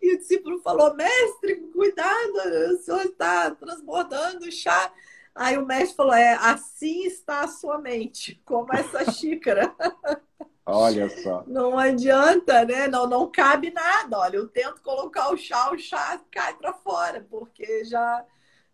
E 0.02 0.12
o 0.12 0.18
discípulo 0.18 0.60
falou: 0.60 0.92
Mestre, 0.96 1.54
cuidado, 1.72 2.74
o 2.74 2.78
senhor 2.78 3.02
está 3.02 3.48
transbordando 3.52 4.44
o 4.44 4.50
chá. 4.50 4.92
Aí 5.32 5.56
o 5.56 5.64
mestre 5.64 5.94
falou: 5.94 6.14
é, 6.14 6.34
assim 6.34 7.04
está 7.04 7.42
a 7.42 7.48
sua 7.48 7.78
mente, 7.78 8.42
como 8.44 8.74
essa 8.74 9.12
xícara. 9.12 9.72
Olha 10.66 11.08
só. 11.22 11.44
Não 11.46 11.78
adianta, 11.78 12.64
né? 12.64 12.88
Não, 12.88 13.06
não 13.06 13.30
cabe 13.30 13.70
nada. 13.70 14.18
Olha, 14.18 14.36
eu 14.36 14.48
tento 14.48 14.82
colocar 14.82 15.32
o 15.32 15.36
chá, 15.36 15.70
o 15.70 15.78
chá 15.78 16.20
cai 16.28 16.54
para 16.56 16.72
fora, 16.72 17.24
porque 17.30 17.84
já 17.84 18.26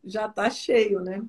já 0.07 0.27
está 0.27 0.49
cheio, 0.49 1.01
né? 1.01 1.23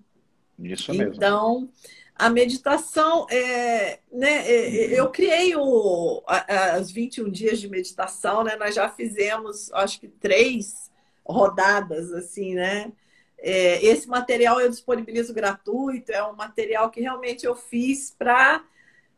Isso 0.59 0.93
mesmo. 0.93 1.15
Então, 1.15 1.69
a 2.15 2.29
meditação, 2.29 3.27
é, 3.29 3.99
né, 4.11 4.47
é, 4.49 4.99
eu 4.99 5.09
criei 5.09 5.55
o, 5.55 6.23
as 6.25 6.89
21 6.89 7.29
dias 7.29 7.59
de 7.59 7.69
meditação, 7.69 8.43
né? 8.43 8.55
Nós 8.55 8.73
já 8.73 8.89
fizemos, 8.89 9.71
acho 9.73 9.99
que 9.99 10.07
três 10.07 10.91
rodadas, 11.23 12.11
assim, 12.11 12.55
né? 12.55 12.91
É, 13.37 13.85
esse 13.85 14.07
material 14.07 14.59
eu 14.59 14.69
disponibilizo 14.69 15.33
gratuito, 15.33 16.11
é 16.11 16.23
um 16.23 16.35
material 16.35 16.89
que 16.89 17.01
realmente 17.01 17.45
eu 17.45 17.55
fiz 17.55 18.15
para 18.17 18.63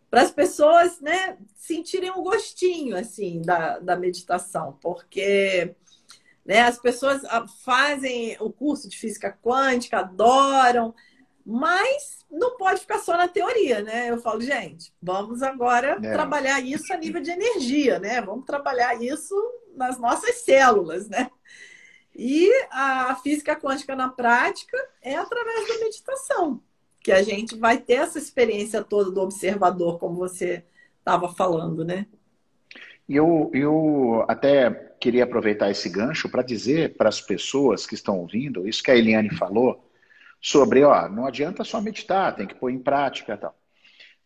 para 0.10 0.24
as 0.24 0.32
pessoas 0.32 1.00
né, 1.00 1.38
sentirem 1.56 2.10
um 2.10 2.24
gostinho 2.24 2.98
assim 2.98 3.44
da, 3.44 3.78
da 3.78 3.96
meditação, 3.96 4.76
porque 4.82 5.76
né, 6.44 6.62
as 6.62 6.80
pessoas 6.80 7.24
ah, 7.26 7.46
fazem 7.64 8.36
o 8.40 8.52
curso 8.52 8.90
de 8.90 8.98
física 8.98 9.32
quântica, 9.32 10.00
adoram, 10.00 10.96
mas 11.46 12.26
não 12.30 12.58
pode 12.58 12.82
ficar 12.82 13.00
só 13.00 13.18
na 13.18 13.28
teoria, 13.28 13.82
né? 13.82 14.10
Eu 14.10 14.20
falo, 14.20 14.42
gente, 14.42 14.94
vamos 15.02 15.42
agora 15.42 15.98
é. 16.02 16.12
trabalhar 16.12 16.60
isso 16.60 16.94
a 16.94 16.98
nível 16.98 17.22
de 17.22 17.32
energia, 17.32 18.00
né? 18.00 18.22
Vamos 18.22 18.46
trabalhar 18.46 19.02
isso 19.02 19.36
nas 19.76 19.98
nossas 20.00 20.36
células, 20.38 21.08
né? 21.08 21.30
E 22.16 22.52
a 22.70 23.16
física 23.16 23.56
quântica 23.56 23.96
na 23.96 24.10
prática 24.10 24.78
é 25.02 25.16
através 25.16 25.68
da 25.68 25.80
meditação, 25.80 26.62
que 27.02 27.12
a 27.12 27.24
gente 27.24 27.56
vai 27.56 27.78
ter 27.78 27.94
essa 27.94 28.18
experiência 28.18 28.84
toda 28.84 29.10
do 29.10 29.22
observador, 29.22 29.98
como 30.00 30.16
você 30.16 30.64
estava 31.00 31.34
falando, 31.34 31.84
né? 31.86 32.06
Eu, 33.08 33.50
eu 33.54 34.24
até 34.28 34.70
queria 35.00 35.24
aproveitar 35.24 35.72
esse 35.72 35.90
gancho 35.90 36.30
para 36.30 36.44
dizer 36.44 36.96
para 36.96 37.10
as 37.10 37.20
pessoas 37.20 37.88
que 37.88 37.96
estão 37.96 38.20
ouvindo, 38.20 38.68
isso 38.68 38.84
que 38.84 38.92
a 38.92 38.96
Eliane 38.96 39.34
falou, 39.34 39.89
sobre, 40.42 40.84
ó, 40.84 41.10
não 41.10 41.26
adianta 41.26 41.64
só 41.64 41.82
meditar, 41.82 42.36
tem 42.36 42.48
que 42.48 42.56
pôr 42.56 42.70
em 42.70 42.80
prática 42.80 43.38
tal. 43.38 43.56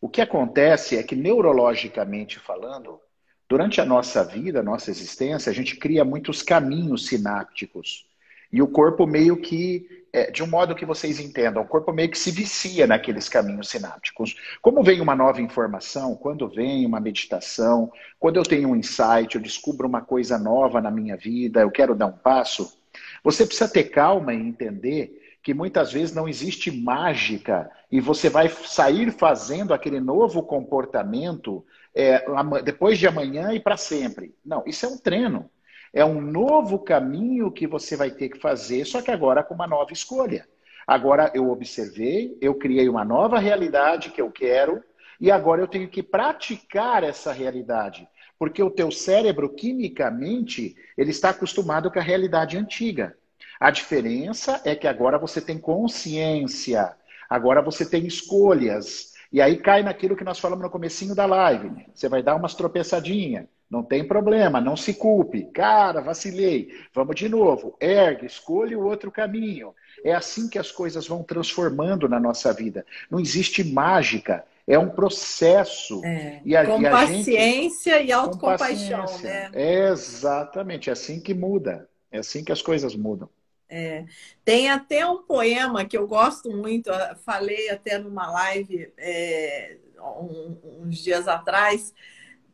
O 0.00 0.08
que 0.08 0.20
acontece 0.20 0.96
é 0.96 1.02
que, 1.02 1.16
neurologicamente 1.16 2.38
falando, 2.38 3.00
durante 3.48 3.80
a 3.80 3.84
nossa 3.84 4.22
vida, 4.22 4.60
a 4.60 4.62
nossa 4.62 4.90
existência, 4.90 5.50
a 5.50 5.54
gente 5.54 5.76
cria 5.76 6.04
muitos 6.04 6.42
caminhos 6.42 7.06
sinápticos. 7.06 8.06
E 8.52 8.62
o 8.62 8.68
corpo 8.68 9.06
meio 9.06 9.36
que, 9.36 10.06
é, 10.12 10.30
de 10.30 10.42
um 10.42 10.46
modo 10.46 10.74
que 10.74 10.86
vocês 10.86 11.18
entendam, 11.18 11.62
o 11.62 11.66
corpo 11.66 11.92
meio 11.92 12.10
que 12.10 12.18
se 12.18 12.30
vicia 12.30 12.86
naqueles 12.86 13.28
caminhos 13.28 13.68
sinápticos. 13.68 14.36
Como 14.62 14.82
vem 14.82 15.00
uma 15.00 15.16
nova 15.16 15.40
informação, 15.40 16.14
quando 16.14 16.48
vem 16.48 16.86
uma 16.86 17.00
meditação, 17.00 17.90
quando 18.20 18.36
eu 18.36 18.44
tenho 18.44 18.68
um 18.68 18.76
insight, 18.76 19.34
eu 19.34 19.40
descubro 19.40 19.88
uma 19.88 20.02
coisa 20.02 20.38
nova 20.38 20.80
na 20.80 20.90
minha 20.90 21.16
vida, 21.16 21.62
eu 21.62 21.70
quero 21.70 21.94
dar 21.94 22.06
um 22.06 22.12
passo, 22.12 22.78
você 23.24 23.44
precisa 23.44 23.68
ter 23.68 23.84
calma 23.84 24.32
e 24.32 24.38
entender 24.38 25.23
que 25.44 25.52
muitas 25.52 25.92
vezes 25.92 26.14
não 26.14 26.26
existe 26.26 26.70
mágica 26.72 27.70
e 27.92 28.00
você 28.00 28.30
vai 28.30 28.48
sair 28.48 29.12
fazendo 29.12 29.74
aquele 29.74 30.00
novo 30.00 30.42
comportamento 30.42 31.62
é, 31.94 32.24
depois 32.62 32.98
de 32.98 33.06
amanhã 33.06 33.52
e 33.52 33.60
para 33.60 33.76
sempre. 33.76 34.34
Não, 34.42 34.64
isso 34.66 34.86
é 34.86 34.88
um 34.88 34.96
treino. 34.96 35.50
É 35.92 36.02
um 36.02 36.18
novo 36.18 36.78
caminho 36.78 37.52
que 37.52 37.66
você 37.66 37.94
vai 37.94 38.10
ter 38.10 38.30
que 38.30 38.40
fazer, 38.40 38.86
só 38.86 39.02
que 39.02 39.10
agora 39.10 39.44
com 39.44 39.52
uma 39.52 39.66
nova 39.66 39.92
escolha. 39.92 40.48
Agora 40.86 41.30
eu 41.34 41.50
observei, 41.50 42.38
eu 42.40 42.54
criei 42.54 42.88
uma 42.88 43.04
nova 43.04 43.38
realidade 43.38 44.10
que 44.10 44.22
eu 44.22 44.30
quero, 44.30 44.82
e 45.20 45.30
agora 45.30 45.60
eu 45.60 45.68
tenho 45.68 45.88
que 45.88 46.02
praticar 46.02 47.04
essa 47.04 47.32
realidade. 47.32 48.08
Porque 48.38 48.62
o 48.62 48.70
teu 48.70 48.90
cérebro, 48.90 49.50
quimicamente, 49.50 50.74
ele 50.96 51.10
está 51.10 51.30
acostumado 51.30 51.90
com 51.90 51.98
a 51.98 52.02
realidade 52.02 52.56
antiga. 52.56 53.14
A 53.58 53.70
diferença 53.70 54.60
é 54.64 54.74
que 54.74 54.86
agora 54.86 55.18
você 55.18 55.40
tem 55.40 55.58
consciência, 55.58 56.94
agora 57.28 57.62
você 57.62 57.84
tem 57.84 58.06
escolhas. 58.06 59.12
E 59.32 59.40
aí 59.40 59.56
cai 59.56 59.82
naquilo 59.82 60.16
que 60.16 60.24
nós 60.24 60.38
falamos 60.38 60.62
no 60.62 60.70
comecinho 60.70 61.14
da 61.14 61.26
live. 61.26 61.86
Você 61.94 62.08
vai 62.08 62.22
dar 62.22 62.36
umas 62.36 62.54
tropeçadinhas. 62.54 63.46
Não 63.70 63.82
tem 63.82 64.06
problema, 64.06 64.60
não 64.60 64.76
se 64.76 64.94
culpe. 64.94 65.46
Cara, 65.46 66.00
vacilei. 66.00 66.68
Vamos 66.94 67.16
de 67.16 67.28
novo. 67.28 67.76
Ergue, 67.80 68.26
escolha 68.26 68.78
o 68.78 68.84
outro 68.84 69.10
caminho. 69.10 69.74
É 70.04 70.14
assim 70.14 70.48
que 70.48 70.58
as 70.58 70.70
coisas 70.70 71.08
vão 71.08 71.22
transformando 71.22 72.08
na 72.08 72.20
nossa 72.20 72.52
vida. 72.52 72.86
Não 73.10 73.18
existe 73.18 73.64
mágica. 73.64 74.44
É 74.66 74.78
um 74.78 74.88
processo. 74.88 76.00
É, 76.04 76.40
e 76.44 76.56
a, 76.56 76.64
com 76.64 76.80
e 76.80 76.86
a 76.86 76.90
paciência 76.90 77.98
gente, 77.98 78.08
e 78.08 78.12
autocompaixão, 78.12 79.18
né? 79.22 79.50
É 79.52 79.88
exatamente. 79.88 80.88
É 80.88 80.92
assim 80.92 81.20
que 81.20 81.34
muda. 81.34 81.88
É 82.12 82.18
assim 82.18 82.44
que 82.44 82.52
as 82.52 82.62
coisas 82.62 82.94
mudam. 82.94 83.28
É. 83.76 84.04
Tem 84.44 84.70
até 84.70 85.04
um 85.04 85.24
poema 85.24 85.84
que 85.84 85.98
eu 85.98 86.06
gosto 86.06 86.48
muito, 86.48 86.92
falei 87.24 87.68
até 87.70 87.98
numa 87.98 88.30
live 88.30 88.92
é, 88.96 89.78
uns 90.00 90.98
dias 90.98 91.26
atrás, 91.26 91.92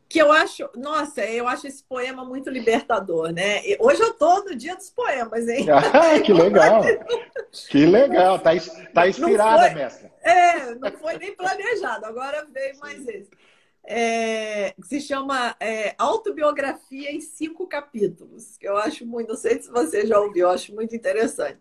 que 0.09 0.17
eu 0.17 0.31
acho, 0.31 0.67
nossa, 0.75 1.21
eu 1.21 1.47
acho 1.47 1.67
esse 1.67 1.83
poema 1.83 2.25
muito 2.25 2.49
libertador, 2.49 3.31
né? 3.31 3.61
Hoje 3.79 4.01
eu 4.01 4.15
tô 4.15 4.45
no 4.45 4.55
dia 4.55 4.75
dos 4.75 4.89
poemas, 4.89 5.47
hein? 5.47 5.67
Ah, 5.93 6.19
que 6.19 6.33
legal! 6.33 6.81
que 7.69 7.85
legal, 7.85 8.39
tá, 8.39 8.49
tá 8.91 9.07
inspirada, 9.07 9.67
foi, 9.67 9.75
mestra. 9.75 10.11
É, 10.23 10.73
não 10.73 10.91
foi 10.93 11.19
nem 11.19 11.35
planejado, 11.35 12.03
agora 12.07 12.47
veio 12.51 12.79
mais 12.79 13.07
esse. 13.07 13.29
É, 13.93 14.71
que 14.71 14.87
se 14.87 15.01
chama 15.01 15.55
é, 15.59 15.95
Autobiografia 15.97 17.11
em 17.11 17.19
Cinco 17.19 17.67
Capítulos, 17.67 18.57
que 18.57 18.67
eu 18.67 18.77
acho 18.77 19.05
muito, 19.05 19.29
não 19.29 19.35
sei 19.35 19.61
se 19.61 19.69
você 19.69 20.05
já 20.05 20.19
ouviu, 20.19 20.47
eu 20.47 20.51
acho 20.51 20.73
muito 20.73 20.95
interessante. 20.95 21.59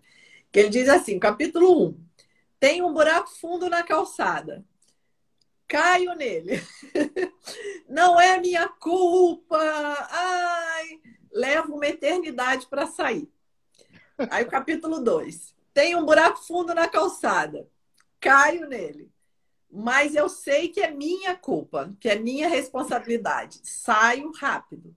Que 0.53 0.61
ele 0.61 0.69
diz 0.69 0.89
assim: 0.89 1.19
capítulo 1.19 1.89
1, 1.89 2.01
tem 2.61 2.83
um 2.83 2.93
buraco 2.93 3.31
fundo 3.31 3.69
na 3.69 3.83
calçada 3.83 4.65
caio 5.71 6.17
nele. 6.17 6.61
Não 7.89 8.21
é 8.21 8.41
minha 8.41 8.69
culpa. 8.69 9.57
Ai, 10.11 11.01
levo 11.33 11.77
uma 11.77 11.87
eternidade 11.87 12.67
para 12.67 12.89
sair. 12.89 13.31
Aí 14.29 14.45
o 14.45 14.51
capítulo 14.51 15.01
2. 15.01 15.55
Tem 15.73 15.95
um 15.95 16.05
buraco 16.05 16.45
fundo 16.45 16.75
na 16.75 16.89
calçada. 16.89 17.69
Caio 18.19 18.67
nele. 18.67 19.09
Mas 19.73 20.15
eu 20.15 20.29
sei 20.29 20.69
que 20.69 20.81
é 20.81 20.91
minha 20.91 21.37
culpa, 21.37 21.95
que 22.01 22.09
é 22.09 22.17
minha 22.17 22.49
responsabilidade. 22.49 23.61
Saio 23.63 24.33
rápido. 24.33 24.97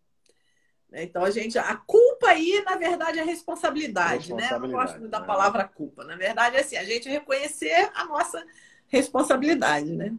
Então 0.91 1.23
a 1.23 1.31
gente, 1.31 1.57
a 1.57 1.75
culpa 1.75 2.29
aí, 2.29 2.61
na 2.63 2.75
verdade, 2.75 3.19
é 3.19 3.23
responsabilidade, 3.23 4.31
responsabilidade 4.31 4.51
né? 4.51 4.55
Eu 4.55 4.59
não 4.59 4.71
gosto 4.71 4.99
muito 4.99 5.11
da 5.11 5.19
né? 5.19 5.25
palavra 5.25 5.67
culpa. 5.67 6.03
Na 6.03 6.15
verdade, 6.15 6.55
é 6.55 6.59
assim, 6.59 6.77
a 6.77 6.83
gente 6.83 7.09
reconhecer 7.09 7.89
a 7.95 8.05
nossa 8.05 8.43
responsabilidade, 8.87 9.91
né? 9.91 10.13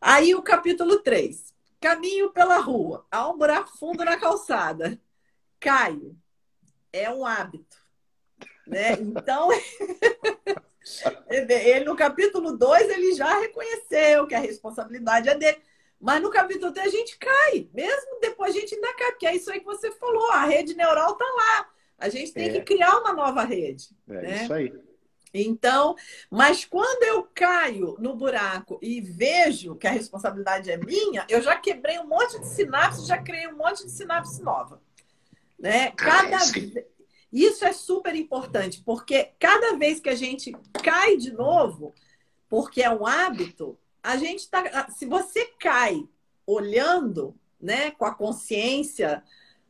Aí 0.00 0.34
o 0.34 0.42
capítulo 0.42 1.00
3. 1.00 1.54
Caminho 1.80 2.30
pela 2.30 2.58
rua. 2.58 3.06
Há 3.10 3.28
um 3.28 3.36
buraco 3.36 3.76
fundo 3.76 4.04
na 4.04 4.16
calçada. 4.16 4.98
Caio. 5.60 6.16
É 6.92 7.10
um 7.10 7.26
hábito. 7.26 7.76
Né? 8.66 8.92
Então, 8.92 9.48
ele 11.28 11.84
no 11.84 11.96
capítulo 11.96 12.56
2 12.56 12.90
ele 12.90 13.12
já 13.14 13.38
reconheceu 13.40 14.26
que 14.26 14.34
a 14.34 14.40
responsabilidade 14.40 15.28
é 15.28 15.34
dele. 15.34 15.58
Mas 16.00 16.22
no 16.22 16.30
capítulo 16.30 16.72
3 16.72 16.86
a 16.86 16.90
gente 16.90 17.18
cai. 17.18 17.68
Mesmo 17.72 18.20
depois 18.20 18.54
a 18.54 18.60
gente 18.60 18.74
ainda 18.74 18.94
cai, 18.94 19.10
porque 19.12 19.26
é 19.26 19.34
isso 19.34 19.50
aí 19.50 19.60
que 19.60 19.66
você 19.66 19.90
falou. 19.92 20.30
A 20.30 20.44
rede 20.44 20.74
neural 20.74 21.12
está 21.12 21.24
lá. 21.24 21.68
A 21.98 22.08
gente 22.08 22.32
tem 22.32 22.48
é. 22.48 22.52
que 22.52 22.60
criar 22.60 22.98
uma 22.98 23.12
nova 23.12 23.42
rede. 23.42 23.88
É 24.08 24.12
né? 24.12 24.42
isso 24.42 24.52
aí. 24.52 24.72
Então, 25.32 25.94
mas 26.30 26.64
quando 26.64 27.02
eu 27.02 27.28
caio 27.34 27.96
no 27.98 28.14
buraco 28.14 28.78
e 28.80 29.00
vejo 29.00 29.74
que 29.76 29.86
a 29.86 29.90
responsabilidade 29.90 30.70
é 30.70 30.76
minha, 30.76 31.26
eu 31.28 31.42
já 31.42 31.56
quebrei 31.56 31.98
um 31.98 32.06
monte 32.06 32.38
de 32.38 32.46
sinapse, 32.46 33.06
já 33.06 33.18
criei 33.18 33.46
um 33.48 33.56
monte 33.56 33.84
de 33.84 33.90
sinapse 33.90 34.42
nova. 34.42 34.80
Né? 35.58 35.90
Cada 35.92 36.38
Isso 37.32 37.64
é 37.64 37.72
super 37.72 38.14
importante, 38.14 38.82
porque 38.84 39.32
cada 39.38 39.76
vez 39.76 40.00
que 40.00 40.08
a 40.08 40.14
gente 40.14 40.52
cai 40.82 41.16
de 41.16 41.32
novo, 41.32 41.92
porque 42.48 42.82
é 42.82 42.90
um 42.90 43.06
hábito, 43.06 43.78
a 44.02 44.16
gente 44.16 44.48
tá. 44.48 44.88
Se 44.90 45.04
você 45.06 45.46
cai 45.58 46.08
olhando, 46.46 47.34
né, 47.60 47.90
com 47.90 48.04
a 48.04 48.14
consciência, 48.14 49.22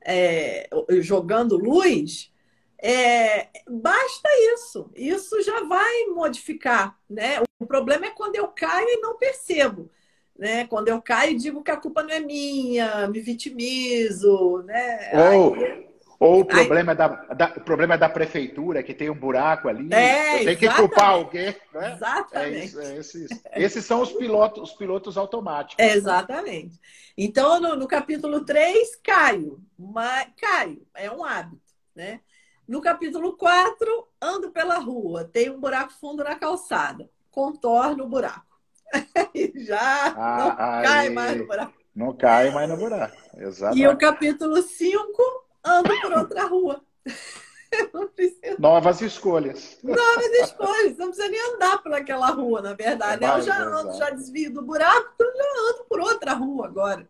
é, 0.04 0.68
jogando 1.00 1.56
luz, 1.56 2.30
é, 2.78 3.48
basta 3.68 4.28
isso. 4.54 4.90
Isso 4.94 5.42
já 5.42 5.64
vai 5.64 6.04
modificar, 6.14 6.98
né? 7.08 7.40
O 7.58 7.66
problema 7.66 8.06
é 8.06 8.10
quando 8.10 8.36
eu 8.36 8.48
caio 8.48 8.88
e 8.88 9.00
não 9.00 9.16
percebo. 9.16 9.90
Né? 10.38 10.66
Quando 10.66 10.88
eu 10.88 11.00
caio 11.00 11.32
e 11.32 11.38
digo 11.38 11.62
que 11.62 11.70
a 11.70 11.78
culpa 11.78 12.02
não 12.02 12.10
é 12.10 12.20
minha, 12.20 13.08
me 13.08 13.20
vitimizo, 13.20 14.62
né? 14.64 15.10
Ou, 15.14 15.54
Aí... 15.54 15.86
ou 16.18 16.40
o, 16.40 16.44
problema 16.44 16.92
Aí... 16.92 16.98
da, 16.98 17.08
da, 17.08 17.52
o 17.56 17.60
problema 17.60 17.94
é 17.94 17.98
da 17.98 18.08
prefeitura, 18.08 18.82
que 18.82 18.94
tem 18.94 19.10
um 19.10 19.14
buraco 19.14 19.68
ali, 19.68 19.92
é, 19.92 20.44
tem 20.44 20.56
que 20.56 20.68
culpar 20.70 21.10
alguém. 21.10 21.54
Né? 21.74 21.92
Exatamente. 21.94 22.56
É 22.56 22.64
isso, 22.64 22.80
é 22.80 22.96
esses, 22.96 23.42
esses 23.54 23.84
são 23.84 24.00
os 24.00 24.12
pilotos, 24.12 24.70
os 24.70 24.76
pilotos 24.76 25.18
automáticos. 25.18 25.76
É, 25.78 25.94
exatamente. 25.94 26.80
Então, 27.16 27.60
no, 27.60 27.76
no 27.76 27.86
capítulo 27.86 28.44
3, 28.44 28.96
caio. 28.96 29.60
Mas, 29.78 30.28
caio, 30.40 30.86
é 30.94 31.10
um 31.10 31.24
hábito, 31.24 31.60
né? 31.94 32.20
No 32.66 32.80
capítulo 32.80 33.36
4, 33.36 34.08
ando 34.20 34.50
pela 34.50 34.78
rua, 34.78 35.24
tem 35.24 35.50
um 35.50 35.60
buraco 35.60 35.92
fundo 35.92 36.24
na 36.24 36.34
calçada, 36.34 37.08
contorno 37.30 38.04
o 38.04 38.08
buraco. 38.08 38.44
Já 39.54 40.14
ah, 40.16 40.36
não 40.38 40.66
aí, 40.66 40.84
cai 40.84 41.10
mais 41.10 41.36
no 41.36 41.46
buraco. 41.46 41.74
Não 41.94 42.16
cai 42.16 42.50
mais 42.50 42.68
no 42.68 42.76
buraco, 42.76 43.16
exato. 43.36 43.76
E 43.76 43.86
o 43.86 43.96
capítulo 43.96 44.60
5, 44.60 45.45
ando 45.66 46.00
por 46.00 46.12
outra 46.12 46.44
rua. 46.46 46.80
Novas 48.58 49.02
escolhas. 49.02 49.78
Novas 49.82 50.26
escolhas. 50.42 50.96
Não 50.96 51.08
precisa 51.08 51.28
nem 51.28 51.54
andar 51.54 51.82
por 51.82 51.92
aquela 51.92 52.30
rua, 52.30 52.62
na 52.62 52.72
verdade. 52.74 53.24
É 53.24 53.28
eu 53.28 53.42
já 53.42 53.62
ando, 53.62 53.98
já 53.98 54.10
desvio 54.10 54.52
do 54.52 54.62
buraco, 54.62 55.12
então 55.14 55.26
já 55.36 55.72
ando 55.72 55.84
por 55.88 56.00
outra 56.00 56.32
rua 56.32 56.66
agora. 56.66 57.06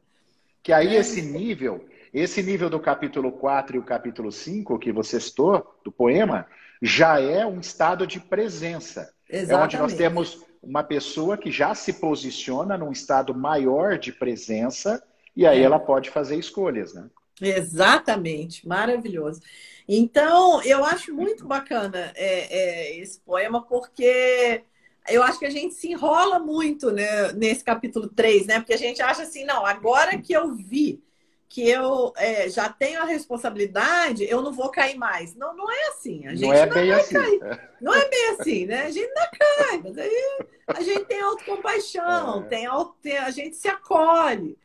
Que 0.63 0.73
aí 0.73 0.97
é. 0.97 1.01
esse 1.01 1.23
nível 1.23 1.87
esse 2.17 2.43
nível 2.43 2.71
do 2.71 2.81
capítulo 2.81 3.31
4 3.31 3.77
e 3.77 3.79
o 3.79 3.83
capítulo 3.83 4.33
5 4.33 4.79
que 4.79 4.91
você 4.91 5.21
citou, 5.21 5.79
do 5.85 5.93
poema, 5.93 6.47
já 6.81 7.21
é 7.21 7.45
um 7.45 7.61
estado 7.61 8.07
de 8.07 8.19
presença. 8.19 9.13
Exatamente. 9.29 9.53
É 9.53 9.65
onde 9.65 9.77
nós 9.77 9.95
temos 9.99 10.43
uma 10.63 10.83
pessoa 10.83 11.37
que 11.37 11.51
já 11.51 11.75
se 11.75 11.93
posiciona 11.93 12.79
num 12.79 12.91
estado 12.91 13.35
maior 13.35 13.99
de 13.99 14.13
presença 14.13 15.03
e 15.37 15.47
aí 15.47 15.61
é. 15.61 15.63
ela 15.63 15.79
pode 15.79 16.09
fazer 16.09 16.37
escolhas, 16.37 16.95
né? 16.95 17.07
Exatamente, 17.41 18.67
maravilhoso. 18.67 19.41
Então, 19.89 20.63
eu 20.63 20.85
acho 20.85 21.15
muito 21.15 21.47
bacana 21.47 22.13
é, 22.15 22.59
é, 22.95 22.97
esse 22.99 23.21
poema, 23.21 23.63
porque 23.63 24.63
eu 25.09 25.23
acho 25.23 25.39
que 25.39 25.47
a 25.47 25.51
gente 25.51 25.75
se 25.75 25.89
enrola 25.89 26.39
muito 26.39 26.91
né, 26.91 27.33
nesse 27.33 27.63
capítulo 27.63 28.09
3, 28.09 28.47
né? 28.47 28.59
Porque 28.59 28.75
a 28.75 28.79
gente 28.79 29.01
acha 29.01 29.23
assim, 29.23 29.45
não, 29.45 29.65
agora 29.65 30.19
que 30.19 30.33
eu 30.33 30.55
vi 30.55 31.03
que 31.49 31.69
eu 31.69 32.13
é, 32.17 32.49
já 32.49 32.69
tenho 32.69 33.01
a 33.01 33.05
responsabilidade, 33.05 34.27
eu 34.29 34.43
não 34.43 34.53
vou 34.53 34.69
cair 34.69 34.99
mais. 34.99 35.35
Não, 35.37 35.57
não 35.57 35.71
é 35.71 35.89
assim. 35.89 36.27
A 36.27 36.35
gente 36.35 36.49
não 36.49 36.53
é 36.53 36.67
bem 36.67 36.93
assim. 36.93 37.15
Cair. 37.15 37.71
Não 37.81 37.95
é 37.95 38.09
bem 38.09 38.29
assim, 38.31 38.67
né? 38.67 38.83
A 38.83 38.91
gente 38.91 39.13
não 39.15 39.27
cai, 39.39 39.81
mas 39.85 39.99
aí 39.99 40.39
a 40.67 40.83
gente 40.83 41.05
tem 41.05 41.21
autocompaixão, 41.21 42.43
é. 42.43 42.49
tem, 42.49 42.67
auto, 42.67 42.97
tem, 43.01 43.17
a 43.17 43.31
gente 43.31 43.57
se 43.57 43.69
acolhe, 43.69 44.59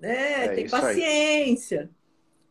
né? 0.00 0.46
É 0.46 0.48
tem 0.48 0.68
paciência. 0.68 1.82
Aí. 1.82 2.03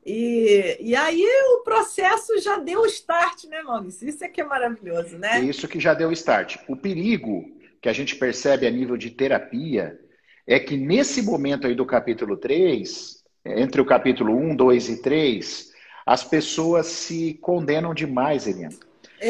E, 0.06 0.78
e 0.80 0.96
aí 0.96 1.26
o 1.56 1.64
processo 1.64 2.38
já 2.42 2.58
deu 2.58 2.82
o 2.82 2.86
start, 2.86 3.46
né, 3.46 3.62
Maurício? 3.64 4.08
Isso 4.08 4.24
é 4.24 4.28
que 4.28 4.42
é 4.42 4.44
maravilhoso, 4.44 5.18
né? 5.18 5.40
Isso 5.40 5.68
que 5.68 5.80
já 5.80 5.94
deu 5.94 6.10
o 6.10 6.14
start. 6.14 6.58
O 6.68 6.76
perigo 6.76 7.46
que 7.82 7.88
a 7.88 7.94
gente 7.94 8.16
percebe 8.16 8.68
a 8.68 8.72
nível 8.72 8.98
de 8.98 9.10
terapia 9.10 10.00
é 10.46 10.60
que 10.60 10.76
nesse 10.76 11.22
momento 11.22 11.68
aí 11.68 11.76
do 11.76 11.86
capítulo 11.86 12.36
3, 12.36 13.24
entre 13.46 13.82
o 13.82 13.86
capítulo 13.86 14.36
1, 14.36 14.56
2 14.56 14.90
e 14.90 15.02
3, 15.02 15.74
as 16.06 16.24
pessoas 16.24 16.88
se 16.88 17.36
condenam 17.42 17.94
demais, 17.94 18.46
Eliana. 18.46 18.76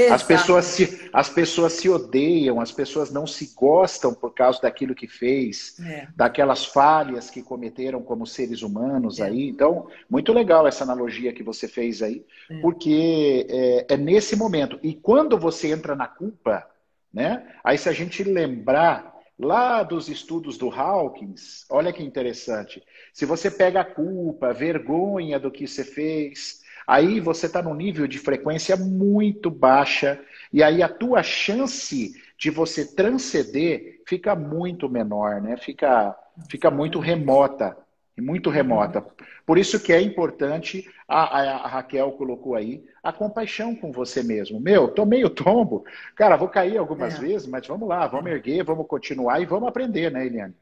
As 0.10 0.24
pessoas, 0.24 0.66
se, 0.66 1.10
as 1.14 1.30
pessoas 1.30 1.74
se 1.74 1.88
odeiam, 1.90 2.60
as 2.60 2.72
pessoas 2.72 3.12
não 3.12 3.28
se 3.28 3.54
gostam 3.56 4.14
por 4.14 4.34
causa 4.34 4.62
daquilo 4.62 4.96
que 4.96 5.08
fez, 5.08 5.80
é. 5.80 6.08
daquelas 6.16 6.66
falhas 6.66 7.30
que 7.30 7.44
cometeram 7.44 8.02
como 8.02 8.26
seres 8.26 8.64
humanos 8.64 9.20
é. 9.20 9.24
aí. 9.24 9.50
Então, 9.50 9.88
muito 10.10 10.34
legal 10.34 10.68
essa 10.68 10.84
analogia 10.84 11.34
que 11.34 11.44
você 11.44 11.68
fez 11.68 12.02
aí, 12.02 12.26
é. 12.50 12.60
porque 12.60 13.46
é, 13.50 13.94
é, 13.94 13.98
nesse 13.98 14.36
momento. 14.36 14.80
E 14.82 14.94
quando 14.94 15.38
você 15.38 15.72
entra 15.72 15.96
na 15.96 16.08
culpa, 16.08 16.68
né? 17.14 17.46
Aí 17.64 17.78
se 17.78 17.88
a 17.88 17.94
gente 17.94 18.24
lembrar 18.24 19.14
lá 19.38 19.84
dos 19.84 20.10
estudos 20.10 20.58
do 20.58 20.70
Hawkins, 20.70 21.66
olha 21.70 21.94
que 21.94 22.02
interessante. 22.04 22.82
Se 23.14 23.26
você 23.26 23.52
pega 23.52 23.82
a 23.82 23.86
culpa, 23.86 24.54
vergonha 24.54 25.40
do 25.40 25.52
que 25.52 25.68
você 25.68 25.84
fez, 25.84 26.63
Aí 26.88 27.20
você 27.20 27.46
está 27.46 27.62
num 27.62 27.74
nível 27.74 28.08
de 28.08 28.20
frequência 28.20 28.76
muito 28.76 29.50
baixa 29.50 30.20
e 30.52 30.62
aí 30.62 30.84
a 30.84 30.90
tua 30.90 31.24
chance 31.24 32.14
de 32.38 32.50
você 32.50 32.86
transcender 32.86 34.02
fica 34.08 34.36
muito 34.36 34.90
menor, 34.90 35.42
né? 35.42 35.58
Fica, 35.58 36.16
fica 36.50 36.70
muito 36.70 37.00
remota, 37.00 37.78
muito 38.18 38.50
remota. 38.50 39.06
Por 39.46 39.58
isso 39.58 39.80
que 39.80 39.92
é 39.92 40.02
importante, 40.02 40.90
a, 41.08 41.40
a, 41.40 41.42
a, 41.66 41.68
Raquel 41.68 42.12
colocou 42.14 42.56
aí, 42.56 42.84
a 43.02 43.12
compaixão 43.12 43.76
com 43.76 43.92
você 43.92 44.24
mesmo. 44.24 44.60
Meu, 44.60 44.88
tomei 44.88 45.24
o 45.26 45.30
tombo, 45.30 45.84
cara, 46.16 46.38
vou 46.38 46.48
cair 46.48 46.78
algumas 46.78 47.16
é. 47.16 47.20
vezes, 47.20 47.48
mas 47.48 47.68
vamos 47.68 47.88
lá, 47.88 48.08
vamos 48.08 48.32
erguer, 48.32 48.64
vamos 48.64 48.88
continuar 48.88 49.42
e 49.42 49.46
vamos 49.46 49.68
aprender, 49.68 50.12
né, 50.12 50.26
Eliane? 50.26 50.54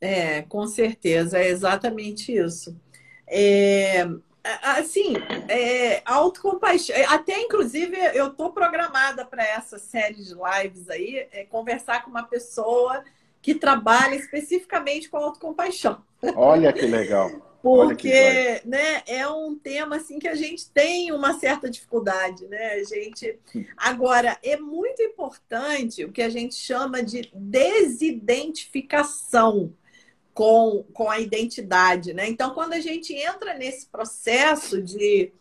É, 0.00 0.42
com 0.42 0.66
certeza, 0.66 1.38
é 1.38 1.48
exatamente 1.48 2.32
isso. 2.32 2.76
É, 3.28 4.04
assim, 4.62 5.14
é, 5.48 6.02
autocompaixão. 6.04 6.96
É, 6.96 7.04
até, 7.04 7.40
inclusive, 7.40 7.96
eu 8.14 8.28
estou 8.28 8.52
programada 8.52 9.24
para 9.24 9.44
essa 9.44 9.78
série 9.78 10.22
de 10.22 10.34
lives 10.34 10.90
aí, 10.90 11.26
é, 11.32 11.44
conversar 11.44 12.04
com 12.04 12.10
uma 12.10 12.24
pessoa 12.24 13.02
que 13.40 13.54
trabalha 13.54 14.14
especificamente 14.14 15.08
com 15.08 15.16
autocompaixão. 15.16 16.02
Olha 16.36 16.70
que 16.72 16.86
legal. 16.86 17.30
Porque 17.62 18.60
né, 18.64 19.02
é 19.06 19.28
um 19.28 19.56
tema 19.56 19.96
assim 19.96 20.18
que 20.18 20.26
a 20.26 20.34
gente 20.34 20.68
tem 20.70 21.12
uma 21.12 21.38
certa 21.38 21.70
dificuldade, 21.70 22.48
né? 22.48 22.72
A 22.72 22.82
gente 22.82 23.38
agora 23.76 24.36
é 24.42 24.56
muito 24.56 25.00
importante 25.00 26.04
o 26.04 26.10
que 26.10 26.22
a 26.22 26.28
gente 26.28 26.56
chama 26.56 27.04
de 27.04 27.30
desidentificação 27.32 29.72
com, 30.34 30.84
com 30.92 31.10
a 31.10 31.18
identidade, 31.18 32.12
né? 32.12 32.28
Então, 32.28 32.54
quando 32.54 32.72
a 32.72 32.80
gente 32.80 33.14
entra 33.14 33.54
nesse 33.54 33.86
processo 33.86 34.80
de, 34.80 35.32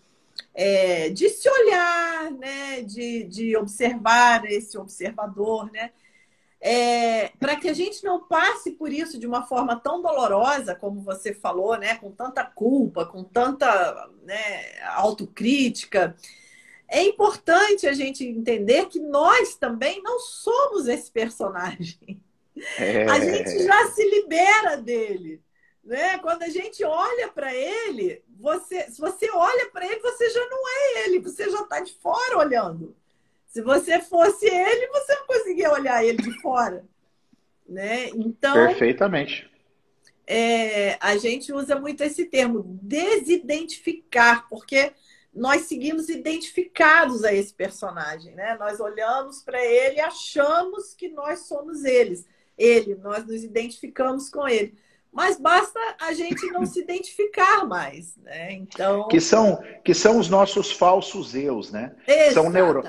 é, 0.54 1.10
de 1.10 1.30
se 1.30 1.50
olhar, 1.50 2.32
né? 2.32 2.82
De, 2.82 3.24
de 3.24 3.56
observar 3.56 4.46
esse 4.46 4.78
observador, 4.78 5.72
né? 5.72 5.92
É, 6.64 7.30
para 7.40 7.56
que 7.56 7.68
a 7.68 7.74
gente 7.74 8.04
não 8.04 8.28
passe 8.28 8.72
por 8.72 8.94
isso 8.94 9.18
de 9.18 9.26
uma 9.26 9.48
forma 9.48 9.76
tão 9.80 10.02
dolorosa, 10.02 10.76
como 10.76 11.02
você 11.02 11.34
falou, 11.34 11.78
né? 11.78 11.96
Com 11.96 12.12
tanta 12.12 12.44
culpa, 12.44 13.06
com 13.06 13.24
tanta 13.24 14.10
né, 14.24 14.82
autocrítica, 14.90 16.16
é 16.88 17.04
importante 17.04 17.88
a 17.88 17.94
gente 17.94 18.26
entender 18.26 18.88
que 18.88 19.00
nós 19.00 19.56
também 19.56 20.04
não 20.04 20.20
somos 20.20 20.88
esse 20.88 21.10
personagem. 21.10 22.22
É... 22.78 23.06
A 23.06 23.20
gente 23.20 23.64
já 23.64 23.88
se 23.92 24.04
libera 24.04 24.78
dele. 24.78 25.42
Né? 25.84 26.18
Quando 26.20 26.44
a 26.44 26.50
gente 26.50 26.84
olha 26.84 27.28
para 27.30 27.54
ele, 27.54 28.24
você, 28.40 28.90
se 28.90 29.00
você 29.00 29.30
olha 29.32 29.70
para 29.72 29.86
ele, 29.86 30.00
você 30.00 30.30
já 30.30 30.46
não 30.48 30.70
é 30.70 31.06
ele, 31.06 31.20
você 31.20 31.50
já 31.50 31.62
está 31.62 31.80
de 31.80 31.94
fora 31.96 32.38
olhando. 32.38 32.96
Se 33.48 33.62
você 33.62 34.00
fosse 34.00 34.46
ele, 34.46 34.88
você 34.88 35.16
não 35.16 35.28
conseguia 35.28 35.72
olhar 35.72 36.04
ele 36.06 36.18
de 36.18 36.40
fora. 36.42 36.86
Né? 37.68 38.10
Então, 38.10 38.54
Perfeitamente. 38.68 39.50
É, 40.26 40.98
a 41.02 41.18
gente 41.18 41.52
usa 41.52 41.78
muito 41.78 42.04
esse 42.04 42.26
termo, 42.26 42.64
desidentificar, 42.82 44.48
porque 44.48 44.94
nós 45.34 45.64
seguimos 45.64 46.10
identificados 46.10 47.24
a 47.24 47.34
esse 47.34 47.54
personagem, 47.54 48.34
né? 48.36 48.56
Nós 48.58 48.80
olhamos 48.80 49.42
para 49.42 49.64
ele 49.66 49.96
e 49.96 50.02
achamos 50.02 50.94
que 50.94 51.10
nós 51.10 51.48
somos 51.48 51.84
eles 51.84 52.26
ele, 52.58 52.96
nós 52.96 53.26
nos 53.26 53.44
identificamos 53.44 54.30
com 54.30 54.48
ele. 54.48 54.74
Mas 55.12 55.38
basta 55.38 55.80
a 56.00 56.14
gente 56.14 56.46
não 56.52 56.66
se 56.66 56.80
identificar 56.80 57.66
mais, 57.66 58.16
né? 58.18 58.54
Então 58.54 59.08
que 59.10 59.20
são 59.20 59.62
que 59.84 59.94
são 59.94 60.18
os 60.18 60.30
nossos 60.30 60.72
falsos 60.72 61.36
eus, 61.36 61.70
né? 61.72 61.94
Exatamente. 62.08 62.34
São, 62.34 62.50
neuro... 62.50 62.84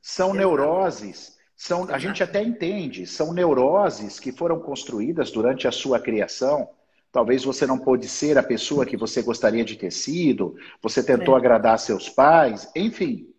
são 0.00 0.34
neuroses, 0.34 1.36
são 1.54 1.84
a 1.90 1.98
gente 1.98 2.22
até 2.22 2.42
entende, 2.42 3.06
são 3.06 3.34
neuroses 3.34 4.18
que 4.18 4.32
foram 4.32 4.58
construídas 4.58 5.30
durante 5.30 5.68
a 5.68 5.72
sua 5.72 6.00
criação. 6.00 6.68
Talvez 7.12 7.44
você 7.44 7.66
não 7.66 7.76
pôde 7.76 8.08
ser 8.08 8.38
a 8.38 8.42
pessoa 8.42 8.86
que 8.86 8.96
você 8.96 9.20
gostaria 9.20 9.64
de 9.64 9.76
ter 9.76 9.90
sido, 9.90 10.54
você 10.80 11.02
tentou 11.02 11.34
é. 11.34 11.38
agradar 11.38 11.78
seus 11.78 12.08
pais, 12.08 12.70
enfim. 12.74 13.29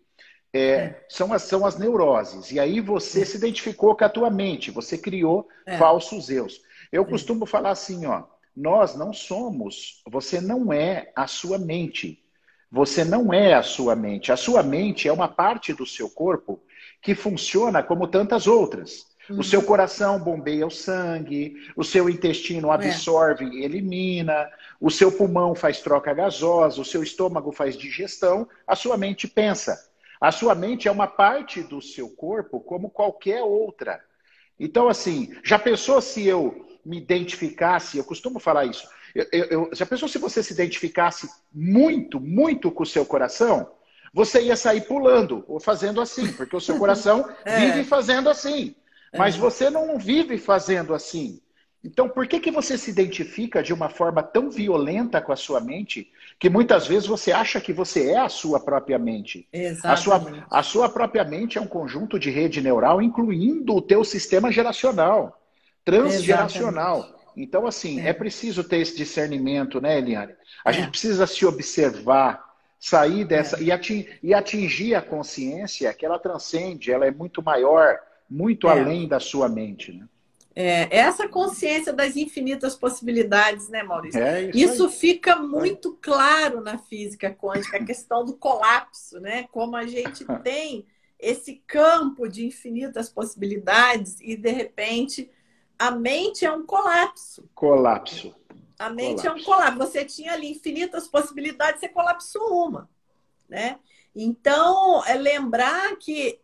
É, 0.53 0.59
é. 0.59 1.05
São, 1.07 1.33
as, 1.33 1.43
são 1.43 1.65
as 1.65 1.77
neuroses. 1.77 2.51
E 2.51 2.59
aí 2.59 2.79
você 2.79 3.25
se 3.25 3.37
identificou 3.37 3.95
com 3.95 4.03
a 4.03 4.09
tua 4.09 4.29
mente, 4.29 4.71
você 4.71 4.97
criou 4.97 5.47
é. 5.65 5.77
falsos 5.77 6.29
eus. 6.29 6.61
Eu 6.91 7.05
costumo 7.05 7.45
falar 7.45 7.71
assim, 7.71 8.05
ó, 8.05 8.23
nós 8.55 8.95
não 8.95 9.13
somos, 9.13 10.01
você 10.05 10.41
não 10.41 10.73
é 10.73 11.11
a 11.15 11.25
sua 11.25 11.57
mente. 11.57 12.21
Você 12.71 13.03
não 13.03 13.33
é 13.33 13.53
a 13.53 13.63
sua 13.63 13.95
mente. 13.95 14.31
A 14.31 14.37
sua 14.37 14.63
mente 14.63 15.07
é 15.07 15.11
uma 15.11 15.27
parte 15.27 15.73
do 15.73 15.85
seu 15.85 16.09
corpo 16.09 16.61
que 17.01 17.15
funciona 17.15 17.83
como 17.83 18.07
tantas 18.07 18.47
outras. 18.47 19.05
Uhum. 19.29 19.39
O 19.39 19.43
seu 19.43 19.61
coração 19.63 20.19
bombeia 20.19 20.65
o 20.65 20.71
sangue, 20.71 21.55
o 21.75 21.83
seu 21.83 22.09
intestino 22.09 22.71
é. 22.71 22.75
absorve 22.75 23.45
e 23.45 23.63
elimina, 23.63 24.49
o 24.79 24.89
seu 24.89 25.11
pulmão 25.11 25.53
faz 25.53 25.79
troca 25.81 26.13
gasosa, 26.13 26.81
o 26.81 26.85
seu 26.85 27.03
estômago 27.03 27.51
faz 27.51 27.77
digestão, 27.77 28.47
a 28.65 28.75
sua 28.75 28.97
mente 28.97 29.27
pensa. 29.27 29.90
A 30.21 30.31
sua 30.31 30.53
mente 30.53 30.87
é 30.87 30.91
uma 30.91 31.07
parte 31.07 31.63
do 31.63 31.81
seu 31.81 32.07
corpo 32.07 32.59
como 32.59 32.91
qualquer 32.91 33.41
outra. 33.41 33.99
Então, 34.59 34.87
assim, 34.87 35.35
já 35.43 35.57
pensou 35.57 35.99
se 35.99 36.27
eu 36.27 36.67
me 36.85 36.97
identificasse? 36.97 37.97
Eu 37.97 38.03
costumo 38.03 38.39
falar 38.39 38.65
isso. 38.65 38.87
Eu, 39.15 39.25
eu, 39.31 39.69
já 39.73 39.83
pensou 39.83 40.07
se 40.07 40.19
você 40.19 40.43
se 40.43 40.53
identificasse 40.53 41.27
muito, 41.51 42.19
muito 42.19 42.71
com 42.71 42.83
o 42.83 42.85
seu 42.85 43.03
coração? 43.03 43.71
Você 44.13 44.43
ia 44.43 44.55
sair 44.55 44.81
pulando 44.81 45.43
ou 45.47 45.59
fazendo 45.59 45.99
assim, 45.99 46.31
porque 46.33 46.55
o 46.55 46.61
seu 46.61 46.77
coração 46.77 47.27
é. 47.43 47.59
vive 47.59 47.83
fazendo 47.83 48.29
assim. 48.29 48.75
Mas 49.17 49.35
é. 49.35 49.39
você 49.39 49.71
não 49.71 49.97
vive 49.97 50.37
fazendo 50.37 50.93
assim. 50.93 51.41
Então, 51.83 52.07
por 52.07 52.27
que, 52.27 52.39
que 52.39 52.51
você 52.51 52.77
se 52.77 52.91
identifica 52.91 53.63
de 53.63 53.73
uma 53.73 53.89
forma 53.89 54.21
tão 54.21 54.51
violenta 54.51 55.19
com 55.19 55.31
a 55.31 55.35
sua 55.35 55.59
mente 55.59 56.11
que 56.37 56.47
muitas 56.47 56.85
vezes 56.85 57.07
você 57.07 57.31
acha 57.31 57.59
que 57.59 57.73
você 57.73 58.11
é 58.11 58.19
a 58.19 58.29
sua 58.29 58.59
própria 58.59 58.99
mente? 58.99 59.47
Exatamente. 59.51 59.85
A 59.85 59.95
sua, 59.97 60.47
a 60.51 60.63
sua 60.63 60.89
própria 60.89 61.23
mente 61.23 61.57
é 61.57 61.61
um 61.61 61.67
conjunto 61.67 62.19
de 62.19 62.29
rede 62.29 62.61
neural, 62.61 63.01
incluindo 63.01 63.75
o 63.75 63.81
teu 63.81 64.03
sistema 64.03 64.51
geracional, 64.51 65.41
transgeracional. 65.83 66.97
Exatamente. 66.97 67.21
Então, 67.35 67.65
assim, 67.65 67.99
é. 68.01 68.09
é. 68.09 68.13
preciso 68.13 68.63
ter 68.63 68.77
esse 68.77 68.95
discernimento, 68.95 69.81
né, 69.81 69.97
Eliane? 69.97 70.33
A 70.63 70.69
é. 70.69 70.73
gente 70.73 70.89
precisa 70.89 71.25
se 71.25 71.45
observar, 71.45 72.43
sair 72.79 73.25
dessa 73.25 73.57
é. 73.57 73.79
e, 74.21 74.33
atingir, 74.33 74.93
a 74.93 75.01
consciência 75.01 75.91
que 75.95 76.05
ela 76.05 76.19
transcende, 76.19 76.91
ela 76.91 77.07
é 77.07 77.11
muito 77.11 77.41
maior, 77.41 77.97
muito 78.29 78.67
é. 78.67 78.71
além 78.71 79.07
da 79.07 79.19
sua 79.19 79.49
mente, 79.49 79.93
né? 79.93 80.05
É, 80.53 80.95
essa 80.95 81.27
consciência 81.27 81.93
das 81.93 82.17
infinitas 82.17 82.75
possibilidades, 82.75 83.69
né, 83.69 83.83
Maurício? 83.83 84.21
É 84.21 84.43
isso, 84.43 84.57
isso 84.57 84.89
fica 84.89 85.37
muito 85.37 85.97
claro 86.01 86.59
na 86.61 86.77
física 86.77 87.33
quântica, 87.33 87.77
a 87.77 87.85
questão 87.85 88.25
do 88.25 88.35
colapso, 88.35 89.19
né? 89.19 89.47
Como 89.51 89.75
a 89.75 89.85
gente 89.85 90.25
tem 90.43 90.85
esse 91.17 91.61
campo 91.67 92.27
de 92.27 92.45
infinitas 92.45 93.07
possibilidades 93.07 94.19
e, 94.19 94.35
de 94.35 94.51
repente, 94.51 95.29
a 95.79 95.91
mente 95.91 96.45
é 96.45 96.51
um 96.51 96.65
colapso. 96.65 97.49
Colapso. 97.55 98.35
A 98.77 98.89
mente 98.89 99.21
colapso. 99.21 99.27
é 99.27 99.31
um 99.31 99.43
colapso. 99.43 99.77
Você 99.77 100.03
tinha 100.03 100.33
ali 100.33 100.51
infinitas 100.51 101.07
possibilidades, 101.07 101.79
você 101.79 101.87
colapsou 101.87 102.67
uma, 102.67 102.89
né? 103.47 103.79
Então, 104.13 105.03
é 105.05 105.15
lembrar 105.15 105.95
que 105.95 106.39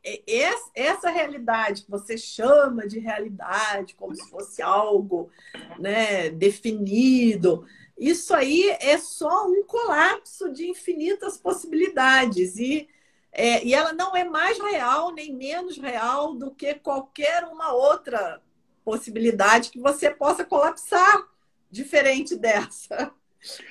essa 0.74 1.10
realidade 1.10 1.84
que 1.84 1.92
você 1.92 2.18
chama 2.18 2.88
de 2.88 2.98
realidade, 2.98 3.94
como 3.96 4.16
se 4.16 4.30
fosse 4.30 4.62
algo 4.62 5.30
né, 5.78 6.30
definido, 6.30 7.66
isso 7.98 8.34
aí 8.34 8.70
é 8.80 8.98
só 8.98 9.48
um 9.48 9.64
colapso 9.64 10.50
de 10.52 10.70
infinitas 10.70 11.38
possibilidades. 11.38 12.58
E, 12.58 12.88
é, 13.34 13.66
e 13.66 13.74
ela 13.74 13.92
não 13.92 14.16
é 14.16 14.24
mais 14.24 14.58
real 14.60 15.12
nem 15.12 15.36
menos 15.36 15.78
real 15.78 16.36
do 16.36 16.52
que 16.52 16.76
qualquer 16.76 17.44
uma 17.44 17.74
outra 17.74 18.42
possibilidade 18.86 19.72
que 19.72 19.80
você 19.80 20.10
possa 20.10 20.46
colapsar 20.46 21.28
diferente 21.70 22.36
dessa. 22.36 23.12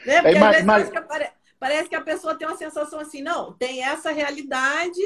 Né? 0.07 0.23
Porque 0.23 0.39
é, 0.39 0.41
às 0.41 0.51
vezes 0.53 0.65
mas 0.65 0.89
parece 1.59 1.89
que 1.89 1.97
a 1.97 2.01
pessoa 2.01 2.35
tem 2.35 2.47
uma 2.47 2.57
sensação 2.57 2.99
assim, 2.99 3.23
não, 3.23 3.53
tem 3.53 3.83
essa 3.83 4.11
realidade, 4.11 5.01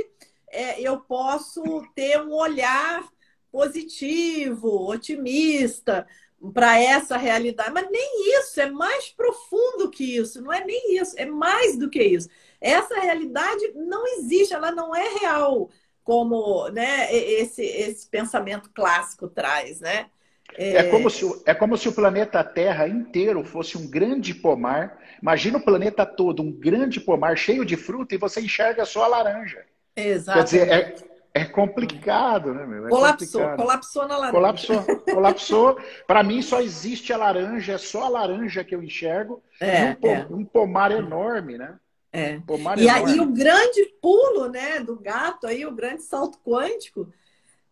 é, 0.50 0.80
eu 0.80 1.00
posso 1.00 1.62
ter 1.94 2.20
um 2.20 2.32
olhar 2.32 3.06
positivo, 3.50 4.88
otimista 4.88 6.06
para 6.52 6.78
essa 6.80 7.16
realidade. 7.16 7.72
Mas 7.72 7.90
nem 7.90 8.38
isso, 8.38 8.60
é 8.60 8.70
mais 8.70 9.10
profundo 9.10 9.90
que 9.90 10.16
isso, 10.16 10.40
não 10.40 10.52
é 10.52 10.64
nem 10.64 10.96
isso, 10.96 11.14
é 11.18 11.26
mais 11.26 11.76
do 11.76 11.90
que 11.90 12.02
isso. 12.02 12.28
Essa 12.60 12.98
realidade 13.00 13.72
não 13.74 14.06
existe, 14.06 14.54
ela 14.54 14.70
não 14.70 14.94
é 14.94 15.08
real, 15.18 15.70
como 16.02 16.68
né, 16.70 17.14
esse, 17.14 17.62
esse 17.62 18.06
pensamento 18.08 18.70
clássico 18.74 19.28
traz, 19.28 19.80
né? 19.80 20.10
É... 20.56 20.76
é... 20.76 20.82
como 20.84 21.10
se, 21.10 21.42
é 21.46 21.54
como 21.54 21.76
se 21.76 21.88
o 21.88 21.92
planeta 21.92 22.42
Terra 22.44 22.88
inteiro 22.88 23.44
fosse 23.44 23.76
um 23.76 23.88
grande 23.88 24.34
pomar. 24.34 24.98
Imagina 25.20 25.58
o 25.58 25.64
planeta 25.64 26.06
todo, 26.06 26.42
um 26.42 26.50
grande 26.50 27.00
pomar 27.00 27.36
cheio 27.36 27.64
de 27.64 27.76
fruta 27.76 28.14
e 28.14 28.18
você 28.18 28.40
enxerga 28.40 28.84
só 28.84 29.04
a 29.04 29.08
laranja. 29.08 29.64
Exato. 29.94 30.38
Quer 30.38 30.44
dizer, 30.44 30.68
é, 30.68 30.94
é 31.32 31.44
complicado, 31.44 32.52
né, 32.54 32.66
meu? 32.66 32.86
É 32.86 32.90
colapsou, 32.90 33.40
complicado. 33.40 33.56
colapsou 33.56 34.08
na 34.08 34.16
laranja. 34.16 34.32
Colapsou, 34.32 34.84
colapsou. 35.14 35.80
Para 36.06 36.22
mim 36.22 36.42
só 36.42 36.60
existe 36.60 37.12
a 37.12 37.16
laranja, 37.16 37.74
é 37.74 37.78
só 37.78 38.04
a 38.04 38.08
laranja 38.08 38.64
que 38.64 38.74
eu 38.74 38.82
enxergo. 38.82 39.42
É, 39.60 39.96
um, 40.02 40.08
é. 40.08 40.26
um 40.30 40.44
pomar 40.44 40.90
enorme, 40.90 41.56
né? 41.56 41.76
É. 42.12 42.40
Pomar 42.40 42.78
e 42.78 42.88
enorme. 42.88 43.12
aí 43.12 43.20
o 43.20 43.26
grande 43.26 43.84
pulo, 44.02 44.48
né, 44.48 44.80
do 44.80 44.98
gato 44.98 45.46
aí, 45.46 45.64
o 45.64 45.72
grande 45.72 46.02
salto 46.02 46.38
quântico, 46.44 47.08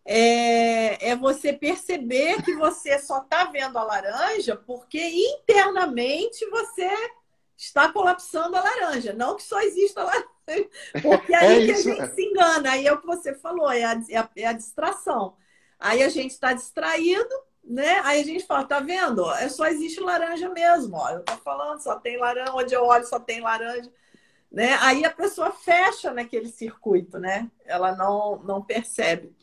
é, 0.05 1.09
é 1.09 1.15
você 1.15 1.53
perceber 1.53 2.41
que 2.43 2.55
você 2.55 2.97
só 2.99 3.19
está 3.19 3.45
vendo 3.45 3.77
a 3.77 3.83
laranja 3.83 4.55
porque 4.55 4.99
internamente 4.99 6.49
você 6.49 6.89
está 7.57 7.91
colapsando 7.91 8.55
a 8.55 8.61
laranja. 8.61 9.13
Não 9.13 9.35
que 9.35 9.43
só 9.43 9.59
exista 9.61 10.01
a 10.01 10.05
laranja. 10.05 10.29
Porque 11.03 11.33
aí 11.33 11.61
é 11.61 11.65
que 11.65 11.71
a 11.71 11.81
gente 11.81 12.15
se 12.15 12.23
engana. 12.23 12.71
Aí 12.71 12.87
é 12.87 12.91
o 12.91 12.99
que 12.99 13.05
você 13.05 13.35
falou, 13.35 13.71
é 13.71 13.83
a, 13.83 14.01
é 14.09 14.17
a, 14.17 14.29
é 14.35 14.45
a 14.47 14.53
distração. 14.53 15.35
Aí 15.79 16.01
a 16.01 16.09
gente 16.09 16.31
está 16.31 16.53
distraído, 16.53 17.29
né? 17.63 18.01
Aí 18.03 18.19
a 18.19 18.23
gente 18.23 18.45
fala, 18.45 18.65
tá 18.65 18.79
vendo? 18.79 19.31
É 19.35 19.47
só 19.47 19.67
existe 19.67 19.99
laranja 19.99 20.49
mesmo. 20.49 20.97
Ó. 20.97 21.09
Eu 21.09 21.23
tô 21.23 21.37
falando, 21.37 21.81
só 21.81 21.99
tem 21.99 22.17
laranja, 22.17 22.53
onde 22.53 22.73
eu 22.73 22.83
olho 22.83 23.05
só 23.05 23.19
tem 23.19 23.41
laranja. 23.41 23.91
Né? 24.51 24.75
Aí 24.81 25.05
a 25.05 25.11
pessoa 25.11 25.51
fecha 25.51 26.11
naquele 26.11 26.49
circuito, 26.49 27.19
né? 27.19 27.49
Ela 27.65 27.95
não, 27.95 28.41
não 28.43 28.63
percebe. 28.63 29.35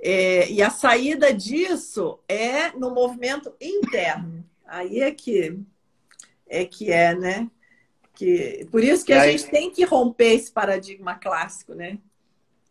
É, 0.00 0.50
e 0.50 0.62
a 0.62 0.70
saída 0.70 1.32
disso 1.32 2.18
é 2.28 2.70
no 2.72 2.90
movimento 2.90 3.54
interno. 3.60 4.44
Aí 4.66 5.00
é 5.00 5.10
que 5.10 5.58
é 6.48 6.64
que 6.64 6.92
é, 6.92 7.14
né? 7.14 7.50
Que, 8.14 8.66
por 8.70 8.82
isso 8.82 9.04
que 9.04 9.12
a 9.12 9.22
aí, 9.22 9.36
gente 9.36 9.50
tem 9.50 9.70
que 9.70 9.84
romper 9.84 10.34
esse 10.34 10.50
paradigma 10.50 11.14
clássico, 11.16 11.74
né? 11.74 11.98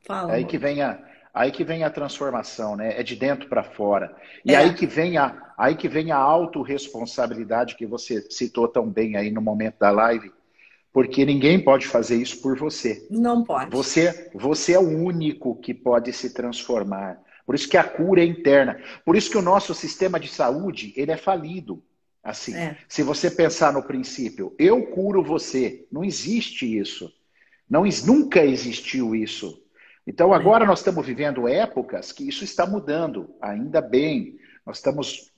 Fala, 0.01 0.33
aí 0.33 0.45
que 0.45 0.57
vem 0.57 0.81
a 0.81 0.99
aí 1.33 1.51
que 1.51 1.65
vem 1.65 1.83
a 1.83 1.89
transformação, 1.89 2.75
né? 2.75 2.99
É 2.99 3.03
de 3.03 3.15
dentro 3.15 3.49
para 3.49 3.63
fora. 3.63 4.15
E 4.43 4.53
é. 4.53 4.57
aí 4.57 4.73
que 4.73 4.87
vem 4.87 5.17
a 5.17 5.53
aí 5.57 5.75
que 5.75 5.87
vem 5.87 6.11
a 6.11 6.17
autorresponsabilidade 6.17 7.75
que 7.75 7.85
você 7.85 8.21
citou 8.29 8.67
tão 8.67 8.89
bem 8.89 9.17
aí 9.17 9.29
no 9.29 9.41
momento 9.41 9.77
da 9.79 9.91
live, 9.91 10.31
porque 10.95 11.25
ninguém 11.25 11.61
pode 11.61 11.87
fazer 11.87 12.15
isso 12.15 12.41
por 12.41 12.57
você. 12.57 13.05
Não 13.11 13.43
pode. 13.43 13.69
Você, 13.69 14.31
você 14.33 14.71
é 14.71 14.79
o 14.79 14.87
único 14.87 15.53
que 15.57 15.73
pode 15.73 16.13
se 16.13 16.33
transformar. 16.33 17.21
Por 17.45 17.53
isso 17.53 17.67
que 17.67 17.75
a 17.75 17.83
cura 17.83 18.21
é 18.21 18.25
interna. 18.25 18.79
Por 19.03 19.17
isso 19.17 19.29
que 19.29 19.37
o 19.37 19.41
nosso 19.41 19.75
sistema 19.75 20.17
de 20.17 20.29
saúde 20.29 20.93
ele 20.95 21.11
é 21.11 21.17
falido. 21.17 21.83
Assim, 22.23 22.55
é. 22.55 22.77
se 22.87 23.03
você 23.03 23.29
pensar 23.29 23.73
no 23.73 23.83
princípio, 23.83 24.55
eu 24.57 24.85
curo 24.85 25.21
você, 25.21 25.85
não 25.91 26.01
existe 26.01 26.79
isso. 26.79 27.11
Não, 27.69 27.83
nunca 28.05 28.45
existiu 28.45 29.13
isso. 29.13 29.61
Então 30.07 30.31
agora 30.31 30.63
é. 30.63 30.67
nós 30.67 30.79
estamos 30.79 31.05
vivendo 31.05 31.45
épocas 31.45 32.13
que 32.13 32.25
isso 32.25 32.45
está 32.45 32.65
mudando, 32.65 33.35
ainda 33.41 33.81
bem. 33.81 34.39
Nós 34.65 34.77
estamos 34.77 35.29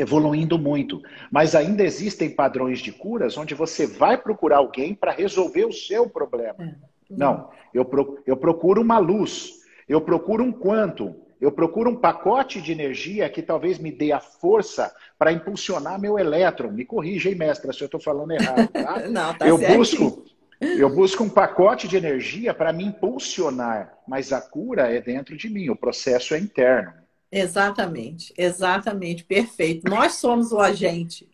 evoluindo 0.00 0.58
muito. 0.58 1.00
Mas 1.30 1.54
ainda 1.54 1.82
existem 1.82 2.30
padrões 2.30 2.80
de 2.80 2.92
curas 2.92 3.36
onde 3.36 3.54
você 3.54 3.86
vai 3.86 4.16
procurar 4.16 4.58
alguém 4.58 4.94
para 4.94 5.12
resolver 5.12 5.64
o 5.64 5.72
seu 5.72 6.08
problema. 6.08 6.56
É. 6.58 6.74
Não, 7.10 7.50
eu, 7.72 7.84
pro, 7.84 8.18
eu 8.26 8.36
procuro 8.36 8.82
uma 8.82 8.98
luz, 8.98 9.60
eu 9.88 10.00
procuro 10.00 10.42
um 10.42 10.52
quantum, 10.52 11.14
eu 11.40 11.52
procuro 11.52 11.90
um 11.90 11.96
pacote 11.96 12.60
de 12.60 12.72
energia 12.72 13.28
que 13.28 13.42
talvez 13.42 13.78
me 13.78 13.92
dê 13.92 14.10
a 14.10 14.20
força 14.20 14.92
para 15.18 15.32
impulsionar 15.32 16.00
meu 16.00 16.18
elétron. 16.18 16.70
Me 16.70 16.84
corrija, 16.84 17.28
hein, 17.28 17.34
mestra, 17.34 17.72
se 17.72 17.82
eu 17.82 17.86
estou 17.86 18.00
falando 18.00 18.32
errado. 18.32 18.68
Tá? 18.68 19.00
Não, 19.08 19.34
tá 19.34 19.46
eu 19.46 19.58
certo. 19.58 19.76
busco 19.76 20.24
eu 20.60 20.88
busco 20.88 21.22
um 21.22 21.28
pacote 21.28 21.86
de 21.86 21.96
energia 21.96 22.54
para 22.54 22.72
me 22.72 22.84
impulsionar, 22.84 23.92
mas 24.08 24.32
a 24.32 24.40
cura 24.40 24.90
é 24.90 25.00
dentro 25.00 25.36
de 25.36 25.50
mim, 25.50 25.68
o 25.68 25.76
processo 25.76 26.34
é 26.34 26.38
interno. 26.38 26.94
Exatamente, 27.38 28.32
exatamente, 28.34 29.22
perfeito. 29.22 29.90
Nós 29.90 30.14
somos 30.14 30.52
o 30.52 30.58
agente 30.58 31.28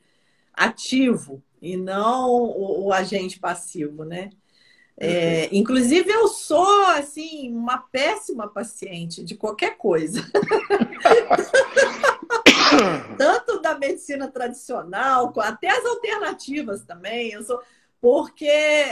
ativo 0.53 1.41
e 1.61 1.77
não 1.77 2.29
o, 2.29 2.87
o 2.87 2.93
agente 2.93 3.39
passivo, 3.39 4.05
né? 4.05 4.31
É, 4.97 5.49
inclusive, 5.55 6.11
eu 6.11 6.27
sou 6.27 6.87
assim 6.87 7.55
uma 7.55 7.79
péssima 7.79 8.49
paciente 8.49 9.23
de 9.23 9.37
qualquer 9.37 9.77
coisa. 9.77 10.21
Tanto 13.17 13.61
da 13.61 13.79
medicina 13.79 14.29
tradicional, 14.29 15.33
até 15.39 15.69
as 15.69 15.87
alternativas 15.87 16.83
também. 16.83 17.31
Eu 17.31 17.45
sou 17.45 17.63
porque 18.03 18.51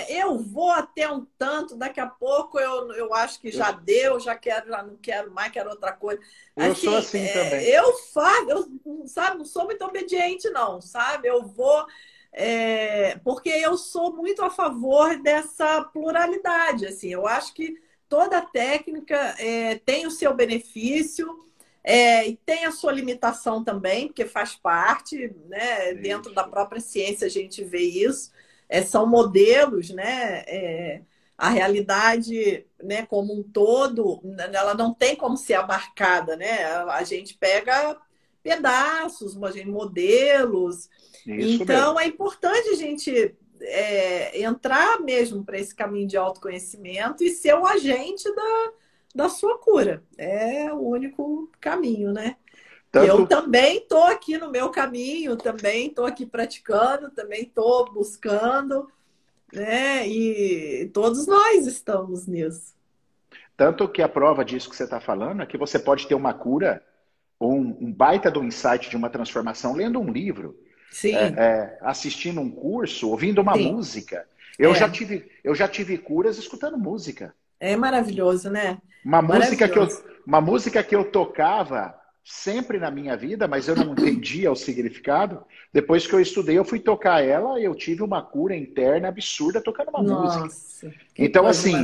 eu 0.08 0.38
vou 0.38 0.70
até 0.70 1.10
um 1.10 1.26
tanto, 1.36 1.74
daqui 1.74 1.98
a 1.98 2.06
pouco 2.06 2.60
eu, 2.60 2.92
eu 2.92 3.12
acho 3.12 3.40
que 3.40 3.50
já 3.50 3.72
deu, 3.72 4.20
já 4.20 4.36
quero, 4.36 4.68
já 4.68 4.84
não 4.84 4.96
quero 4.98 5.32
mais, 5.32 5.50
quero 5.50 5.68
outra 5.68 5.92
coisa. 5.92 6.22
Eu 6.56 6.70
assim, 6.70 6.86
sou 6.86 6.96
assim 6.96 7.24
é, 7.24 7.32
também. 7.32 7.66
Eu 7.66 7.92
faço, 8.14 8.48
eu, 8.48 9.08
sabe, 9.08 9.38
não 9.38 9.44
sou 9.44 9.64
muito 9.64 9.84
obediente, 9.84 10.48
não, 10.50 10.80
sabe? 10.80 11.26
Eu 11.26 11.42
vou. 11.42 11.84
É, 12.32 13.18
porque 13.24 13.48
eu 13.48 13.76
sou 13.76 14.14
muito 14.14 14.44
a 14.44 14.50
favor 14.50 15.20
dessa 15.20 15.82
pluralidade. 15.82 16.86
Assim, 16.86 17.08
eu 17.08 17.26
acho 17.26 17.52
que 17.52 17.82
toda 18.08 18.40
técnica 18.40 19.34
é, 19.40 19.74
tem 19.74 20.06
o 20.06 20.10
seu 20.12 20.32
benefício 20.32 21.46
é, 21.82 22.28
e 22.28 22.36
tem 22.36 22.64
a 22.64 22.70
sua 22.70 22.92
limitação 22.92 23.64
também, 23.64 24.06
porque 24.06 24.24
faz 24.24 24.54
parte, 24.54 25.34
né? 25.48 25.94
Dentro 25.94 26.32
da 26.32 26.44
própria 26.44 26.80
ciência 26.80 27.26
a 27.26 27.30
gente 27.30 27.64
vê 27.64 27.80
isso 27.80 28.30
é, 28.70 28.82
são 28.82 29.04
modelos, 29.04 29.90
né? 29.90 30.44
É, 30.46 31.02
a 31.36 31.48
realidade, 31.48 32.66
né, 32.82 33.04
como 33.06 33.34
um 33.34 33.42
todo, 33.42 34.22
ela 34.52 34.74
não 34.74 34.94
tem 34.94 35.16
como 35.16 35.36
ser 35.36 35.54
abarcada, 35.54 36.36
né? 36.36 36.66
A 36.66 37.02
gente 37.02 37.34
pega 37.34 37.98
pedaços, 38.42 39.36
modelos. 39.66 40.88
Isso 41.26 41.62
então 41.62 41.94
mesmo. 41.94 42.00
é 42.00 42.06
importante 42.06 42.68
a 42.68 42.76
gente 42.76 43.34
é, 43.60 44.40
entrar 44.40 45.00
mesmo 45.00 45.44
para 45.44 45.58
esse 45.58 45.74
caminho 45.74 46.06
de 46.06 46.16
autoconhecimento 46.16 47.24
e 47.24 47.30
ser 47.30 47.54
o 47.54 47.66
agente 47.66 48.32
da, 48.34 48.72
da 49.14 49.28
sua 49.28 49.58
cura. 49.58 50.04
É 50.16 50.72
o 50.72 50.80
único 50.80 51.50
caminho, 51.60 52.12
né? 52.12 52.36
Tanto... 52.90 53.06
Eu 53.06 53.26
também 53.26 53.78
estou 53.78 54.04
aqui 54.04 54.36
no 54.36 54.50
meu 54.50 54.70
caminho, 54.70 55.36
também 55.36 55.86
estou 55.86 56.06
aqui 56.06 56.26
praticando, 56.26 57.10
também 57.10 57.42
estou 57.42 57.90
buscando, 57.92 58.88
né? 59.52 60.06
E 60.08 60.90
todos 60.92 61.26
nós 61.26 61.66
estamos 61.66 62.26
nisso. 62.26 62.74
Tanto 63.56 63.88
que 63.88 64.02
a 64.02 64.08
prova 64.08 64.44
disso 64.44 64.68
que 64.68 64.76
você 64.76 64.84
está 64.84 65.00
falando 65.00 65.42
é 65.42 65.46
que 65.46 65.58
você 65.58 65.78
pode 65.78 66.08
ter 66.08 66.14
uma 66.14 66.34
cura 66.34 66.82
um, 67.40 67.76
um 67.80 67.92
baita 67.92 68.30
do 68.30 68.44
insight 68.44 68.90
de 68.90 68.96
uma 68.96 69.08
transformação 69.08 69.74
lendo 69.74 69.98
um 69.98 70.12
livro, 70.12 70.58
é, 71.04 71.08
é, 71.08 71.78
assistindo 71.80 72.40
um 72.40 72.50
curso, 72.50 73.08
ouvindo 73.08 73.40
uma 73.40 73.54
Sim. 73.54 73.72
música. 73.72 74.26
Eu, 74.58 74.72
é. 74.72 74.74
já 74.74 74.90
tive, 74.90 75.30
eu 75.42 75.54
já 75.54 75.66
tive 75.66 75.96
curas 75.96 76.36
escutando 76.36 76.76
música. 76.76 77.34
É 77.58 77.76
maravilhoso, 77.76 78.50
né? 78.50 78.78
Uma 79.04 79.22
música 79.22 79.68
que 79.68 79.78
eu, 79.78 79.88
uma 80.26 80.40
música 80.40 80.82
que 80.82 80.94
eu 80.94 81.10
tocava 81.10 81.98
sempre 82.24 82.78
na 82.78 82.90
minha 82.90 83.16
vida, 83.16 83.48
mas 83.48 83.68
eu 83.68 83.74
não 83.74 83.92
entendia 83.92 84.50
o 84.50 84.56
significado. 84.56 85.42
Depois 85.72 86.06
que 86.06 86.14
eu 86.14 86.20
estudei, 86.20 86.58
eu 86.58 86.64
fui 86.64 86.78
tocar 86.78 87.24
ela 87.24 87.60
e 87.60 87.64
eu 87.64 87.74
tive 87.74 88.02
uma 88.02 88.22
cura 88.22 88.54
interna 88.54 89.08
absurda 89.08 89.60
tocando 89.60 89.88
uma 89.88 90.02
Nossa, 90.02 90.40
música. 90.40 90.94
Então, 91.18 91.46
assim, 91.46 91.74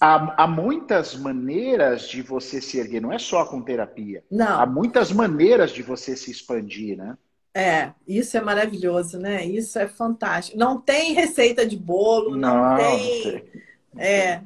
há, 0.00 0.44
há, 0.44 0.46
muitas 0.46 1.14
maneiras 1.14 2.08
de 2.08 2.22
você 2.22 2.60
se 2.60 2.78
erguer, 2.78 3.00
não 3.00 3.12
é 3.12 3.18
só 3.18 3.44
com 3.44 3.62
terapia. 3.62 4.22
Não. 4.30 4.60
Há 4.60 4.66
muitas 4.66 5.12
maneiras 5.12 5.70
de 5.72 5.82
você 5.82 6.16
se 6.16 6.30
expandir, 6.30 6.96
né? 6.96 7.16
É, 7.56 7.92
isso 8.06 8.36
é 8.36 8.40
maravilhoso, 8.40 9.18
né? 9.18 9.44
Isso 9.44 9.78
é 9.78 9.86
fantástico. 9.86 10.58
Não 10.58 10.80
tem 10.80 11.12
receita 11.12 11.64
de 11.64 11.76
bolo, 11.76 12.36
não, 12.36 12.70
não 12.70 12.76
tem. 12.76 13.44
É, 13.96 14.40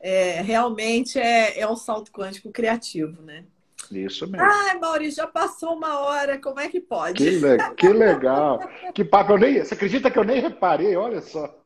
é, 0.00 0.40
realmente 0.40 1.20
é, 1.20 1.60
é 1.60 1.68
um 1.68 1.76
salto 1.76 2.10
quântico 2.10 2.50
criativo, 2.50 3.22
né? 3.22 3.44
Isso 3.90 4.26
mesmo. 4.26 4.46
Ai, 4.46 4.78
Maurício, 4.78 5.22
já 5.22 5.26
passou 5.26 5.74
uma 5.74 6.00
hora, 6.00 6.38
como 6.38 6.60
é 6.60 6.68
que 6.68 6.80
pode? 6.80 7.24
Que, 7.24 7.30
le 7.30 7.74
que 7.74 7.88
legal. 7.88 8.60
que 8.94 9.04
papo, 9.04 9.32
eu 9.32 9.38
nem, 9.38 9.64
você 9.64 9.74
acredita 9.74 10.10
que 10.10 10.18
eu 10.18 10.24
nem 10.24 10.40
reparei? 10.40 10.96
Olha 10.96 11.20
só. 11.20 11.58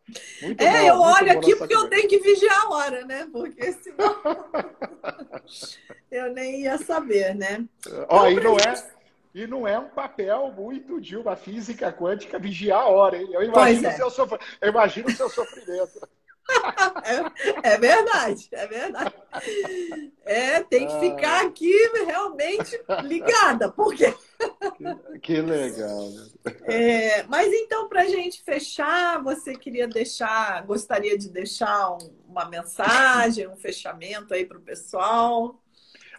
Muito 0.43 0.63
é, 0.63 0.83
bom, 0.83 0.89
eu 0.89 1.01
olho 1.01 1.33
aqui 1.33 1.57
porque 1.57 1.75
eu 1.75 1.89
tenho 1.89 2.09
que 2.09 2.19
vigiar 2.19 2.65
a 2.65 2.69
hora, 2.71 3.05
né? 3.05 3.29
Porque 3.33 3.73
senão 3.73 4.17
eu 6.11 6.33
nem 6.33 6.63
ia 6.63 6.79
saber, 6.79 7.35
né? 7.35 7.65
Ó, 8.09 8.29
então, 8.29 8.31
e 8.31 8.45
não 8.45 8.57
é. 8.59 8.93
E 9.35 9.47
não 9.47 9.67
é 9.67 9.79
um 9.79 9.89
papel 9.89 10.53
muito 10.55 11.01
de 11.01 11.17
uma 11.17 11.35
física 11.35 11.91
quântica 11.91 12.39
vigiar 12.39 12.83
a 12.83 12.87
hora, 12.87 13.17
hein? 13.17 13.29
Eu 13.33 13.43
imagino, 13.43 13.87
é. 13.87 13.93
seu, 13.93 14.11
sof... 14.11 14.37
eu 14.61 14.69
imagino 14.69 15.09
o 15.09 15.13
seu 15.13 15.31
sofrimento. 15.31 16.07
É, 17.05 17.73
é, 17.73 17.79
verdade, 17.79 18.49
é 18.53 18.67
verdade. 18.67 19.15
É, 20.25 20.63
tem 20.63 20.87
que 20.87 21.01
ficar 21.01 21.47
aqui 21.47 21.73
realmente 22.07 22.81
ligada, 23.05 23.71
porque. 23.71 24.15
Que, 24.77 25.19
que 25.21 25.41
legal. 25.41 26.09
É, 26.65 27.23
mas 27.25 27.53
então, 27.53 27.89
para 27.89 28.03
a 28.03 28.07
gente 28.07 28.43
fechar, 28.43 29.23
você 29.23 29.55
queria 29.55 29.89
deixar, 29.89 30.65
gostaria 30.65 31.17
de 31.17 31.29
deixar 31.29 31.93
um, 31.93 31.99
uma 32.29 32.49
mensagem, 32.49 33.49
um 33.49 33.57
fechamento 33.57 34.35
aí 34.35 34.45
para 34.45 34.59
o 34.59 34.63
pessoal? 34.63 35.61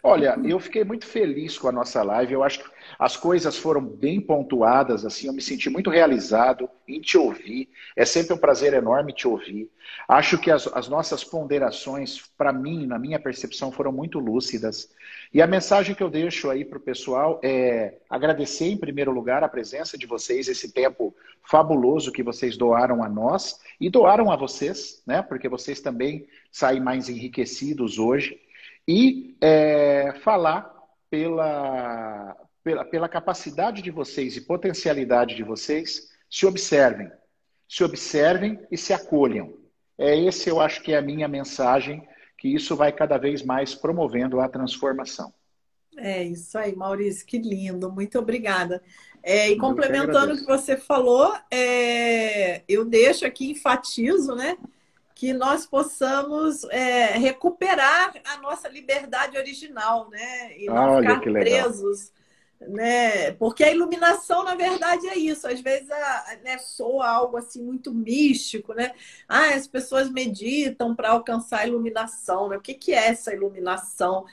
Olha, 0.02 0.38
eu 0.44 0.60
fiquei 0.60 0.84
muito 0.84 1.06
feliz 1.06 1.56
com 1.58 1.68
a 1.68 1.72
nossa 1.72 2.02
live. 2.02 2.34
Eu 2.34 2.42
acho 2.42 2.62
que 2.62 2.73
as 2.98 3.16
coisas 3.16 3.56
foram 3.56 3.80
bem 3.80 4.20
pontuadas, 4.20 5.04
assim, 5.04 5.26
eu 5.26 5.32
me 5.32 5.42
senti 5.42 5.68
muito 5.68 5.90
realizado 5.90 6.68
em 6.86 7.00
te 7.00 7.16
ouvir. 7.16 7.68
É 7.96 8.04
sempre 8.04 8.34
um 8.34 8.38
prazer 8.38 8.74
enorme 8.74 9.12
te 9.12 9.26
ouvir. 9.26 9.70
Acho 10.08 10.38
que 10.38 10.50
as, 10.50 10.66
as 10.68 10.88
nossas 10.88 11.24
ponderações, 11.24 12.22
para 12.36 12.52
mim, 12.52 12.86
na 12.86 12.98
minha 12.98 13.18
percepção, 13.18 13.72
foram 13.72 13.92
muito 13.92 14.18
lúcidas. 14.18 14.90
E 15.32 15.40
a 15.40 15.46
mensagem 15.46 15.94
que 15.94 16.02
eu 16.02 16.10
deixo 16.10 16.50
aí 16.50 16.64
para 16.64 16.78
o 16.78 16.82
pessoal 16.82 17.40
é 17.42 17.98
agradecer, 18.08 18.66
em 18.66 18.76
primeiro 18.76 19.12
lugar, 19.12 19.42
a 19.42 19.48
presença 19.48 19.96
de 19.96 20.06
vocês, 20.06 20.48
esse 20.48 20.72
tempo 20.72 21.14
fabuloso 21.42 22.12
que 22.12 22.22
vocês 22.22 22.56
doaram 22.56 23.02
a 23.02 23.08
nós 23.08 23.60
e 23.80 23.90
doaram 23.90 24.30
a 24.30 24.36
vocês, 24.36 25.02
né? 25.06 25.22
Porque 25.22 25.48
vocês 25.48 25.80
também 25.80 26.26
saem 26.50 26.80
mais 26.80 27.08
enriquecidos 27.08 27.98
hoje 27.98 28.40
e 28.86 29.36
é, 29.40 30.14
falar 30.22 30.72
pela, 31.10 32.36
pela, 32.64 32.84
pela 32.84 33.08
capacidade 33.08 33.82
de 33.82 33.90
vocês 33.90 34.36
e 34.36 34.40
potencialidade 34.40 35.36
de 35.36 35.44
vocês, 35.44 36.08
se 36.30 36.46
observem. 36.46 37.10
Se 37.68 37.84
observem 37.84 38.58
e 38.70 38.78
se 38.78 38.94
acolham. 38.94 39.54
É 39.98 40.18
esse, 40.18 40.48
eu 40.48 40.60
acho 40.60 40.82
que 40.82 40.92
é 40.92 40.98
a 40.98 41.02
minha 41.02 41.28
mensagem, 41.28 42.06
que 42.38 42.48
isso 42.48 42.74
vai 42.74 42.90
cada 42.90 43.18
vez 43.18 43.42
mais 43.42 43.74
promovendo 43.74 44.40
a 44.40 44.48
transformação. 44.48 45.32
É 45.96 46.24
isso 46.24 46.58
aí, 46.58 46.74
Maurício, 46.74 47.24
que 47.24 47.38
lindo, 47.38 47.92
muito 47.92 48.18
obrigada. 48.18 48.82
É, 49.22 49.48
e 49.48 49.56
complementando 49.56 50.34
o 50.34 50.36
que 50.36 50.44
você 50.44 50.76
falou, 50.76 51.32
é, 51.50 52.62
eu 52.66 52.84
deixo 52.84 53.24
aqui, 53.24 53.50
enfatizo, 53.50 54.34
né? 54.34 54.56
que 55.14 55.32
nós 55.32 55.64
possamos 55.64 56.64
é, 56.64 57.16
recuperar 57.16 58.12
a 58.24 58.38
nossa 58.38 58.68
liberdade 58.68 59.38
original, 59.38 60.10
né? 60.10 60.58
E 60.58 60.66
não 60.66 60.94
Olha, 60.94 61.20
ficar 61.20 61.20
presos. 61.20 62.12
Né? 62.68 63.32
Porque 63.32 63.64
a 63.64 63.70
iluminação, 63.70 64.44
na 64.44 64.54
verdade, 64.54 65.06
é 65.08 65.16
isso. 65.16 65.46
Às 65.46 65.60
vezes 65.60 65.90
a, 65.90 66.38
né, 66.42 66.58
soa 66.58 67.08
algo 67.08 67.36
assim 67.36 67.62
muito 67.62 67.92
místico, 67.92 68.74
né? 68.74 68.92
Ah, 69.28 69.54
as 69.54 69.66
pessoas 69.66 70.10
meditam 70.10 70.94
para 70.94 71.10
alcançar 71.10 71.60
a 71.60 71.66
iluminação. 71.66 72.48
Né? 72.48 72.56
O 72.56 72.60
que, 72.60 72.74
que 72.74 72.92
é 72.92 73.08
essa 73.08 73.34
iluminação? 73.34 74.24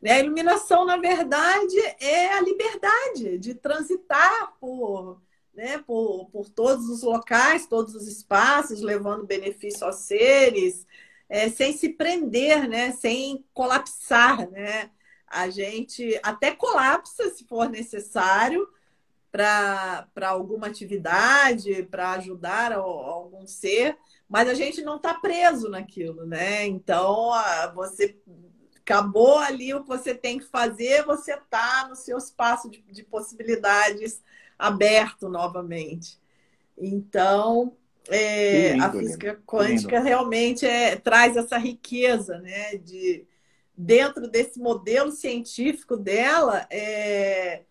Né? 0.00 0.12
A 0.12 0.20
iluminação, 0.20 0.84
na 0.84 0.96
verdade, 0.96 1.76
é 2.00 2.34
a 2.34 2.40
liberdade 2.40 3.38
de 3.38 3.54
transitar 3.54 4.54
por 4.60 5.20
né, 5.54 5.78
por, 5.78 6.30
por 6.30 6.48
todos 6.48 6.88
os 6.88 7.02
locais, 7.02 7.66
todos 7.66 7.94
os 7.94 8.06
espaços, 8.06 8.80
levando 8.80 9.26
benefício 9.26 9.86
aos 9.86 9.96
seres, 9.96 10.86
é, 11.28 11.48
sem 11.48 11.72
se 11.72 11.90
prender, 11.90 12.68
né, 12.68 12.92
sem 12.92 13.44
colapsar. 13.52 14.48
Né? 14.50 14.90
A 15.30 15.48
gente 15.48 16.18
até 16.22 16.50
colapsa 16.50 17.30
se 17.30 17.44
for 17.44 17.70
necessário 17.70 18.68
para 19.30 20.08
alguma 20.24 20.66
atividade, 20.66 21.84
para 21.84 22.12
ajudar 22.12 22.72
algum 22.72 23.46
ser, 23.46 23.96
mas 24.28 24.48
a 24.48 24.54
gente 24.54 24.82
não 24.82 24.96
está 24.96 25.14
preso 25.14 25.68
naquilo, 25.68 26.26
né? 26.26 26.66
Então, 26.66 27.30
você 27.74 28.16
acabou 28.78 29.38
ali 29.38 29.72
o 29.72 29.82
que 29.82 29.88
você 29.88 30.14
tem 30.14 30.38
que 30.38 30.46
fazer, 30.46 31.04
você 31.04 31.34
está 31.34 31.86
no 31.88 31.94
seu 31.94 32.18
espaço 32.18 32.68
de, 32.68 32.82
de 32.90 33.04
possibilidades 33.04 34.20
aberto 34.58 35.28
novamente. 35.28 36.18
Então, 36.76 37.76
é, 38.08 38.72
lindo, 38.72 38.84
a 38.84 38.90
física 38.90 39.32
lindo. 39.32 39.42
quântica 39.46 39.96
lindo. 39.96 40.08
realmente 40.08 40.66
é, 40.66 40.96
traz 40.96 41.36
essa 41.36 41.56
riqueza, 41.56 42.38
né? 42.38 42.76
De, 42.76 43.24
dentro 43.80 44.28
desse 44.28 44.60
modelo 44.60 45.10
científico 45.10 45.96
dela, 45.96 46.66
é, 46.70 47.62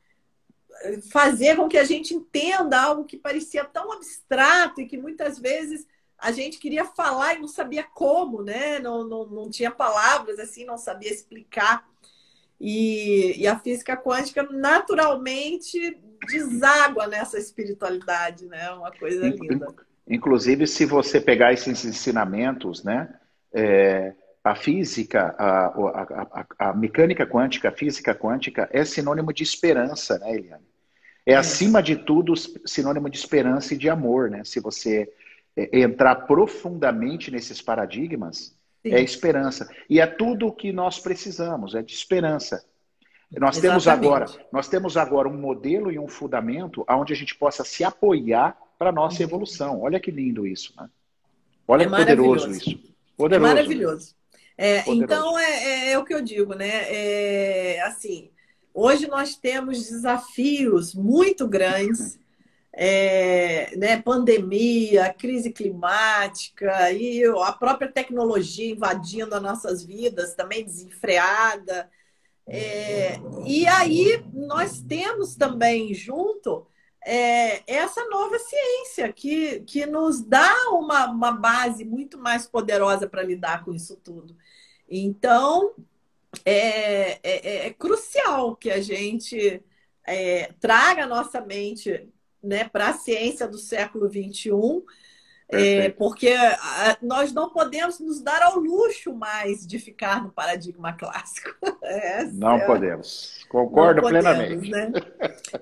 fazer 1.11 1.55
com 1.55 1.67
que 1.67 1.77
a 1.77 1.83
gente 1.83 2.13
entenda 2.13 2.81
algo 2.81 3.05
que 3.05 3.17
parecia 3.17 3.63
tão 3.63 3.91
abstrato 3.91 4.81
e 4.81 4.87
que 4.87 4.97
muitas 4.97 5.37
vezes 5.37 5.87
a 6.17 6.31
gente 6.31 6.57
queria 6.57 6.83
falar 6.83 7.35
e 7.35 7.39
não 7.39 7.47
sabia 7.47 7.83
como, 7.83 8.41
né? 8.41 8.79
Não, 8.79 9.07
não, 9.07 9.25
não 9.27 9.49
tinha 9.49 9.71
palavras 9.71 10.39
assim, 10.39 10.65
não 10.65 10.77
sabia 10.77 11.11
explicar. 11.11 11.87
E, 12.59 13.39
e 13.39 13.47
a 13.47 13.57
física 13.57 13.95
quântica 13.95 14.43
naturalmente 14.43 15.97
deságua 16.27 17.07
nessa 17.07 17.37
espiritualidade, 17.37 18.47
né? 18.47 18.69
Uma 18.71 18.91
coisa 18.91 19.29
linda. 19.29 19.73
Inclusive, 20.07 20.65
se 20.65 20.85
você 20.85 21.21
pegar 21.21 21.53
esses 21.53 21.85
ensinamentos, 21.85 22.83
né? 22.83 23.13
É, 23.53 24.13
a 24.43 24.55
física, 24.55 25.35
a, 25.37 25.65
a, 25.67 26.45
a, 26.57 26.69
a, 26.69 26.73
mecânica 26.73 27.25
quântica, 27.25 27.69
a 27.69 27.71
física 27.71 28.15
quântica 28.15 28.69
é 28.71 28.85
sinônimo 28.85 29.33
de 29.33 29.43
esperança, 29.43 30.17
né, 30.19 30.33
Eliane? 30.33 30.63
É, 31.25 31.33
é, 31.33 31.35
acima 31.35 31.83
de 31.83 31.95
tudo, 31.95 32.33
sinônimo 32.35 33.09
de 33.09 33.17
esperança 33.17 33.73
e 33.73 33.77
de 33.77 33.89
amor, 33.89 34.29
né? 34.29 34.43
Se 34.43 34.59
você 34.59 35.11
é, 35.55 35.79
entrar 35.79 36.15
profundamente 36.15 37.29
nesses 37.29 37.61
paradigmas, 37.61 38.55
Sim. 38.81 38.93
é 38.93 39.01
esperança. 39.01 39.69
E 39.89 39.99
é 39.99 40.07
tudo 40.07 40.47
o 40.47 40.51
que 40.51 40.71
nós 40.71 40.99
precisamos, 40.99 41.75
é 41.75 41.81
de 41.81 41.93
esperança. 41.93 42.65
Nós 43.31 43.57
Exatamente. 43.57 43.61
temos 43.61 43.87
agora, 43.87 44.25
nós 44.51 44.67
temos 44.67 44.97
agora 44.97 45.27
um 45.27 45.37
modelo 45.37 45.91
e 45.91 45.99
um 45.99 46.07
fundamento 46.07 46.83
onde 46.89 47.13
a 47.13 47.15
gente 47.15 47.35
possa 47.35 47.63
se 47.63 47.83
apoiar 47.83 48.57
para 48.77 48.89
a 48.89 48.93
nossa 48.93 49.17
uhum. 49.17 49.27
evolução. 49.27 49.81
Olha 49.81 49.99
que 49.99 50.09
lindo 50.09 50.47
isso, 50.47 50.73
né? 50.75 50.89
Olha 51.67 51.83
é 51.83 51.85
que 51.85 51.91
poderoso 51.91 52.49
isso. 52.49 52.79
Poderoso. 53.15 53.51
É 53.51 53.53
maravilhoso. 53.53 54.18
É. 54.61 54.83
Então 54.87 55.39
é, 55.39 55.63
é, 55.63 55.91
é, 55.91 55.97
o 55.97 56.03
que 56.03 56.13
eu 56.13 56.21
digo, 56.21 56.53
né? 56.53 56.67
É, 56.93 57.81
assim, 57.83 58.29
hoje 58.73 59.07
nós 59.07 59.37
temos 59.37 59.89
desafios 59.89 60.93
muito 60.93 61.47
grandes. 61.47 62.19
É, 62.81 63.75
né, 63.75 63.99
pandemia, 63.99 65.13
crise 65.13 65.51
climática 65.51 66.89
e 66.93 67.25
a 67.25 67.51
própria 67.51 67.91
tecnologia 67.91 68.71
invadindo 68.71 69.35
as 69.35 69.41
nossas 69.41 69.83
vidas, 69.83 70.33
também 70.35 70.63
desenfreada. 70.63 71.89
É, 72.47 73.19
e 73.45 73.67
aí 73.67 74.23
nós 74.31 74.81
temos 74.81 75.35
também 75.35 75.93
junto 75.93 76.67
é, 77.11 77.63
essa 77.65 78.05
nova 78.05 78.37
ciência 78.37 79.11
que, 79.11 79.61
que 79.61 79.83
nos 79.87 80.21
dá 80.21 80.53
uma, 80.73 81.07
uma 81.07 81.31
base 81.31 81.83
muito 81.83 82.19
mais 82.19 82.45
poderosa 82.47 83.09
para 83.09 83.23
lidar 83.23 83.65
com 83.65 83.73
isso 83.73 83.95
tudo. 83.95 84.37
Então, 84.87 85.73
é, 86.45 87.13
é, 87.13 87.19
é, 87.23 87.67
é 87.67 87.73
crucial 87.73 88.55
que 88.55 88.69
a 88.69 88.79
gente 88.79 89.63
é, 90.05 90.53
traga 90.59 91.05
a 91.05 91.07
nossa 91.07 91.41
mente 91.41 92.07
né, 92.43 92.69
para 92.69 92.89
a 92.89 92.93
ciência 92.93 93.47
do 93.47 93.57
século 93.57 94.07
XXI, 94.07 94.51
é, 95.51 95.89
porque 95.89 96.35
nós 97.01 97.33
não 97.33 97.49
podemos 97.49 97.99
nos 97.99 98.21
dar 98.21 98.43
ao 98.43 98.59
luxo 98.59 99.15
mais 99.15 99.65
de 99.65 99.79
ficar 99.79 100.21
no 100.21 100.31
paradigma 100.31 100.93
clássico. 100.95 101.55
não 102.33 102.59
podemos. 102.67 103.43
Concordo 103.49 103.99
não 103.99 104.09
podemos, 104.11 104.29
plenamente. 104.29 104.69
Né? 104.69 104.91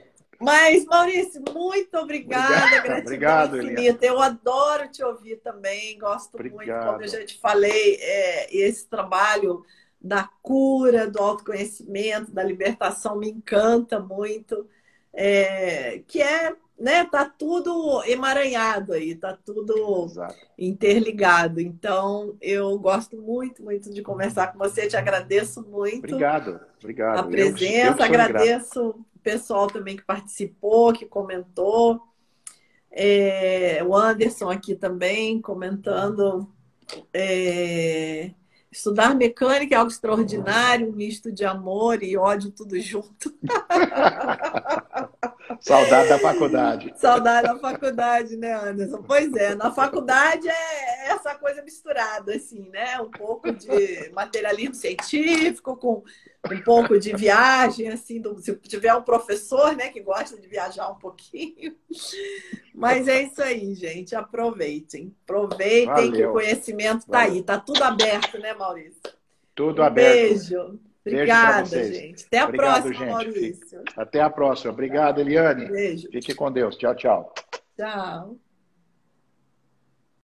Mas, 0.40 0.86
Maurício, 0.86 1.42
muito 1.54 1.98
obrigada. 1.98 2.78
Obrigado, 2.78 3.02
obrigado 3.02 3.58
infinita. 3.58 4.06
Eu 4.06 4.22
adoro 4.22 4.88
te 4.90 5.04
ouvir 5.04 5.38
também. 5.38 5.98
Gosto 5.98 6.36
Obrigado. 6.36 6.58
muito, 6.58 6.92
como 6.92 7.04
eu 7.04 7.08
já 7.08 7.26
te 7.26 7.40
falei, 7.40 7.98
é, 8.00 8.56
esse 8.56 8.86
trabalho 8.88 9.66
da 10.00 10.30
cura, 10.42 11.08
do 11.08 11.20
autoconhecimento, 11.20 12.32
da 12.32 12.44
libertação 12.44 13.18
me 13.18 13.30
encanta 13.30 14.00
muito. 14.00 14.68
É, 15.12 16.04
que 16.06 16.22
é, 16.22 16.56
né, 16.80 17.04
tá 17.06 17.26
tudo 17.26 18.04
emaranhado 18.06 18.94
aí, 18.94 19.16
tá 19.16 19.36
tudo 19.44 20.06
Exato. 20.06 20.36
interligado. 20.58 21.60
Então, 21.60 22.36
eu 22.40 22.78
gosto 22.78 23.18
muito, 23.18 23.64
muito 23.64 23.92
de 23.92 24.04
conversar 24.04 24.54
com 24.54 24.60
você, 24.60 24.88
te 24.88 24.96
agradeço 24.96 25.64
muito. 25.64 25.98
Obrigado, 25.98 26.60
obrigado. 26.80 27.20
A 27.20 27.24
presença, 27.24 27.94
eu, 27.94 27.98
eu 27.98 28.04
agradeço 28.04 29.06
pessoal 29.28 29.68
também 29.68 29.98
que 29.98 30.06
participou, 30.06 30.94
que 30.94 31.06
comentou. 31.06 32.02
É, 32.90 33.84
o 33.84 33.94
Anderson 33.94 34.50
aqui 34.50 34.74
também 34.74 35.42
comentando. 35.42 36.50
É, 37.14 38.32
Estudar 38.72 39.14
mecânica 39.16 39.76
é 39.76 39.78
algo 39.78 39.92
extraordinário, 39.92 40.88
um 40.88 40.94
misto 40.94 41.30
de 41.30 41.44
amor 41.44 42.02
e 42.04 42.16
ódio 42.16 42.52
tudo 42.52 42.80
junto. 42.80 43.34
Saudade 45.60 46.10
da 46.10 46.20
faculdade. 46.20 46.94
Saudade 46.98 47.48
da 47.48 47.58
faculdade, 47.58 48.38
né, 48.38 48.54
Anderson? 48.54 49.02
Pois 49.04 49.34
é, 49.34 49.56
na 49.56 49.72
faculdade 49.72 50.48
é 50.48 51.10
essa 51.10 51.36
coisa 51.36 51.62
misturada, 51.62 52.36
assim, 52.36 52.70
né? 52.70 53.00
Um 53.00 53.10
pouco 53.10 53.52
de 53.52 54.10
materialismo 54.14 54.76
científico 54.76 55.76
com 55.78 56.04
um 56.52 56.62
pouco 56.62 57.00
de 57.00 57.16
viagem, 57.16 57.90
assim, 57.90 58.22
do, 58.22 58.40
se 58.40 58.56
tiver 58.56 58.94
um 58.94 59.02
professor, 59.02 59.76
né, 59.76 59.90
que 59.90 60.02
gosta 60.02 60.38
de 60.38 60.48
viajar 60.48 60.90
um 60.90 60.96
pouquinho. 60.96 61.76
Mas 62.74 63.08
é 63.08 63.24
isso 63.24 63.42
aí, 63.42 63.74
gente. 63.76 64.16
Aproveitem. 64.16 65.14
Aproveitem 65.24 65.86
Valeu. 65.86 66.12
que 66.12 66.26
o 66.26 66.32
conhecimento 66.32 67.00
está 67.00 67.20
aí. 67.20 67.40
Está 67.40 67.60
tudo 67.60 67.84
aberto, 67.84 68.40
né, 68.40 68.54
Maurício? 68.54 69.02
Tudo 69.56 69.82
um 69.82 69.86
aberto. 69.86 70.14
Beijo. 70.14 70.80
Obrigada, 71.08 71.66
gente. 71.66 72.26
Até 72.26 72.40
a 72.40 72.46
Obrigado, 72.46 72.82
próxima, 72.82 72.94
gente. 72.94 73.12
Maurício. 73.12 73.84
Até 73.96 74.22
a 74.22 74.30
próxima. 74.30 74.74
Obrigado, 74.74 75.22
Eliane. 75.22 75.66
Beijo. 75.66 76.08
Fique 76.12 76.34
com 76.34 76.52
Deus. 76.52 76.76
Tchau, 76.78 76.96
tchau. 76.96 77.34
Tchau. 77.76 78.47